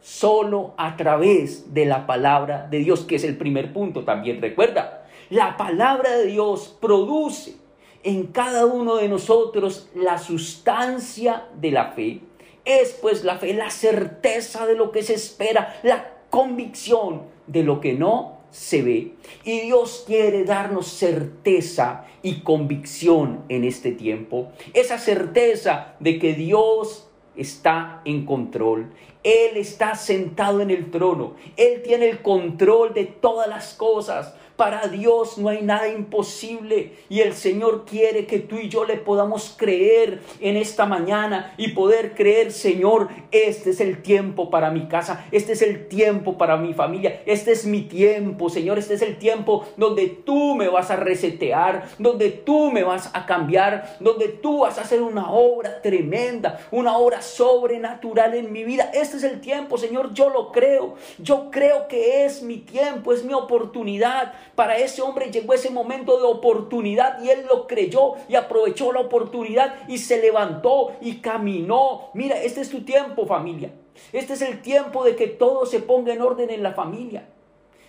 solo 0.04 0.74
a 0.76 0.98
través 0.98 1.74
de 1.74 1.86
la 1.86 2.06
palabra 2.06 2.68
de 2.70 2.80
Dios, 2.80 3.06
que 3.06 3.16
es 3.16 3.24
el 3.24 3.38
primer 3.38 3.72
punto 3.72 4.04
también. 4.04 4.42
Recuerda, 4.42 5.08
la 5.30 5.56
palabra 5.56 6.18
de 6.18 6.26
Dios 6.28 6.78
produce 6.80 7.56
en 8.04 8.28
cada 8.28 8.66
uno 8.66 8.98
de 8.98 9.08
nosotros 9.08 9.90
la 9.96 10.18
sustancia 10.18 11.46
de 11.56 11.72
la 11.72 11.92
fe. 11.94 12.20
Es 12.66 13.00
pues 13.02 13.24
la 13.24 13.38
fe, 13.38 13.54
la 13.54 13.70
certeza 13.70 14.66
de 14.68 14.76
lo 14.76 14.92
que 14.92 15.04
se 15.04 15.14
espera, 15.14 15.80
la 15.84 16.12
convicción 16.30 17.24
de 17.48 17.64
lo 17.64 17.80
que 17.80 17.94
no 17.94 18.33
se 18.54 18.84
ve. 18.84 19.14
Y 19.44 19.62
Dios 19.62 20.04
quiere 20.06 20.46
darnos 20.46 20.88
certeza 20.88 22.06
y 22.22 22.42
convicción 22.42 23.44
en 23.50 23.64
este 23.64 23.92
tiempo. 23.92 24.52
Esa 24.74 25.00
certeza 25.00 25.96
de 26.00 26.20
que 26.20 26.34
Dios 26.34 27.10
está 27.36 28.02
en 28.06 28.26
control. 28.26 28.94
Él 29.24 29.58
está 29.58 29.96
sentado 29.96 30.62
en 30.62 30.70
el 30.70 30.92
trono. 30.92 31.34
Él 31.58 31.82
tiene 31.82 32.10
el 32.10 32.22
control 32.22 32.94
de 32.94 33.06
todas 33.06 33.48
las 33.48 33.74
cosas. 33.74 34.36
Para 34.56 34.88
Dios 34.88 35.40
no 35.40 35.50
hay 35.50 35.64
nada 35.64 35.88
imposible 35.88 36.94
y 37.10 37.22
el 37.22 37.34
Señor 37.34 37.86
quiere 37.86 38.28
que 38.28 38.38
tú 38.38 38.58
y 38.58 38.70
yo 38.70 38.86
le 38.86 38.98
podamos 38.98 39.56
creer 39.58 40.22
en 40.40 40.58
esta 40.58 40.86
mañana 40.86 41.56
y 41.58 41.70
poder 41.70 42.14
creer, 42.14 42.52
Señor, 42.52 43.10
este 43.32 43.72
es 43.72 43.82
el 43.82 44.04
tiempo 44.04 44.52
para 44.52 44.70
mi 44.70 44.88
casa, 44.88 45.26
este 45.32 45.54
es 45.54 45.64
el 45.64 45.88
tiempo 45.88 46.38
para 46.38 46.58
mi 46.58 46.76
familia, 46.76 47.24
este 47.26 47.52
es 47.52 47.66
mi 47.66 47.82
tiempo, 47.82 48.48
Señor, 48.50 48.78
este 48.78 48.94
es 48.94 49.02
el 49.02 49.18
tiempo 49.18 49.66
donde 49.76 50.08
tú 50.08 50.56
me 50.56 50.68
vas 50.68 50.92
a 50.92 50.98
resetear, 50.98 51.88
donde 51.98 52.30
tú 52.30 52.72
me 52.72 52.84
vas 52.84 53.10
a 53.14 53.26
cambiar, 53.26 53.98
donde 54.00 54.28
tú 54.28 54.60
vas 54.60 54.78
a 54.78 54.82
hacer 54.82 55.02
una 55.02 55.32
obra 55.32 55.82
tremenda, 55.82 56.60
una 56.70 56.96
obra 56.98 57.24
sobrenatural 57.24 58.36
en 58.36 58.52
mi 58.52 58.64
vida. 58.64 58.92
Este 58.94 59.18
es 59.18 59.24
el 59.24 59.42
tiempo, 59.42 59.80
Señor, 59.80 60.14
yo 60.14 60.30
lo 60.30 60.52
creo. 60.52 60.94
Yo 61.18 61.50
creo 61.50 61.88
que 61.88 62.26
es 62.26 62.44
mi 62.44 62.58
tiempo, 62.58 63.14
es 63.14 63.24
mi 63.24 63.34
oportunidad 63.34 64.34
para 64.56 64.78
ese 64.78 65.02
hombre 65.02 65.32
llegó 65.32 65.54
ese 65.54 65.70
momento 65.70 66.18
de 66.18 66.26
oportunidad 66.26 67.22
y 67.24 67.30
él 67.30 67.46
lo 67.48 67.68
creyó 67.68 68.14
y 68.28 68.36
aprovechó 68.36 68.94
la 68.94 69.02
oportunidad 69.02 69.76
y 69.88 69.98
se 69.98 70.22
levantó 70.22 70.92
y 71.02 71.18
caminó. 71.18 72.10
Mira, 72.14 72.42
este 72.42 72.62
es 72.62 72.70
tu 72.70 72.84
tiempo 72.84 73.26
familia. 73.26 73.74
Este 74.12 74.34
es 74.34 74.42
el 74.42 74.62
tiempo 74.62 75.04
de 75.04 75.16
que 75.16 75.28
todo 75.28 75.66
se 75.66 75.80
ponga 75.80 76.14
en 76.14 76.22
orden 76.22 76.50
en 76.50 76.64
la 76.64 76.74
familia. 76.74 77.30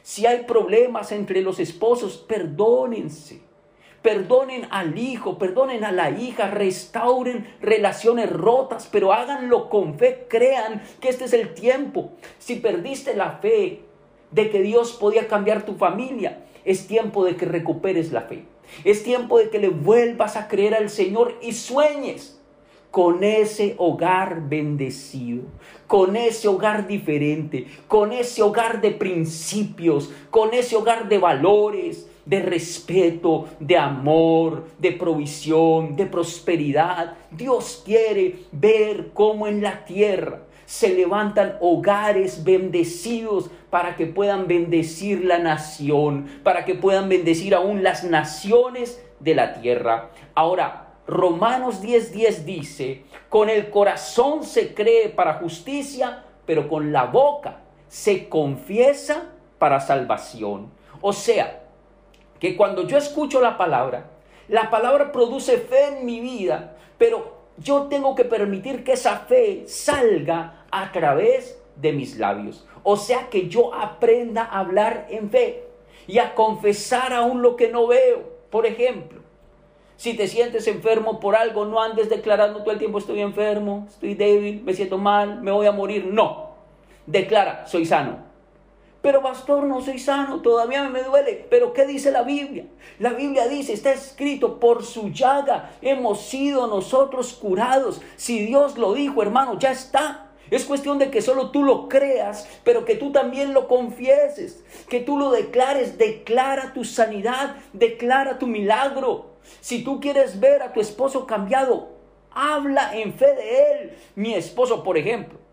Si 0.03 0.27
hay 0.27 0.45
problemas 0.45 1.13
entre 1.13 1.43
los 1.43 1.59
esposos, 1.61 2.17
perdónense. 2.17 3.43
Perdonen 4.03 4.67
al 4.71 4.99
hijo, 4.99 5.39
perdonen 5.39 5.83
a 5.83 5.93
la 5.93 6.11
hija, 6.11 6.51
restauren 6.51 7.57
relaciones 7.63 8.31
rotas, 8.31 8.87
pero 8.93 9.15
háganlo 9.15 9.71
con 9.71 9.99
fe, 9.99 10.27
crean 10.29 10.83
que 11.01 11.09
este 11.09 11.25
es 11.25 11.33
el 11.33 11.55
tiempo. 11.55 12.11
Si 12.39 12.57
perdiste 12.57 13.17
la 13.17 13.39
fe, 13.39 13.81
de 14.35 14.51
que 14.51 14.63
Dios 14.63 14.93
podía 14.93 15.29
cambiar 15.29 15.65
tu 15.65 15.75
familia. 15.75 16.45
Es 16.65 16.87
tiempo 16.87 17.25
de 17.25 17.37
que 17.37 17.45
recuperes 17.45 18.13
la 18.13 18.23
fe. 18.23 18.45
Es 18.85 19.03
tiempo 19.03 19.39
de 19.39 19.51
que 19.51 19.59
le 19.59 19.69
vuelvas 19.69 20.37
a 20.37 20.49
creer 20.49 20.75
al 20.75 20.91
Señor 20.91 21.39
y 21.43 21.53
sueñes 21.53 22.41
con 22.91 23.25
ese 23.25 23.75
hogar 23.79 24.49
bendecido, 24.49 25.43
con 25.89 26.15
ese 26.15 26.47
hogar 26.47 26.87
diferente, 26.87 27.67
con 27.89 28.13
ese 28.13 28.41
hogar 28.41 28.81
de 28.81 28.93
principios, 28.93 30.13
con 30.31 30.55
ese 30.55 30.77
hogar 30.77 31.09
de 31.09 31.19
valores, 31.19 32.09
de 32.25 32.41
respeto, 32.41 33.47
de 33.59 33.77
amor, 33.77 34.69
de 34.79 34.93
provisión, 34.93 35.97
de 35.97 36.07
prosperidad. 36.07 37.17
Dios 37.31 37.83
quiere 37.85 38.37
ver 38.53 39.11
cómo 39.13 39.49
en 39.49 39.61
la 39.61 39.85
tierra 39.85 40.43
se 40.67 40.95
levantan 40.95 41.57
hogares 41.61 42.45
bendecidos 42.45 43.51
para 43.71 43.97
que 43.97 44.07
puedan 44.07 44.47
bendecir 44.47 45.25
la 45.25 45.39
nación, 45.39 46.27
para 46.43 46.65
que 46.65 46.75
puedan 46.75 47.09
bendecir 47.09 47.55
aún 47.55 47.83
las 47.83 48.05
naciones 48.05 49.05
de 49.21 49.35
la 49.35 49.55
tierra. 49.55 50.11
Ahora, 50.35 50.95
Romanos 51.07 51.83
10:10 51.83 52.45
dice, 52.45 53.05
con 53.29 53.51
el 53.51 53.71
corazón 53.71 54.45
se 54.45 54.75
cree 54.75 55.09
para 55.11 55.35
justicia, 55.35 56.25
pero 56.47 56.69
con 56.69 56.93
la 56.93 57.05
boca 57.05 57.61
se 57.89 58.29
confiesa 58.29 59.31
para 59.59 59.81
salvación. 59.81 60.71
O 61.01 61.13
sea, 61.13 61.63
que 62.39 62.57
cuando 62.57 62.87
yo 62.87 62.97
escucho 62.97 63.41
la 63.41 63.57
palabra, 63.59 64.11
la 64.49 64.71
palabra 64.71 65.13
produce 65.13 65.59
fe 65.59 65.99
en 65.99 66.07
mi 66.07 66.21
vida, 66.21 66.77
pero 66.99 67.34
yo 67.59 67.85
tengo 67.85 68.15
que 68.15 68.25
permitir 68.25 68.85
que 68.85 68.93
esa 68.93 69.19
fe 69.21 69.65
salga 69.67 70.65
a 70.71 70.91
través 70.93 71.61
de 71.77 71.93
mis 71.93 72.19
labios. 72.19 72.67
O 72.83 72.97
sea 72.97 73.29
que 73.31 73.49
yo 73.49 73.75
aprenda 73.75 74.43
a 74.45 74.61
hablar 74.61 75.07
en 75.11 75.31
fe 75.31 75.65
y 76.07 76.19
a 76.19 76.35
confesar 76.35 77.13
aún 77.13 77.43
lo 77.43 77.57
que 77.57 77.69
no 77.69 77.87
veo. 77.87 78.35
Por 78.51 78.67
ejemplo, 78.67 79.21
si 79.97 80.15
te 80.15 80.29
sientes 80.29 80.67
enfermo 80.67 81.21
por 81.21 81.37
algo, 81.37 81.65
no 81.65 81.81
andes 81.81 82.09
declarando 82.11 82.61
todo 82.61 82.73
el 82.73 82.79
tiempo 82.79 82.99
estoy 82.99 83.21
enfermo, 83.21 83.87
estoy 83.89 84.15
débil, 84.15 84.63
me 84.63 84.75
siento 84.75 84.99
mal, 84.99 85.41
me 85.41 85.53
voy 85.53 85.67
a 85.67 85.73
morir. 85.73 86.07
No. 86.07 86.55
Declara, 87.07 87.67
soy 87.67 87.87
sano. 87.87 88.34
Pero 89.05 89.21
pastor, 89.21 89.65
no 89.65 89.83
soy 89.83 89.99
sano, 89.99 90.41
todavía 90.41 90.89
me 90.89 91.03
duele. 91.03 91.47
Pero 91.51 91.75
¿qué 91.75 91.85
dice 91.85 92.11
la 92.11 92.23
Biblia? 92.23 92.65
La 92.99 93.11
Biblia 93.11 93.47
dice, 93.49 93.75
está 93.75 93.93
escrito, 93.93 94.59
por 94.59 94.83
su 94.83 95.11
llaga 95.11 95.73
hemos 95.83 96.23
sido 96.23 96.67
nosotros 96.69 97.35
curados. 97.35 98.01
Si 98.17 98.47
Dios 98.47 98.79
lo 98.79 98.95
dijo, 98.95 99.21
hermano, 99.21 99.59
ya 99.59 99.73
está. 99.73 100.31
Es 100.51 100.65
cuestión 100.65 100.99
de 100.99 101.11
que 101.11 101.21
solo 101.21 101.51
tú 101.51 101.65
lo 101.65 101.87
creas, 101.87 102.49
pero 102.65 102.87
que 102.87 102.95
tú 102.95 103.13
también 103.13 103.53
lo 103.53 103.69
confieses, 103.69 104.65
que 104.89 105.01
tú 105.01 105.19
lo 105.19 105.33
declares, 105.33 105.99
declara 105.99 106.73
tu 106.73 106.83
sanidad, 106.85 107.57
declara 107.75 108.39
tu 108.39 108.47
milagro. 108.47 109.35
Si 109.61 109.85
tú 109.85 110.01
quieres 110.01 110.41
ver 110.41 110.63
a 110.63 110.73
tu 110.73 110.81
esposo 110.81 111.27
cambiado, 111.27 111.91
habla 112.31 112.97
en 112.97 113.13
fe 113.13 113.35
de 113.35 113.73
él. 113.73 113.99
Mi 114.15 114.33
esposo, 114.33 114.83
por 114.83 114.97
ejemplo, 114.97 115.45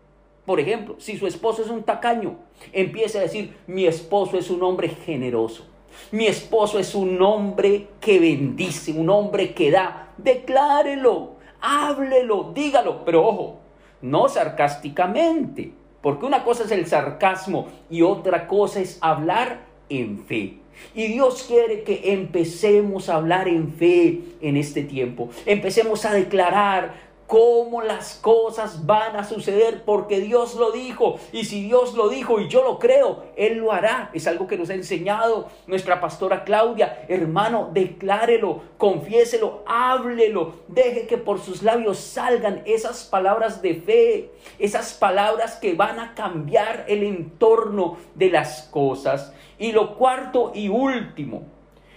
por 0.44 0.58
ejemplo, 0.58 0.96
si 0.98 1.16
su 1.16 1.26
esposo 1.26 1.62
es 1.62 1.68
un 1.68 1.84
tacaño, 1.84 2.36
empiece 2.72 3.18
a 3.18 3.22
decir, 3.22 3.56
mi 3.66 3.86
esposo 3.86 4.38
es 4.38 4.50
un 4.50 4.62
hombre 4.62 4.88
generoso. 4.88 5.66
Mi 6.10 6.26
esposo 6.26 6.78
es 6.78 6.94
un 6.94 7.20
hombre 7.22 7.88
que 8.00 8.18
bendice, 8.18 8.92
un 8.92 9.10
hombre 9.10 9.54
que 9.54 9.70
da. 9.70 10.12
Declárelo, 10.16 11.36
háblelo, 11.60 12.52
dígalo, 12.54 13.04
pero 13.04 13.26
ojo, 13.26 13.60
no 14.00 14.28
sarcásticamente, 14.28 15.72
porque 16.00 16.26
una 16.26 16.44
cosa 16.44 16.64
es 16.64 16.70
el 16.70 16.86
sarcasmo 16.86 17.68
y 17.90 18.02
otra 18.02 18.46
cosa 18.46 18.80
es 18.80 18.98
hablar 19.00 19.60
en 19.88 20.18
fe. 20.24 20.58
Y 20.94 21.06
Dios 21.08 21.44
quiere 21.44 21.82
que 21.82 22.12
empecemos 22.12 23.08
a 23.08 23.16
hablar 23.16 23.48
en 23.48 23.72
fe 23.72 24.20
en 24.40 24.56
este 24.56 24.82
tiempo. 24.82 25.30
Empecemos 25.46 26.04
a 26.04 26.12
declarar 26.12 27.11
cómo 27.32 27.80
las 27.80 28.16
cosas 28.16 28.84
van 28.84 29.16
a 29.16 29.24
suceder 29.24 29.84
porque 29.86 30.20
Dios 30.20 30.54
lo 30.56 30.70
dijo. 30.70 31.18
Y 31.32 31.46
si 31.46 31.62
Dios 31.62 31.94
lo 31.94 32.10
dijo 32.10 32.38
y 32.40 32.48
yo 32.48 32.62
lo 32.62 32.78
creo, 32.78 33.24
Él 33.36 33.56
lo 33.56 33.72
hará. 33.72 34.10
Es 34.12 34.26
algo 34.26 34.46
que 34.46 34.58
nos 34.58 34.68
ha 34.68 34.74
enseñado 34.74 35.48
nuestra 35.66 35.98
pastora 35.98 36.44
Claudia. 36.44 37.06
Hermano, 37.08 37.70
declárelo, 37.72 38.60
confiéselo, 38.76 39.62
háblelo. 39.66 40.56
Deje 40.68 41.06
que 41.06 41.16
por 41.16 41.40
sus 41.40 41.62
labios 41.62 41.96
salgan 42.00 42.64
esas 42.66 43.04
palabras 43.04 43.62
de 43.62 43.76
fe, 43.76 44.30
esas 44.58 44.92
palabras 44.92 45.56
que 45.56 45.72
van 45.72 46.00
a 46.00 46.14
cambiar 46.14 46.84
el 46.86 47.02
entorno 47.02 47.96
de 48.14 48.28
las 48.28 48.64
cosas. 48.64 49.32
Y 49.58 49.72
lo 49.72 49.96
cuarto 49.96 50.52
y 50.54 50.68
último, 50.68 51.44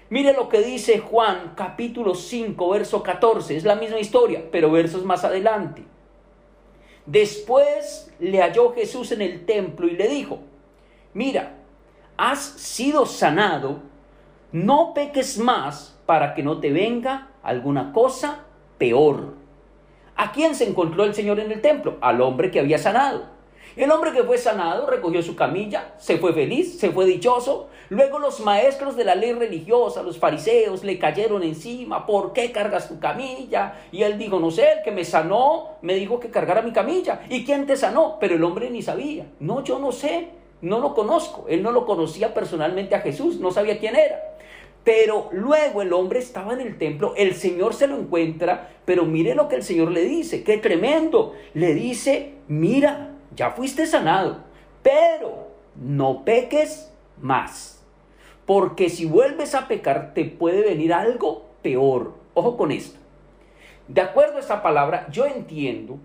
Mire 0.09 0.33
lo 0.33 0.49
que 0.49 0.61
dice 0.61 0.99
Juan 0.99 1.53
capítulo 1.55 2.13
5, 2.13 2.69
verso 2.69 3.01
14. 3.01 3.57
Es 3.57 3.63
la 3.63 3.75
misma 3.75 3.99
historia, 3.99 4.43
pero 4.51 4.71
versos 4.71 5.03
más 5.03 5.23
adelante. 5.23 5.83
Después 7.05 8.13
le 8.19 8.41
halló 8.41 8.73
Jesús 8.73 9.11
en 9.11 9.21
el 9.21 9.45
templo 9.45 9.87
y 9.87 9.91
le 9.91 10.07
dijo, 10.07 10.39
mira, 11.13 11.57
has 12.17 12.39
sido 12.39 13.05
sanado, 13.05 13.79
no 14.51 14.93
peques 14.93 15.37
más 15.37 15.99
para 16.05 16.33
que 16.35 16.43
no 16.43 16.59
te 16.59 16.71
venga 16.71 17.29
alguna 17.41 17.91
cosa 17.91 18.45
peor. 18.77 19.35
¿A 20.15 20.31
quién 20.31 20.55
se 20.55 20.67
encontró 20.67 21.03
el 21.03 21.13
Señor 21.13 21.39
en 21.39 21.51
el 21.51 21.61
templo? 21.61 21.97
Al 22.01 22.21
hombre 22.21 22.51
que 22.51 22.59
había 22.59 22.77
sanado. 22.77 23.34
El 23.75 23.91
hombre 23.91 24.13
que 24.13 24.23
fue 24.23 24.37
sanado 24.37 24.87
recogió 24.87 25.21
su 25.21 25.35
camilla, 25.35 25.95
se 25.97 26.17
fue 26.17 26.31
feliz, 26.31 26.79
se 26.79 26.91
fue 26.91 27.05
dichoso. 27.05 27.67
Luego 27.89 28.19
los 28.19 28.39
maestros 28.39 28.95
de 28.95 29.03
la 29.03 29.15
ley 29.15 29.33
religiosa, 29.33 30.01
los 30.01 30.17
fariseos, 30.17 30.85
le 30.85 30.97
cayeron 30.97 31.43
encima. 31.43 32.05
¿Por 32.05 32.31
qué 32.31 32.53
cargas 32.53 32.87
tu 32.87 32.99
camilla? 32.99 33.73
Y 33.91 34.03
él 34.03 34.17
dijo, 34.17 34.39
no 34.39 34.49
sé, 34.49 34.71
el 34.77 34.83
que 34.83 34.91
me 34.91 35.03
sanó 35.03 35.71
me 35.81 35.95
dijo 35.95 36.21
que 36.21 36.29
cargara 36.29 36.61
mi 36.61 36.71
camilla. 36.71 37.23
¿Y 37.29 37.43
quién 37.43 37.65
te 37.65 37.75
sanó? 37.75 38.15
Pero 38.17 38.35
el 38.35 38.43
hombre 38.45 38.69
ni 38.69 38.81
sabía. 38.81 39.27
No, 39.41 39.61
yo 39.61 39.77
no 39.77 39.91
sé, 39.91 40.29
no 40.61 40.79
lo 40.79 40.93
conozco. 40.93 41.45
Él 41.49 41.61
no 41.61 41.71
lo 41.71 41.85
conocía 41.85 42.33
personalmente 42.33 42.95
a 42.95 43.01
Jesús, 43.01 43.41
no 43.41 43.51
sabía 43.51 43.77
quién 43.77 43.97
era. 43.97 44.37
Pero 44.85 45.29
luego 45.33 45.81
el 45.81 45.91
hombre 45.91 46.19
estaba 46.19 46.53
en 46.53 46.61
el 46.61 46.77
templo, 46.77 47.13
el 47.17 47.33
Señor 47.33 47.73
se 47.73 47.87
lo 47.87 47.97
encuentra, 47.97 48.69
pero 48.85 49.03
mire 49.03 49.33
lo 49.35 49.49
que 49.49 49.55
el 49.55 49.63
Señor 49.63 49.91
le 49.91 50.03
dice, 50.03 50.43
qué 50.43 50.59
tremendo. 50.59 51.33
Le 51.55 51.73
dice, 51.73 52.35
mira, 52.47 53.14
ya 53.35 53.51
fuiste 53.51 53.85
sanado, 53.85 54.39
pero 54.81 55.47
no 55.75 56.23
peques 56.23 56.91
más. 57.21 57.83
Porque 58.45 58.89
si 58.89 59.05
vuelves 59.05 59.55
a 59.55 59.67
pecar, 59.67 60.13
te 60.13 60.25
puede 60.25 60.61
venir 60.61 60.93
algo 60.93 61.45
peor. 61.61 62.13
Ojo 62.33 62.57
con 62.57 62.71
esto. 62.71 62.99
De 63.87 64.01
acuerdo 64.01 64.37
a 64.37 64.39
esta 64.39 64.61
palabra, 64.61 65.07
yo 65.11 65.25
entiendo 65.25 65.99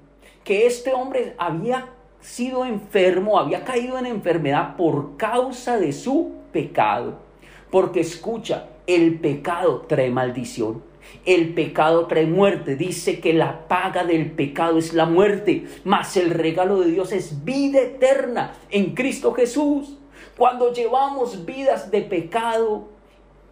que 0.44 0.66
este 0.66 0.92
hombre 0.92 1.34
había 1.38 1.90
sido 2.20 2.64
enfermo, 2.64 3.38
había 3.38 3.64
caído 3.64 3.98
en 3.98 4.06
enfermedad 4.06 4.76
por 4.76 5.16
causa 5.16 5.78
de 5.78 5.92
su 5.92 6.32
pecado. 6.52 7.18
Porque 7.70 8.00
escucha, 8.00 8.68
el 8.86 9.20
pecado 9.20 9.82
trae 9.82 10.10
maldición. 10.10 10.82
El 11.24 11.54
pecado 11.54 12.06
trae 12.06 12.26
muerte. 12.26 12.76
Dice 12.76 13.20
que 13.20 13.32
la 13.32 13.68
paga 13.68 14.04
del 14.04 14.30
pecado 14.30 14.78
es 14.78 14.94
la 14.94 15.06
muerte, 15.06 15.64
mas 15.84 16.16
el 16.16 16.30
regalo 16.30 16.80
de 16.80 16.90
Dios 16.90 17.12
es 17.12 17.44
vida 17.44 17.80
eterna 17.80 18.54
en 18.70 18.94
Cristo 18.94 19.32
Jesús. 19.32 19.98
Cuando 20.36 20.72
llevamos 20.72 21.44
vidas 21.44 21.90
de 21.90 22.02
pecado, 22.02 22.88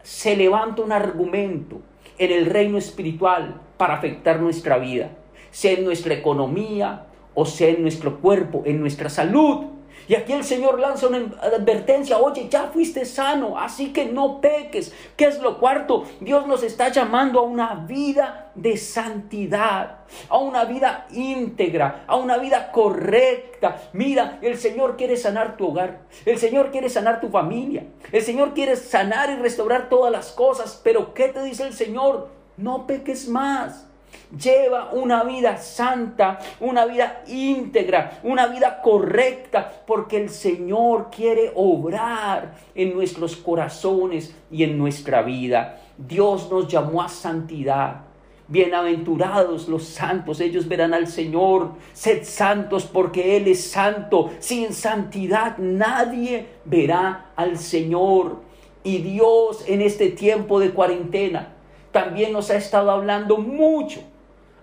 se 0.03 0.37
levanta 0.37 0.83
un 0.83 0.93
argumento 0.93 1.81
en 2.19 2.33
el 2.33 2.47
reino 2.47 2.79
espiritual 2.79 3.61
para 3.77 3.95
afectar 3.95 4.41
nuestra 4.41 4.79
vida, 4.79 5.11
sea 5.51 5.73
en 5.73 5.85
nuestra 5.85 6.15
economía 6.15 7.05
o 7.41 7.47
sea 7.47 7.69
en 7.69 7.83
nuestro 7.83 8.19
cuerpo, 8.19 8.63
en 8.65 8.81
nuestra 8.81 9.09
salud. 9.09 9.67
Y 10.09 10.15
aquí 10.15 10.33
el 10.33 10.43
Señor 10.43 10.81
lanza 10.81 11.07
una 11.07 11.19
advertencia, 11.43 12.19
oye, 12.19 12.49
ya 12.49 12.69
fuiste 12.73 13.05
sano, 13.05 13.59
así 13.59 13.93
que 13.93 14.07
no 14.07 14.41
peques. 14.41 14.95
¿Qué 15.17 15.27
es 15.27 15.39
lo 15.41 15.59
cuarto? 15.59 16.07
Dios 16.21 16.47
nos 16.47 16.63
está 16.63 16.89
llamando 16.89 17.41
a 17.41 17.43
una 17.43 17.75
vida 17.75 18.51
de 18.55 18.79
santidad, 18.79 19.99
a 20.31 20.39
una 20.39 20.65
vida 20.65 21.07
íntegra, 21.11 22.05
a 22.07 22.17
una 22.17 22.39
vida 22.39 22.73
correcta. 22.73 23.83
Mira, 23.93 24.39
el 24.41 24.57
Señor 24.57 24.97
quiere 24.97 25.19
sanar 25.19 25.59
tu 25.59 25.69
hogar, 25.69 26.01
el 26.25 26.39
Señor 26.39 26.71
quiere 26.71 26.89
sanar 26.89 27.21
tu 27.21 27.29
familia, 27.29 27.85
el 28.11 28.23
Señor 28.23 28.55
quiere 28.55 28.77
sanar 28.77 29.29
y 29.29 29.37
restaurar 29.37 29.91
todas 29.91 30.11
las 30.11 30.33
cosas, 30.33 30.81
pero 30.83 31.13
¿qué 31.13 31.29
te 31.29 31.43
dice 31.43 31.65
el 31.65 31.75
Señor? 31.75 32.31
No 32.57 32.87
peques 32.87 33.29
más. 33.29 33.87
Lleva 34.37 34.91
una 34.93 35.25
vida 35.25 35.57
santa, 35.57 36.39
una 36.61 36.85
vida 36.85 37.23
íntegra, 37.29 38.21
una 38.23 38.47
vida 38.47 38.83
correcta, 38.83 39.83
porque 39.87 40.19
el 40.19 40.29
Señor 40.29 41.09
quiere 41.11 41.51
obrar 41.55 42.53
en 42.75 42.95
nuestros 42.95 43.37
corazones 43.37 44.37
y 44.51 44.65
en 44.65 44.77
nuestra 44.77 45.23
vida. 45.23 45.81
Dios 45.97 46.51
nos 46.51 46.69
llamó 46.69 47.01
a 47.01 47.09
santidad. 47.09 48.03
Bienaventurados 48.49 49.67
los 49.67 49.85
santos, 49.85 50.41
ellos 50.41 50.69
verán 50.69 50.93
al 50.93 51.07
Señor. 51.07 51.73
Sed 51.95 52.25
santos 52.25 52.85
porque 52.85 53.39
Él 53.39 53.49
es 53.49 53.71
santo. 53.71 54.31
Sin 54.41 54.75
santidad 54.75 55.57
nadie 55.57 56.49
verá 56.67 57.31
al 57.35 57.57
Señor. 57.57 58.43
Y 58.85 58.99
Dios 58.99 59.65
en 59.67 59.81
este 59.81 60.11
tiempo 60.11 60.61
de 60.61 60.71
cuarentena 60.71 61.55
también 61.93 62.33
nos 62.33 62.51
ha 62.51 62.57
estado 62.57 62.91
hablando 62.91 63.39
mucho 63.39 64.01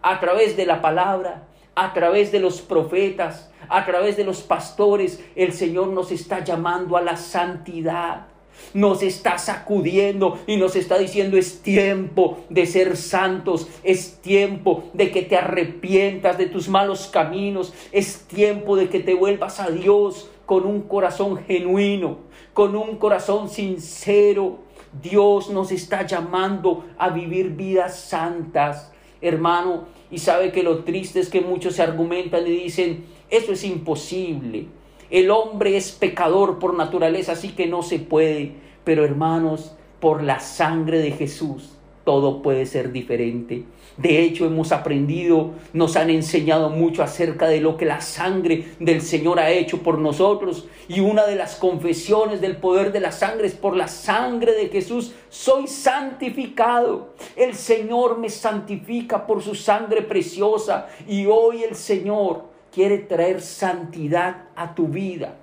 a 0.06 0.20
través 0.20 0.56
de 0.56 0.68
la 0.68 0.84
palabra, 0.84 1.48
a 1.74 1.92
través 1.92 2.32
de 2.32 2.40
los 2.40 2.62
profetas, 2.62 3.52
a 3.68 3.88
través 3.88 4.16
de 4.16 4.24
los 4.24 4.44
pastores, 4.44 5.20
el 5.36 5.52
Señor 5.52 5.88
nos 5.88 6.12
está 6.12 6.44
llamando 6.44 6.96
a 6.96 7.02
la 7.02 7.18
santidad. 7.18 8.28
Nos 8.76 9.02
está 9.02 9.40
sacudiendo 9.40 10.38
y 10.46 10.58
nos 10.58 10.76
está 10.76 11.00
diciendo 11.00 11.38
es 11.38 11.64
tiempo 11.64 12.38
de 12.50 12.68
ser 12.68 12.98
santos, 12.98 13.68
es 13.84 14.22
tiempo 14.22 14.92
de 14.94 15.10
que 15.10 15.24
te 15.24 15.38
arrepientas 15.38 16.38
de 16.38 16.46
tus 16.46 16.70
malos 16.70 17.08
caminos, 17.08 17.74
es 17.92 18.28
tiempo 18.28 18.76
de 18.76 18.90
que 18.90 19.00
te 19.00 19.16
vuelvas 19.16 19.60
a 19.60 19.72
Dios 19.72 20.30
con 20.46 20.68
un 20.68 20.84
corazón 20.84 21.38
genuino, 21.38 22.20
con 22.54 22.76
un 22.76 22.98
corazón 22.98 23.50
sincero. 23.50 24.60
Dios 25.02 25.50
nos 25.50 25.72
está 25.72 26.06
llamando 26.06 26.86
a 27.00 27.10
vivir 27.10 27.50
vidas 27.50 28.00
santas. 28.00 28.92
Hermano, 29.20 29.95
y 30.16 30.20
sabe 30.20 30.54
que 30.54 30.64
lo 30.64 30.86
triste 30.86 31.20
es 31.20 31.28
que 31.28 31.42
muchos 31.42 31.76
se 31.76 31.84
argumentan 31.84 32.48
y 32.48 32.52
dicen, 32.52 33.04
eso 33.30 33.52
es 33.52 33.66
imposible. 33.66 34.68
El 35.12 35.30
hombre 35.30 35.76
es 35.76 35.92
pecador 35.92 36.58
por 36.58 36.74
naturaleza, 36.74 37.34
así 37.34 37.50
que 37.50 37.68
no 37.68 37.84
se 37.84 38.00
puede. 38.00 38.54
Pero 38.86 39.04
hermanos, 39.04 39.76
por 40.00 40.24
la 40.24 40.40
sangre 40.40 41.00
de 41.00 41.12
Jesús, 41.12 41.74
todo 42.06 42.42
puede 42.42 42.66
ser 42.66 42.94
diferente. 42.94 43.66
De 43.98 44.22
hecho, 44.22 44.46
hemos 44.46 44.74
aprendido, 44.74 45.52
nos 45.72 45.96
han 45.96 46.10
enseñado 46.10 46.70
mucho 46.70 47.02
acerca 47.02 47.48
de 47.48 47.62
lo 47.62 47.78
que 47.78 47.86
la 47.86 48.02
sangre 48.02 48.66
del 48.80 49.02
Señor 49.02 49.40
ha 49.40 49.52
hecho 49.52 49.84
por 49.84 50.00
nosotros. 50.00 50.68
Y 50.90 51.00
una 51.00 51.26
de 51.26 51.36
las 51.36 51.56
confesiones 51.56 52.42
del 52.42 52.58
poder 52.58 52.92
de 52.92 53.00
la 53.00 53.14
sangre 53.14 53.48
es 53.48 53.56
por 53.56 53.76
la 53.78 53.88
sangre 53.88 54.52
de 54.54 54.68
Jesús. 54.68 55.14
Soy 55.30 55.68
santificado. 55.68 57.14
El 57.38 57.56
Señor 57.56 58.20
me 58.20 58.30
santifica 58.30 59.26
por 59.26 59.42
su 59.42 59.56
sangre 59.56 60.02
preciosa. 60.02 60.88
Y 61.08 61.26
hoy 61.28 61.64
el 61.64 61.76
Señor 61.76 62.44
quiere 62.74 62.98
traer 62.98 63.42
santidad 63.42 64.50
a 64.58 64.76
tu 64.76 64.88
vida, 64.88 65.36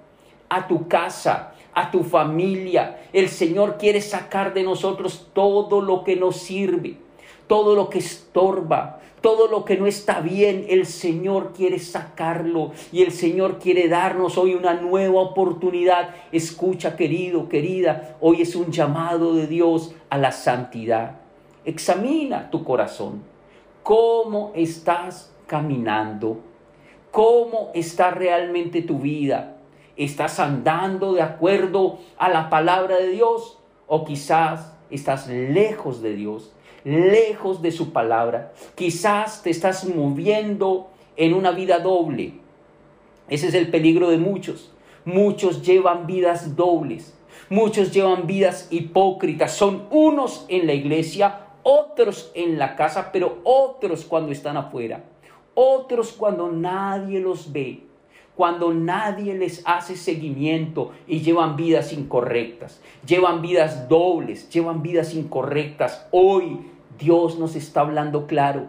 a 0.50 0.68
tu 0.68 0.86
casa, 0.86 1.54
a 1.72 1.90
tu 1.90 2.04
familia. 2.04 3.06
El 3.14 3.30
Señor 3.30 3.78
quiere 3.78 4.02
sacar 4.02 4.52
de 4.52 4.62
nosotros 4.62 5.28
todo 5.32 5.80
lo 5.80 6.04
que 6.04 6.16
nos 6.16 6.36
sirve, 6.36 6.98
todo 7.46 7.74
lo 7.74 7.90
que 7.90 7.98
estorba, 7.98 9.00
todo 9.20 9.46
lo 9.46 9.64
que 9.64 9.76
no 9.76 9.86
está 9.86 10.20
bien. 10.20 10.66
El 10.68 10.86
Señor 10.86 11.52
quiere 11.54 11.78
sacarlo 11.78 12.72
y 12.90 13.02
el 13.02 13.12
Señor 13.12 13.58
quiere 13.58 13.88
darnos 13.88 14.38
hoy 14.38 14.54
una 14.54 14.74
nueva 14.74 15.20
oportunidad. 15.20 16.14
Escucha, 16.32 16.96
querido, 16.96 17.48
querida, 17.48 18.16
hoy 18.20 18.42
es 18.42 18.54
un 18.56 18.70
llamado 18.70 19.34
de 19.34 19.46
Dios 19.46 19.94
a 20.10 20.18
la 20.18 20.32
santidad. 20.32 21.20
Examina 21.64 22.50
tu 22.50 22.64
corazón. 22.64 23.22
¿Cómo 23.82 24.52
estás 24.54 25.32
caminando? 25.46 26.40
¿Cómo 27.10 27.70
está 27.74 28.10
realmente 28.10 28.82
tu 28.82 28.98
vida? 28.98 29.56
¿Estás 29.96 30.40
andando 30.40 31.12
de 31.12 31.22
acuerdo 31.22 31.98
a 32.16 32.28
la 32.28 32.48
palabra 32.48 32.96
de 32.96 33.08
Dios? 33.08 33.58
¿O 33.86 34.04
quizás 34.04 34.72
estás 34.92 35.28
lejos 35.28 36.02
de 36.02 36.14
Dios, 36.14 36.52
lejos 36.84 37.62
de 37.62 37.72
su 37.72 37.92
palabra? 37.92 38.52
Quizás 38.74 39.42
te 39.42 39.50
estás 39.50 39.84
moviendo 39.84 40.88
en 41.16 41.34
una 41.34 41.50
vida 41.50 41.78
doble. 41.78 42.34
Ese 43.28 43.48
es 43.48 43.54
el 43.54 43.70
peligro 43.70 44.10
de 44.10 44.18
muchos. 44.18 44.72
Muchos 45.04 45.62
llevan 45.62 46.06
vidas 46.06 46.56
dobles. 46.56 47.14
Muchos 47.48 47.92
llevan 47.92 48.26
vidas 48.26 48.68
hipócritas. 48.70 49.52
Son 49.52 49.86
unos 49.90 50.44
en 50.48 50.66
la 50.66 50.74
iglesia, 50.74 51.46
otros 51.62 52.30
en 52.34 52.58
la 52.58 52.76
casa, 52.76 53.10
pero 53.12 53.38
otros 53.44 54.04
cuando 54.04 54.32
están 54.32 54.56
afuera. 54.56 55.04
Otros 55.54 56.12
cuando 56.12 56.50
nadie 56.50 57.20
los 57.20 57.52
ve 57.52 57.82
cuando 58.34 58.72
nadie 58.72 59.34
les 59.34 59.62
hace 59.66 59.96
seguimiento 59.96 60.92
y 61.06 61.20
llevan 61.20 61.56
vidas 61.56 61.92
incorrectas, 61.92 62.80
llevan 63.06 63.42
vidas 63.42 63.88
dobles, 63.88 64.48
llevan 64.48 64.82
vidas 64.82 65.14
incorrectas. 65.14 66.06
Hoy 66.10 66.58
Dios 66.98 67.38
nos 67.38 67.56
está 67.56 67.80
hablando 67.80 68.26
claro. 68.26 68.66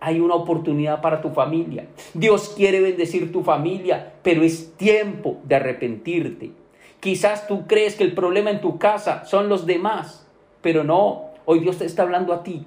Hay 0.00 0.20
una 0.20 0.34
oportunidad 0.34 1.00
para 1.00 1.20
tu 1.20 1.30
familia. 1.30 1.86
Dios 2.14 2.52
quiere 2.56 2.80
bendecir 2.80 3.30
tu 3.30 3.42
familia, 3.42 4.14
pero 4.22 4.42
es 4.42 4.76
tiempo 4.76 5.36
de 5.44 5.54
arrepentirte. 5.54 6.50
Quizás 7.00 7.46
tú 7.46 7.66
crees 7.66 7.94
que 7.94 8.04
el 8.04 8.14
problema 8.14 8.50
en 8.50 8.60
tu 8.60 8.78
casa 8.78 9.24
son 9.24 9.48
los 9.48 9.66
demás, 9.66 10.26
pero 10.60 10.84
no, 10.84 11.30
hoy 11.44 11.60
Dios 11.60 11.78
te 11.78 11.84
está 11.84 12.02
hablando 12.02 12.32
a 12.32 12.42
ti 12.42 12.64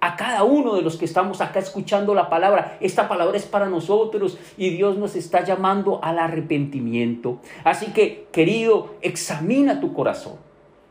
a 0.00 0.16
cada 0.16 0.44
uno 0.44 0.74
de 0.74 0.82
los 0.82 0.96
que 0.96 1.04
estamos 1.04 1.40
acá 1.40 1.58
escuchando 1.58 2.14
la 2.14 2.28
palabra. 2.28 2.78
Esta 2.80 3.08
palabra 3.08 3.36
es 3.36 3.46
para 3.46 3.68
nosotros 3.68 4.38
y 4.56 4.70
Dios 4.70 4.96
nos 4.96 5.16
está 5.16 5.44
llamando 5.44 6.00
al 6.02 6.18
arrepentimiento. 6.18 7.38
Así 7.64 7.86
que, 7.86 8.28
querido, 8.32 8.94
examina 9.02 9.80
tu 9.80 9.92
corazón 9.92 10.47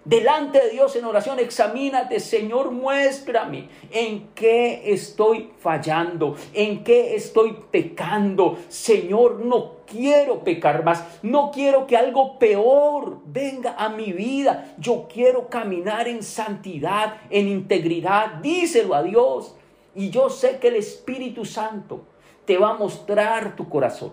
delante 0.07 0.61
de 0.61 0.69
Dios 0.69 0.95
en 0.95 1.03
oración, 1.03 1.37
examínate, 1.39 2.21
Señor, 2.21 2.71
muéstrame 2.71 3.67
en 3.91 4.29
qué 4.33 4.93
estoy 4.93 5.51
fallando, 5.59 6.35
en 6.53 6.83
qué 6.85 7.15
estoy 7.15 7.57
pecando. 7.69 8.57
Señor, 8.69 9.41
no 9.41 9.83
quiero 9.85 10.45
pecar 10.45 10.85
más, 10.85 11.03
no 11.23 11.51
quiero 11.51 11.85
que 11.87 11.97
algo 11.97 12.39
peor 12.39 13.19
venga 13.25 13.75
a 13.77 13.89
mi 13.89 14.13
vida. 14.13 14.73
Yo 14.77 15.07
quiero 15.13 15.49
caminar 15.49 16.07
en 16.07 16.23
santidad, 16.23 17.17
en 17.29 17.49
integridad. 17.49 18.35
Díselo 18.35 18.95
a 18.95 19.03
Dios. 19.03 19.55
Y 19.93 20.09
yo 20.09 20.29
sé 20.29 20.59
que 20.59 20.69
el 20.69 20.75
Espíritu 20.75 21.43
Santo 21.43 22.05
te 22.45 22.57
va 22.57 22.69
a 22.69 22.77
mostrar 22.77 23.57
tu 23.57 23.67
corazón. 23.67 24.11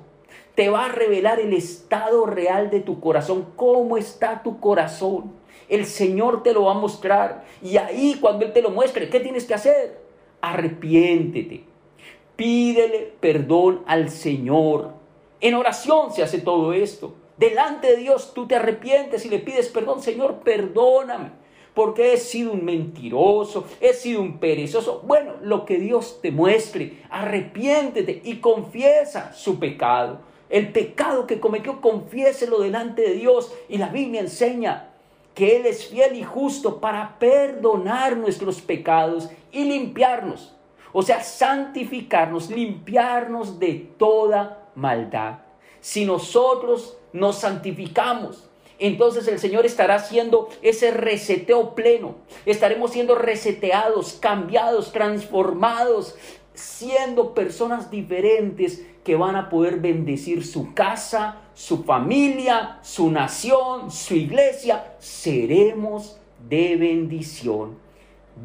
Te 0.57 0.70
va 0.70 0.86
a 0.86 0.88
revelar 0.88 1.38
el 1.38 1.53
estado 1.53 2.26
real 2.26 2.70
de 2.70 2.80
tu 2.80 2.99
corazón, 2.99 3.47
cómo 3.55 3.97
está 3.97 4.42
tu 4.42 4.59
corazón 4.59 5.43
el 5.68 5.86
Señor 5.86 6.42
te 6.42 6.52
lo 6.52 6.64
va 6.64 6.72
a 6.72 6.78
mostrar. 6.78 7.44
Y 7.62 7.76
ahí 7.76 8.18
cuando 8.20 8.44
Él 8.44 8.52
te 8.52 8.62
lo 8.62 8.70
muestre, 8.70 9.08
¿qué 9.08 9.20
tienes 9.20 9.44
que 9.44 9.54
hacer? 9.54 10.00
Arrepiéntete. 10.40 11.64
Pídele 12.36 13.12
perdón 13.20 13.82
al 13.86 14.10
Señor. 14.10 14.92
En 15.40 15.54
oración 15.54 16.12
se 16.12 16.22
hace 16.22 16.38
todo 16.38 16.72
esto. 16.72 17.14
Delante 17.36 17.88
de 17.88 17.96
Dios 17.96 18.32
tú 18.34 18.46
te 18.46 18.56
arrepientes 18.56 19.24
y 19.26 19.28
le 19.28 19.38
pides 19.38 19.68
perdón. 19.68 20.02
Señor, 20.02 20.40
perdóname 20.44 21.44
porque 21.74 22.12
he 22.12 22.16
sido 22.16 22.52
un 22.52 22.64
mentiroso, 22.64 23.66
he 23.80 23.92
sido 23.92 24.22
un 24.22 24.38
perezoso. 24.38 25.02
Bueno, 25.04 25.34
lo 25.42 25.64
que 25.64 25.78
Dios 25.78 26.20
te 26.22 26.30
muestre, 26.30 27.02
arrepiéntete 27.10 28.22
y 28.24 28.36
confiesa 28.36 29.32
su 29.34 29.58
pecado. 29.58 30.20
El 30.48 30.70
pecado 30.70 31.26
que 31.26 31.40
cometió, 31.40 31.80
confiéselo 31.80 32.60
delante 32.60 33.02
de 33.02 33.14
Dios. 33.14 33.52
Y 33.68 33.78
la 33.78 33.88
Biblia 33.88 34.20
enseña 34.20 34.93
que 35.35 35.57
Él 35.57 35.66
es 35.66 35.89
fiel 35.89 36.16
y 36.16 36.22
justo 36.22 36.80
para 36.80 37.18
perdonar 37.18 38.16
nuestros 38.16 38.61
pecados 38.61 39.28
y 39.53 39.64
limpiarnos. 39.64 40.55
O 40.93 41.03
sea, 41.03 41.22
santificarnos, 41.22 42.51
limpiarnos 42.51 43.59
de 43.59 43.91
toda 43.99 44.68
maldad. 44.76 45.41
Si 45.80 46.05
nosotros 46.05 46.97
nos 47.12 47.41
santificamos, 47.41 48.49
entonces 48.78 49.26
el 49.28 49.39
Señor 49.39 49.66
estará 49.66 49.97
haciendo 49.97 50.49
ese 50.62 50.91
reseteo 50.91 51.74
pleno. 51.74 52.16
Estaremos 52.47 52.93
siendo 52.93 53.14
reseteados, 53.14 54.14
cambiados, 54.14 54.93
transformados, 54.93 56.16
siendo 56.55 57.34
personas 57.34 57.90
diferentes 57.90 58.86
que 59.02 59.16
van 59.16 59.36
a 59.36 59.50
poder 59.50 59.80
bendecir 59.80 60.46
su 60.46 60.72
casa, 60.72 61.42
su 61.55 61.84
familia, 61.84 62.78
su 62.82 63.11
nación, 63.11 63.90
su 63.90 64.14
iglesia. 64.14 64.94
Seremos 64.98 66.18
de 66.48 66.76
bendición. 66.76 67.76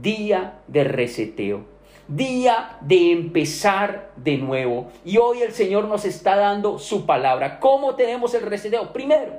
Día 0.02 0.60
de 0.68 0.84
reseteo. 0.84 1.62
Día 2.08 2.78
de 2.82 3.12
empezar 3.12 4.12
de 4.18 4.38
nuevo. 4.38 4.92
Y 5.06 5.18
hoy 5.18 5.42
el 5.42 5.54
Señor 5.54 5.86
nos 5.86 6.06
está 6.06 6.36
dando 6.36 6.80
su 6.80 7.06
palabra. 7.06 7.60
¿Cómo 7.60 7.96
tenemos 7.96 8.34
el 8.34 8.42
reseteo? 8.42 8.92
Primero, 8.92 9.34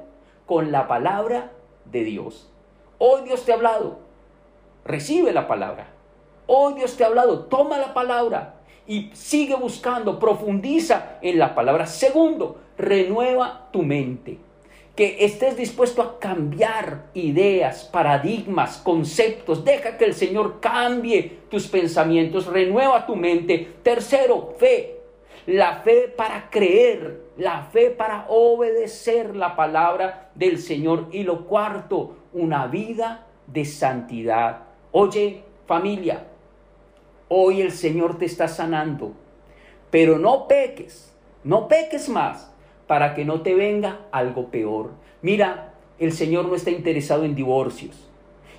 con 0.47 0.71
la 0.71 0.87
palabra 0.87 1.51
de 1.85 2.05
Dios. 2.05 2.49
Hoy 2.99 3.23
Dios 3.25 3.45
te 3.45 3.53
ha 3.53 3.57
hablado. 3.57 3.99
Recibe 4.85 5.33
la 5.33 5.49
palabra. 5.49 5.89
Hoy 6.47 6.75
Dios 6.75 6.97
te 6.97 7.05
ha 7.05 7.09
hablado. 7.09 7.45
Toma 7.47 7.79
la 7.79 7.93
palabra 7.93 8.60
y 8.91 9.09
sigue 9.13 9.55
buscando, 9.55 10.19
profundiza 10.19 11.19
en 11.23 11.39
la 11.39 11.55
palabra. 11.55 11.87
Segundo, 11.87 12.59
renueva 12.77 13.69
tu 13.71 13.85
mente. 13.85 14.39
Que 14.97 15.25
estés 15.25 15.57
dispuesto 15.57 16.03
a 16.03 16.19
cambiar 16.19 17.05
ideas, 17.15 17.85
paradigmas, 17.85 18.79
conceptos. 18.79 19.65
Deja 19.65 19.97
que 19.97 20.07
el 20.07 20.15
Señor 20.15 20.59
cambie 20.59 21.39
tus 21.49 21.69
pensamientos, 21.69 22.47
renueva 22.47 23.07
tu 23.07 23.15
mente. 23.15 23.75
Tercero, 23.85 24.57
fe. 24.59 24.97
La 25.47 25.77
fe 25.83 26.09
para 26.09 26.51
creer, 26.51 27.27
la 27.37 27.63
fe 27.63 27.91
para 27.91 28.27
obedecer 28.29 29.37
la 29.37 29.55
palabra 29.55 30.33
del 30.35 30.59
Señor. 30.59 31.07
Y 31.13 31.23
lo 31.23 31.47
cuarto, 31.47 32.17
una 32.33 32.67
vida 32.67 33.29
de 33.47 33.65
santidad. 33.65 34.65
Oye, 34.91 35.45
familia, 35.65 36.27
Hoy 37.33 37.61
el 37.61 37.71
Señor 37.71 38.19
te 38.19 38.25
está 38.25 38.49
sanando, 38.49 39.13
pero 39.89 40.19
no 40.19 40.49
peques, 40.49 41.15
no 41.45 41.69
peques 41.69 42.09
más 42.09 42.53
para 42.89 43.15
que 43.15 43.25
no 43.25 43.43
te 43.43 43.55
venga 43.55 44.01
algo 44.11 44.51
peor. 44.51 44.91
Mira, 45.23 45.75
el 46.01 46.11
Señor 46.11 46.47
no 46.47 46.57
está 46.57 46.73
interesado 46.73 47.25
en 47.25 47.37
divorcios. 47.37 48.11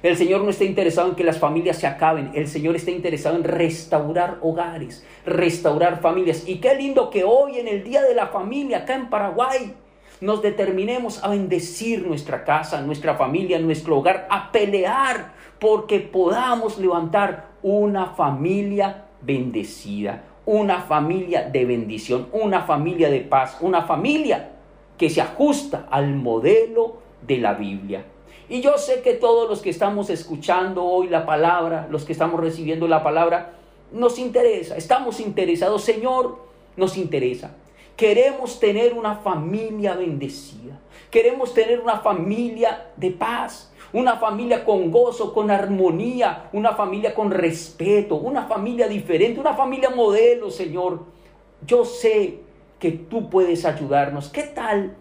El 0.01 0.15
Señor 0.15 0.45
no 0.45 0.51
está 0.51 0.63
interesado 0.63 1.09
en 1.09 1.15
que 1.15 1.25
las 1.25 1.37
familias 1.37 1.79
se 1.79 1.85
acaben. 1.85 2.31
El 2.33 2.47
Señor 2.47 2.77
está 2.77 2.91
interesado 2.91 3.35
en 3.35 3.43
restaurar 3.43 4.37
hogares, 4.41 5.05
restaurar 5.25 5.99
familias. 5.99 6.47
Y 6.47 6.61
qué 6.61 6.73
lindo 6.73 7.09
que 7.09 7.25
hoy 7.25 7.59
en 7.59 7.67
el 7.67 7.83
Día 7.83 8.01
de 8.03 8.15
la 8.15 8.27
Familia, 8.27 8.77
acá 8.77 8.95
en 8.95 9.09
Paraguay, 9.09 9.75
nos 10.21 10.41
determinemos 10.41 11.21
a 11.21 11.27
bendecir 11.27 12.07
nuestra 12.07 12.45
casa, 12.45 12.79
nuestra 12.79 13.15
familia, 13.15 13.59
nuestro 13.59 13.97
hogar, 13.97 14.27
a 14.29 14.49
pelear 14.53 15.33
porque 15.59 15.99
podamos 15.99 16.77
levantar 16.77 17.50
una 17.63 18.07
familia 18.07 19.05
bendecida, 19.21 20.23
una 20.45 20.81
familia 20.81 21.49
de 21.49 21.65
bendición, 21.65 22.27
una 22.31 22.61
familia 22.63 23.09
de 23.09 23.21
paz, 23.21 23.57
una 23.61 23.83
familia 23.83 24.51
que 24.97 25.09
se 25.09 25.21
ajusta 25.21 25.87
al 25.89 26.15
modelo 26.15 26.97
de 27.25 27.37
la 27.37 27.53
Biblia. 27.53 28.05
Y 28.49 28.61
yo 28.61 28.77
sé 28.77 29.01
que 29.01 29.13
todos 29.13 29.49
los 29.49 29.61
que 29.61 29.69
estamos 29.69 30.09
escuchando 30.09 30.83
hoy 30.83 31.07
la 31.07 31.25
palabra, 31.25 31.87
los 31.89 32.03
que 32.03 32.13
estamos 32.13 32.39
recibiendo 32.39 32.87
la 32.87 33.01
palabra, 33.01 33.53
nos 33.91 34.19
interesa, 34.19 34.75
estamos 34.75 35.19
interesados, 35.19 35.83
Señor, 35.83 36.39
nos 36.75 36.97
interesa. 36.97 37.51
Queremos 37.95 38.59
tener 38.59 38.93
una 38.93 39.15
familia 39.15 39.95
bendecida, 39.95 40.79
queremos 41.09 41.53
tener 41.53 41.79
una 41.79 41.99
familia 41.99 42.87
de 42.97 43.11
paz, 43.11 43.70
una 43.93 44.17
familia 44.17 44.63
con 44.63 44.91
gozo, 44.91 45.33
con 45.33 45.51
armonía, 45.51 46.49
una 46.53 46.73
familia 46.73 47.13
con 47.13 47.31
respeto, 47.31 48.15
una 48.15 48.43
familia 48.43 48.87
diferente, 48.87 49.39
una 49.39 49.53
familia 49.53 49.89
modelo, 49.89 50.49
Señor. 50.49 51.05
Yo 51.65 51.83
sé 51.85 52.39
que 52.79 52.91
tú 52.91 53.29
puedes 53.29 53.65
ayudarnos. 53.65 54.29
¿Qué 54.29 54.43
tal 54.43 54.95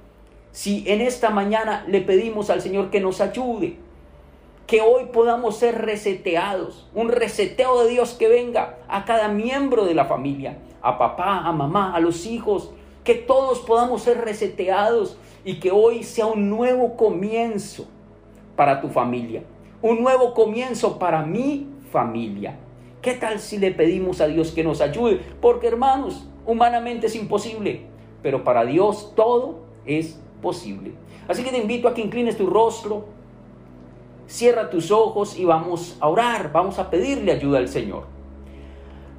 si 0.51 0.85
en 0.89 1.01
esta 1.01 1.31
mañana 1.31 1.85
le 1.87 2.01
pedimos 2.01 2.51
al 2.51 2.61
Señor 2.61 2.91
que 2.91 3.01
nos 3.01 3.21
ayude? 3.21 3.77
Que 4.67 4.81
hoy 4.81 5.07
podamos 5.13 5.57
ser 5.57 5.83
reseteados, 5.83 6.89
un 6.95 7.09
reseteo 7.09 7.85
de 7.85 7.91
Dios 7.91 8.15
que 8.15 8.29
venga 8.29 8.79
a 8.89 9.05
cada 9.05 9.29
miembro 9.29 9.85
de 9.85 9.95
la 9.95 10.05
familia, 10.05 10.59
a 10.83 10.99
papá, 10.99 11.39
a 11.39 11.53
mamá, 11.53 11.95
a 11.95 12.01
los 12.01 12.27
hijos, 12.27 12.71
que 13.05 13.15
todos 13.15 13.61
podamos 13.61 14.03
ser 14.03 14.19
reseteados 14.19 15.17
y 15.45 15.59
que 15.59 15.71
hoy 15.71 16.03
sea 16.05 16.27
un 16.27 16.51
nuevo 16.51 16.97
comienzo 16.97 17.89
para 18.61 18.83
tu 18.83 18.89
familia, 18.91 19.43
un 19.81 20.03
nuevo 20.03 20.35
comienzo 20.35 20.99
para 20.99 21.23
mi 21.23 21.67
familia. 21.91 22.59
¿Qué 23.01 23.15
tal 23.15 23.39
si 23.39 23.57
le 23.57 23.71
pedimos 23.71 24.21
a 24.21 24.27
Dios 24.27 24.53
que 24.53 24.63
nos 24.63 24.83
ayude? 24.83 25.19
Porque 25.41 25.67
hermanos, 25.67 26.29
humanamente 26.45 27.07
es 27.07 27.17
imposible, 27.17 27.87
pero 28.23 28.45
para 28.45 28.67
Dios 28.67 29.15
todo 29.17 29.61
es 29.87 30.21
posible. 30.43 30.93
Así 31.27 31.43
que 31.43 31.53
te 31.53 31.57
invito 31.57 31.89
a 31.89 31.95
que 31.95 32.03
inclines 32.03 32.37
tu 32.37 32.49
rostro, 32.49 33.07
cierra 34.27 34.69
tus 34.69 34.91
ojos 34.91 35.39
y 35.39 35.47
vamos 35.47 35.97
a 35.99 36.11
orar, 36.11 36.53
vamos 36.53 36.79
a 36.79 36.91
pedirle 36.91 37.33
ayuda 37.33 37.61
al 37.61 37.69
Señor. 37.69 38.03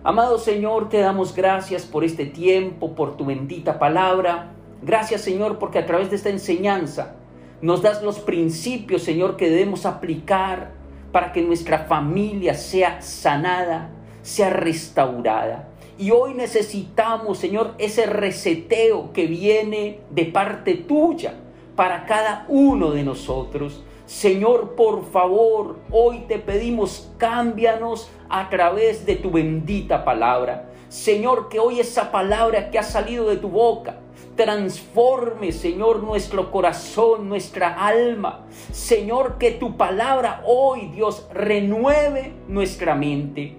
Amado 0.04 0.38
Señor, 0.38 0.88
te 0.88 1.00
damos 1.00 1.34
gracias 1.36 1.88
por 1.88 2.04
este 2.04 2.28
tiempo, 2.28 2.94
por 2.94 3.18
tu 3.18 3.26
bendita 3.26 3.80
palabra. 3.80 4.52
Gracias 4.84 5.22
Señor 5.22 5.58
porque 5.58 5.80
a 5.80 5.88
través 5.88 6.12
de 6.12 6.18
esta 6.18 6.30
enseñanza 6.30 7.16
nos 7.62 7.82
das 7.82 8.02
los 8.02 8.20
principios, 8.20 9.04
Señor, 9.04 9.38
que 9.38 9.50
debemos 9.50 9.86
aplicar 9.86 10.72
para 11.12 11.32
que 11.32 11.42
nuestra 11.42 11.80
familia 11.80 12.54
sea 12.54 13.02
sanada, 13.02 13.90
sea 14.22 14.50
restaurada. 14.50 15.68
Y 15.98 16.12
hoy 16.12 16.34
necesitamos, 16.34 17.38
Señor, 17.38 17.76
ese 17.78 18.08
reseteo 18.08 19.14
que 19.14 19.28
viene 19.28 20.00
de 20.10 20.26
parte 20.26 20.74
tuya 20.74 21.36
para 21.76 22.06
cada 22.06 22.46
uno 22.48 22.92
de 22.92 23.04
nosotros. 23.04 23.84
Señor, 24.08 24.76
por 24.76 25.12
favor, 25.12 25.80
hoy 25.92 26.26
te 26.28 26.40
pedimos, 26.40 27.12
cámbianos 27.18 28.10
a 28.30 28.50
través 28.50 29.06
de 29.06 29.16
tu 29.16 29.32
bendita 29.32 30.04
palabra. 30.04 30.71
Señor, 30.92 31.48
que 31.48 31.58
hoy 31.58 31.80
esa 31.80 32.12
palabra 32.12 32.70
que 32.70 32.78
ha 32.78 32.84
salido 32.84 33.30
de 33.30 33.38
tu 33.38 33.48
boca, 33.48 34.00
transforme, 34.36 35.54
Señor, 35.54 36.04
nuestro 36.04 36.52
corazón, 36.52 37.30
nuestra 37.30 37.88
alma. 37.88 38.42
Señor, 38.74 39.38
que 39.38 39.52
tu 39.52 39.78
palabra 39.78 40.44
hoy, 40.46 40.88
Dios, 40.88 41.30
renueve 41.32 42.34
nuestra 42.50 42.94
mente. 42.94 43.56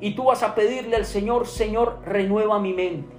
Y 0.00 0.12
tú 0.14 0.26
vas 0.26 0.44
a 0.44 0.54
pedirle 0.54 0.94
al 0.94 1.04
Señor, 1.04 1.48
Señor, 1.48 1.98
renueva 2.06 2.60
mi 2.60 2.72
mente. 2.72 3.12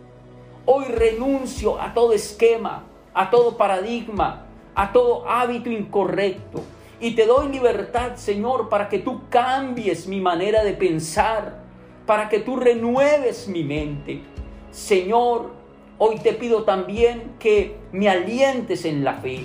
Hoy 0.66 0.86
renuncio 0.86 1.82
a 1.82 1.94
todo 1.94 2.14
esquema, 2.14 2.86
a 3.14 3.30
todo 3.30 3.58
paradigma, 3.58 4.46
a 4.74 4.94
todo 4.94 5.28
hábito 5.28 5.70
incorrecto. 5.70 6.62
Y 7.02 7.12
te 7.12 7.26
doy 7.26 7.50
libertad, 7.50 8.16
Señor, 8.16 8.70
para 8.70 8.88
que 8.88 9.00
tú 9.00 9.24
cambies 9.30 10.08
mi 10.08 10.22
manera 10.22 10.64
de 10.64 10.72
pensar, 10.72 11.68
para 12.10 12.28
que 12.28 12.40
tú 12.40 12.56
renueves 12.56 13.48
mi 13.48 13.64
mente. 13.64 14.24
Señor, 14.72 15.60
Hoy 16.02 16.16
te 16.16 16.32
pido 16.32 16.64
también 16.64 17.34
que 17.40 17.76
me 17.92 18.08
alientes 18.08 18.86
en 18.86 19.04
la 19.04 19.16
fe. 19.16 19.44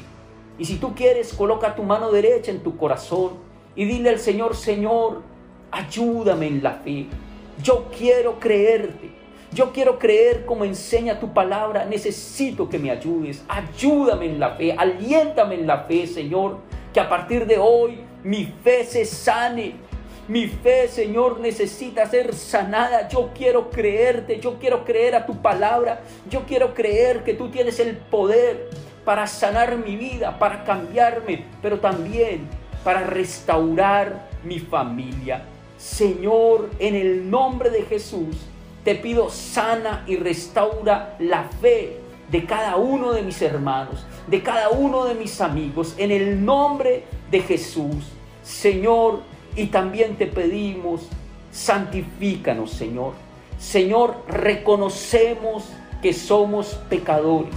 Y 0.57 0.65
si 0.65 0.77
tú 0.77 0.95
quieres, 0.95 1.33
coloca 1.33 1.75
tu 1.75 1.83
mano 1.83 2.13
derecha 2.13 2.53
en 2.53 2.61
tu 2.61 2.77
corazón 2.77 3.33
y 3.75 3.85
dile 3.87 4.11
al 4.11 4.21
Señor, 4.21 4.55
Señor, 4.55 5.23
ayúdame 5.73 6.47
en 6.47 6.63
la 6.63 6.75
fe. 6.75 7.07
Yo 7.61 7.87
quiero 7.99 8.39
creerte. 8.39 9.11
Yo 9.53 9.73
quiero 9.73 9.99
creer 9.99 10.47
como 10.47 10.65
enseña 10.65 11.19
tu 11.19 11.35
palabra. 11.35 11.87
Necesito 11.87 12.69
que 12.69 12.79
me 12.79 12.93
ayudes. 12.93 13.45
Ayúdame 13.49 14.27
en 14.27 14.39
la 14.39 14.51
fe. 14.51 14.77
Aliéntame 14.79 15.57
en 15.57 15.67
la 15.67 15.79
fe, 15.79 16.07
Señor. 16.07 16.59
Que 16.93 17.01
a 17.01 17.09
partir 17.09 17.47
de 17.47 17.59
hoy 17.59 17.99
mi 18.23 18.45
fe 18.45 18.85
se 18.85 19.05
sane 19.05 19.75
mi 20.27 20.47
fe, 20.47 20.89
Señor, 20.89 21.41
necesita 21.41 22.07
ser 22.07 22.35
sanada. 22.35 23.09
Yo 23.09 23.31
quiero 23.35 23.71
creerte, 23.71 24.41
yo 24.41 24.59
quiero 24.59 24.85
creer 24.85 25.15
a 25.15 25.27
tu 25.27 25.41
palabra. 25.43 26.01
Yo 26.31 26.45
quiero 26.47 26.73
creer 26.75 27.25
que 27.25 27.35
tú 27.35 27.51
tienes 27.51 27.79
el 27.79 27.97
poder 27.97 28.71
para 29.05 29.27
sanar 29.27 29.77
mi 29.77 29.97
vida, 29.97 30.39
para 30.39 30.65
cambiarme, 30.65 31.45
pero 31.61 31.79
también 31.79 32.49
para 32.83 33.01
restaurar 33.01 34.29
mi 34.45 34.59
familia. 34.59 35.45
Señor, 35.77 36.71
en 36.79 36.95
el 36.95 37.29
nombre 37.29 37.71
de 37.71 37.83
Jesús, 37.83 38.37
te 38.85 38.95
pido 38.95 39.31
sana 39.31 40.05
y 40.07 40.17
restaura 40.17 41.17
la 41.19 41.45
fe 41.61 41.99
de 42.31 42.45
cada 42.47 42.77
uno 42.77 43.13
de 43.13 43.23
mis 43.23 43.41
hermanos, 43.43 44.07
de 44.27 44.43
cada 44.43 44.71
uno 44.71 45.05
de 45.05 45.15
mis 45.15 45.41
amigos, 45.41 45.95
en 45.99 46.11
el 46.11 46.45
nombre 46.45 47.05
de 47.31 47.41
Jesús. 47.41 48.07
Señor, 48.43 49.21
y 49.57 49.67
también 49.67 50.17
te 50.17 50.27
pedimos, 50.27 51.03
santifícanos, 51.53 52.71
Señor. 52.71 53.13
Señor, 53.59 54.17
reconocemos 54.29 55.65
que 56.03 56.13
somos 56.13 56.79
pecadores. 56.89 57.55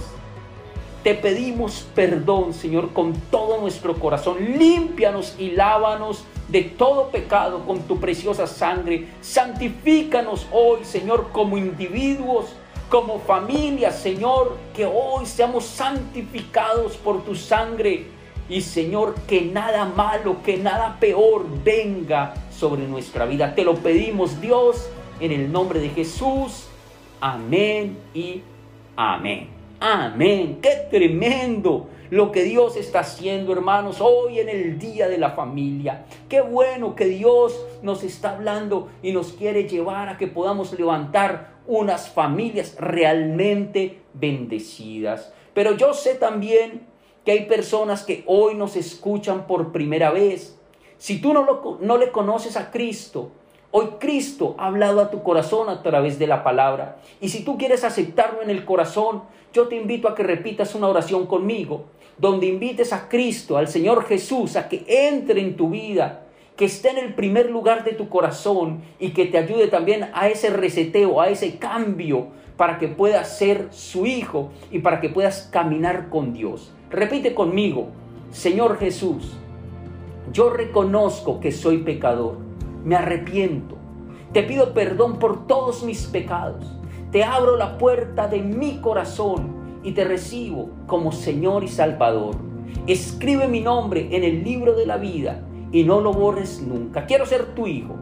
Te 1.02 1.14
pedimos 1.14 1.86
perdón, 1.94 2.52
Señor, 2.52 2.92
con 2.92 3.12
todo 3.30 3.60
nuestro 3.60 3.98
corazón. 3.98 4.58
Límpianos 4.58 5.34
y 5.38 5.50
lávanos 5.50 6.24
de 6.48 6.62
todo 6.62 7.08
pecado 7.08 7.64
con 7.66 7.80
tu 7.82 7.98
preciosa 7.98 8.46
sangre. 8.46 9.08
Santifícanos 9.20 10.46
hoy, 10.52 10.84
Señor, 10.84 11.28
como 11.32 11.56
individuos, 11.56 12.46
como 12.88 13.18
familia, 13.20 13.92
Señor, 13.92 14.56
que 14.74 14.86
hoy 14.86 15.26
seamos 15.26 15.64
santificados 15.64 16.96
por 16.96 17.24
tu 17.24 17.34
sangre. 17.34 18.06
Y 18.48 18.62
Señor, 18.62 19.14
que 19.26 19.42
nada 19.42 19.84
malo, 19.84 20.42
que 20.42 20.56
nada 20.56 20.96
peor 20.98 21.46
venga 21.62 22.34
sobre 22.50 22.86
nuestra 22.86 23.26
vida. 23.26 23.54
Te 23.54 23.64
lo 23.64 23.74
pedimos, 23.74 24.40
Dios, 24.40 24.88
en 25.20 25.32
el 25.32 25.52
nombre 25.52 25.80
de 25.80 25.90
Jesús. 25.90 26.66
Amén 27.20 27.98
y 28.14 28.42
amén. 28.96 29.48
Amén. 29.80 30.58
Qué 30.62 30.88
tremendo 30.90 31.88
lo 32.10 32.32
que 32.32 32.42
Dios 32.42 32.76
está 32.76 33.00
haciendo, 33.00 33.52
hermanos, 33.52 34.00
hoy 34.00 34.40
en 34.40 34.48
el 34.48 34.78
Día 34.78 35.08
de 35.08 35.18
la 35.18 35.32
Familia. 35.32 36.06
Qué 36.28 36.40
bueno 36.40 36.96
que 36.96 37.04
Dios 37.04 37.64
nos 37.82 38.02
está 38.02 38.30
hablando 38.30 38.88
y 39.02 39.12
nos 39.12 39.32
quiere 39.32 39.68
llevar 39.68 40.08
a 40.08 40.16
que 40.16 40.26
podamos 40.26 40.76
levantar 40.78 41.58
unas 41.66 42.08
familias 42.08 42.76
realmente 42.78 43.98
bendecidas. 44.14 45.32
Pero 45.52 45.76
yo 45.76 45.92
sé 45.92 46.14
también 46.14 46.86
que 47.28 47.32
hay 47.32 47.44
personas 47.44 48.04
que 48.04 48.24
hoy 48.24 48.54
nos 48.54 48.74
escuchan 48.74 49.46
por 49.46 49.70
primera 49.70 50.10
vez. 50.10 50.58
Si 50.96 51.20
tú 51.20 51.34
no, 51.34 51.44
lo, 51.44 51.76
no 51.78 51.98
le 51.98 52.10
conoces 52.10 52.56
a 52.56 52.70
Cristo, 52.70 53.32
Hoy 53.70 53.84
Cristo 53.98 54.54
ha 54.56 54.68
hablado 54.68 55.02
a 55.02 55.10
tu 55.10 55.22
corazón 55.22 55.68
a 55.68 55.82
través 55.82 56.18
de 56.18 56.26
la 56.26 56.42
palabra. 56.42 57.02
Y 57.20 57.28
si 57.28 57.44
tú 57.44 57.58
quieres 57.58 57.84
aceptarlo 57.84 58.40
en 58.40 58.48
el 58.48 58.64
corazón, 58.64 59.24
yo 59.52 59.68
te 59.68 59.76
invito 59.76 60.08
a 60.08 60.14
que 60.14 60.22
repitas 60.22 60.74
una 60.74 60.88
oración 60.88 61.26
conmigo, 61.26 61.84
donde 62.16 62.46
invites 62.46 62.94
a 62.94 63.10
Cristo, 63.10 63.58
al 63.58 63.68
Señor 63.68 64.06
Jesús, 64.06 64.56
a 64.56 64.70
que 64.70 64.86
entre 64.88 65.42
en 65.42 65.54
tu 65.54 65.68
vida, 65.68 66.22
que 66.56 66.64
esté 66.64 66.88
en 66.88 66.96
el 66.96 67.12
primer 67.12 67.50
lugar 67.50 67.84
de 67.84 67.92
tu 67.92 68.08
corazón 68.08 68.80
y 68.98 69.10
que 69.10 69.26
te 69.26 69.36
ayude 69.36 69.68
también 69.68 70.08
a 70.14 70.30
ese 70.30 70.48
reseteo, 70.48 71.20
a 71.20 71.28
ese 71.28 71.58
cambio, 71.58 72.28
para 72.56 72.78
que 72.78 72.88
puedas 72.88 73.36
ser 73.36 73.68
su 73.70 74.06
hijo 74.06 74.50
y 74.70 74.78
para 74.78 75.02
que 75.02 75.10
puedas 75.10 75.50
caminar 75.52 76.08
con 76.08 76.32
Dios. 76.32 76.72
Repite 76.90 77.34
conmigo, 77.34 77.88
Señor 78.30 78.78
Jesús, 78.78 79.36
yo 80.32 80.50
reconozco 80.50 81.40
que 81.40 81.52
soy 81.52 81.78
pecador 81.78 82.48
me 82.84 82.96
arrepiento. 82.96 83.76
Te 84.32 84.42
pido 84.42 84.72
perdón 84.72 85.18
por 85.18 85.46
todos 85.46 85.82
mis 85.82 86.06
pecados. 86.06 86.64
Te 87.10 87.24
abro 87.24 87.56
la 87.56 87.78
puerta 87.78 88.28
de 88.28 88.40
mi 88.40 88.78
corazón 88.80 89.80
y 89.82 89.92
te 89.92 90.04
recibo 90.04 90.70
como 90.86 91.12
Señor 91.12 91.64
y 91.64 91.68
Salvador. 91.68 92.36
Escribe 92.86 93.48
mi 93.48 93.60
nombre 93.60 94.08
en 94.12 94.24
el 94.24 94.44
libro 94.44 94.74
de 94.74 94.86
la 94.86 94.96
vida 94.96 95.42
y 95.72 95.84
no 95.84 96.00
lo 96.00 96.12
borres 96.12 96.62
nunca. 96.62 97.06
Quiero 97.06 97.26
ser 97.26 97.54
tu 97.54 97.66
hijo. 97.66 97.94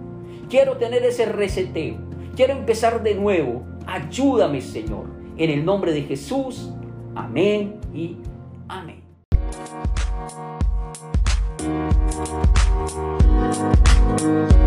Quiero 0.48 0.76
tener 0.76 1.04
ese 1.04 1.26
reseteo. 1.26 1.96
Quiero 2.34 2.52
empezar 2.52 3.02
de 3.02 3.14
nuevo. 3.14 3.64
Ayúdame, 3.86 4.60
Señor. 4.60 5.06
En 5.36 5.50
el 5.50 5.64
nombre 5.64 5.92
de 5.92 6.02
Jesús. 6.02 6.70
Amén 7.14 7.80
y 7.94 8.16
amén. 8.16 8.35
Amém. 8.68 9.02
Música 14.16 14.65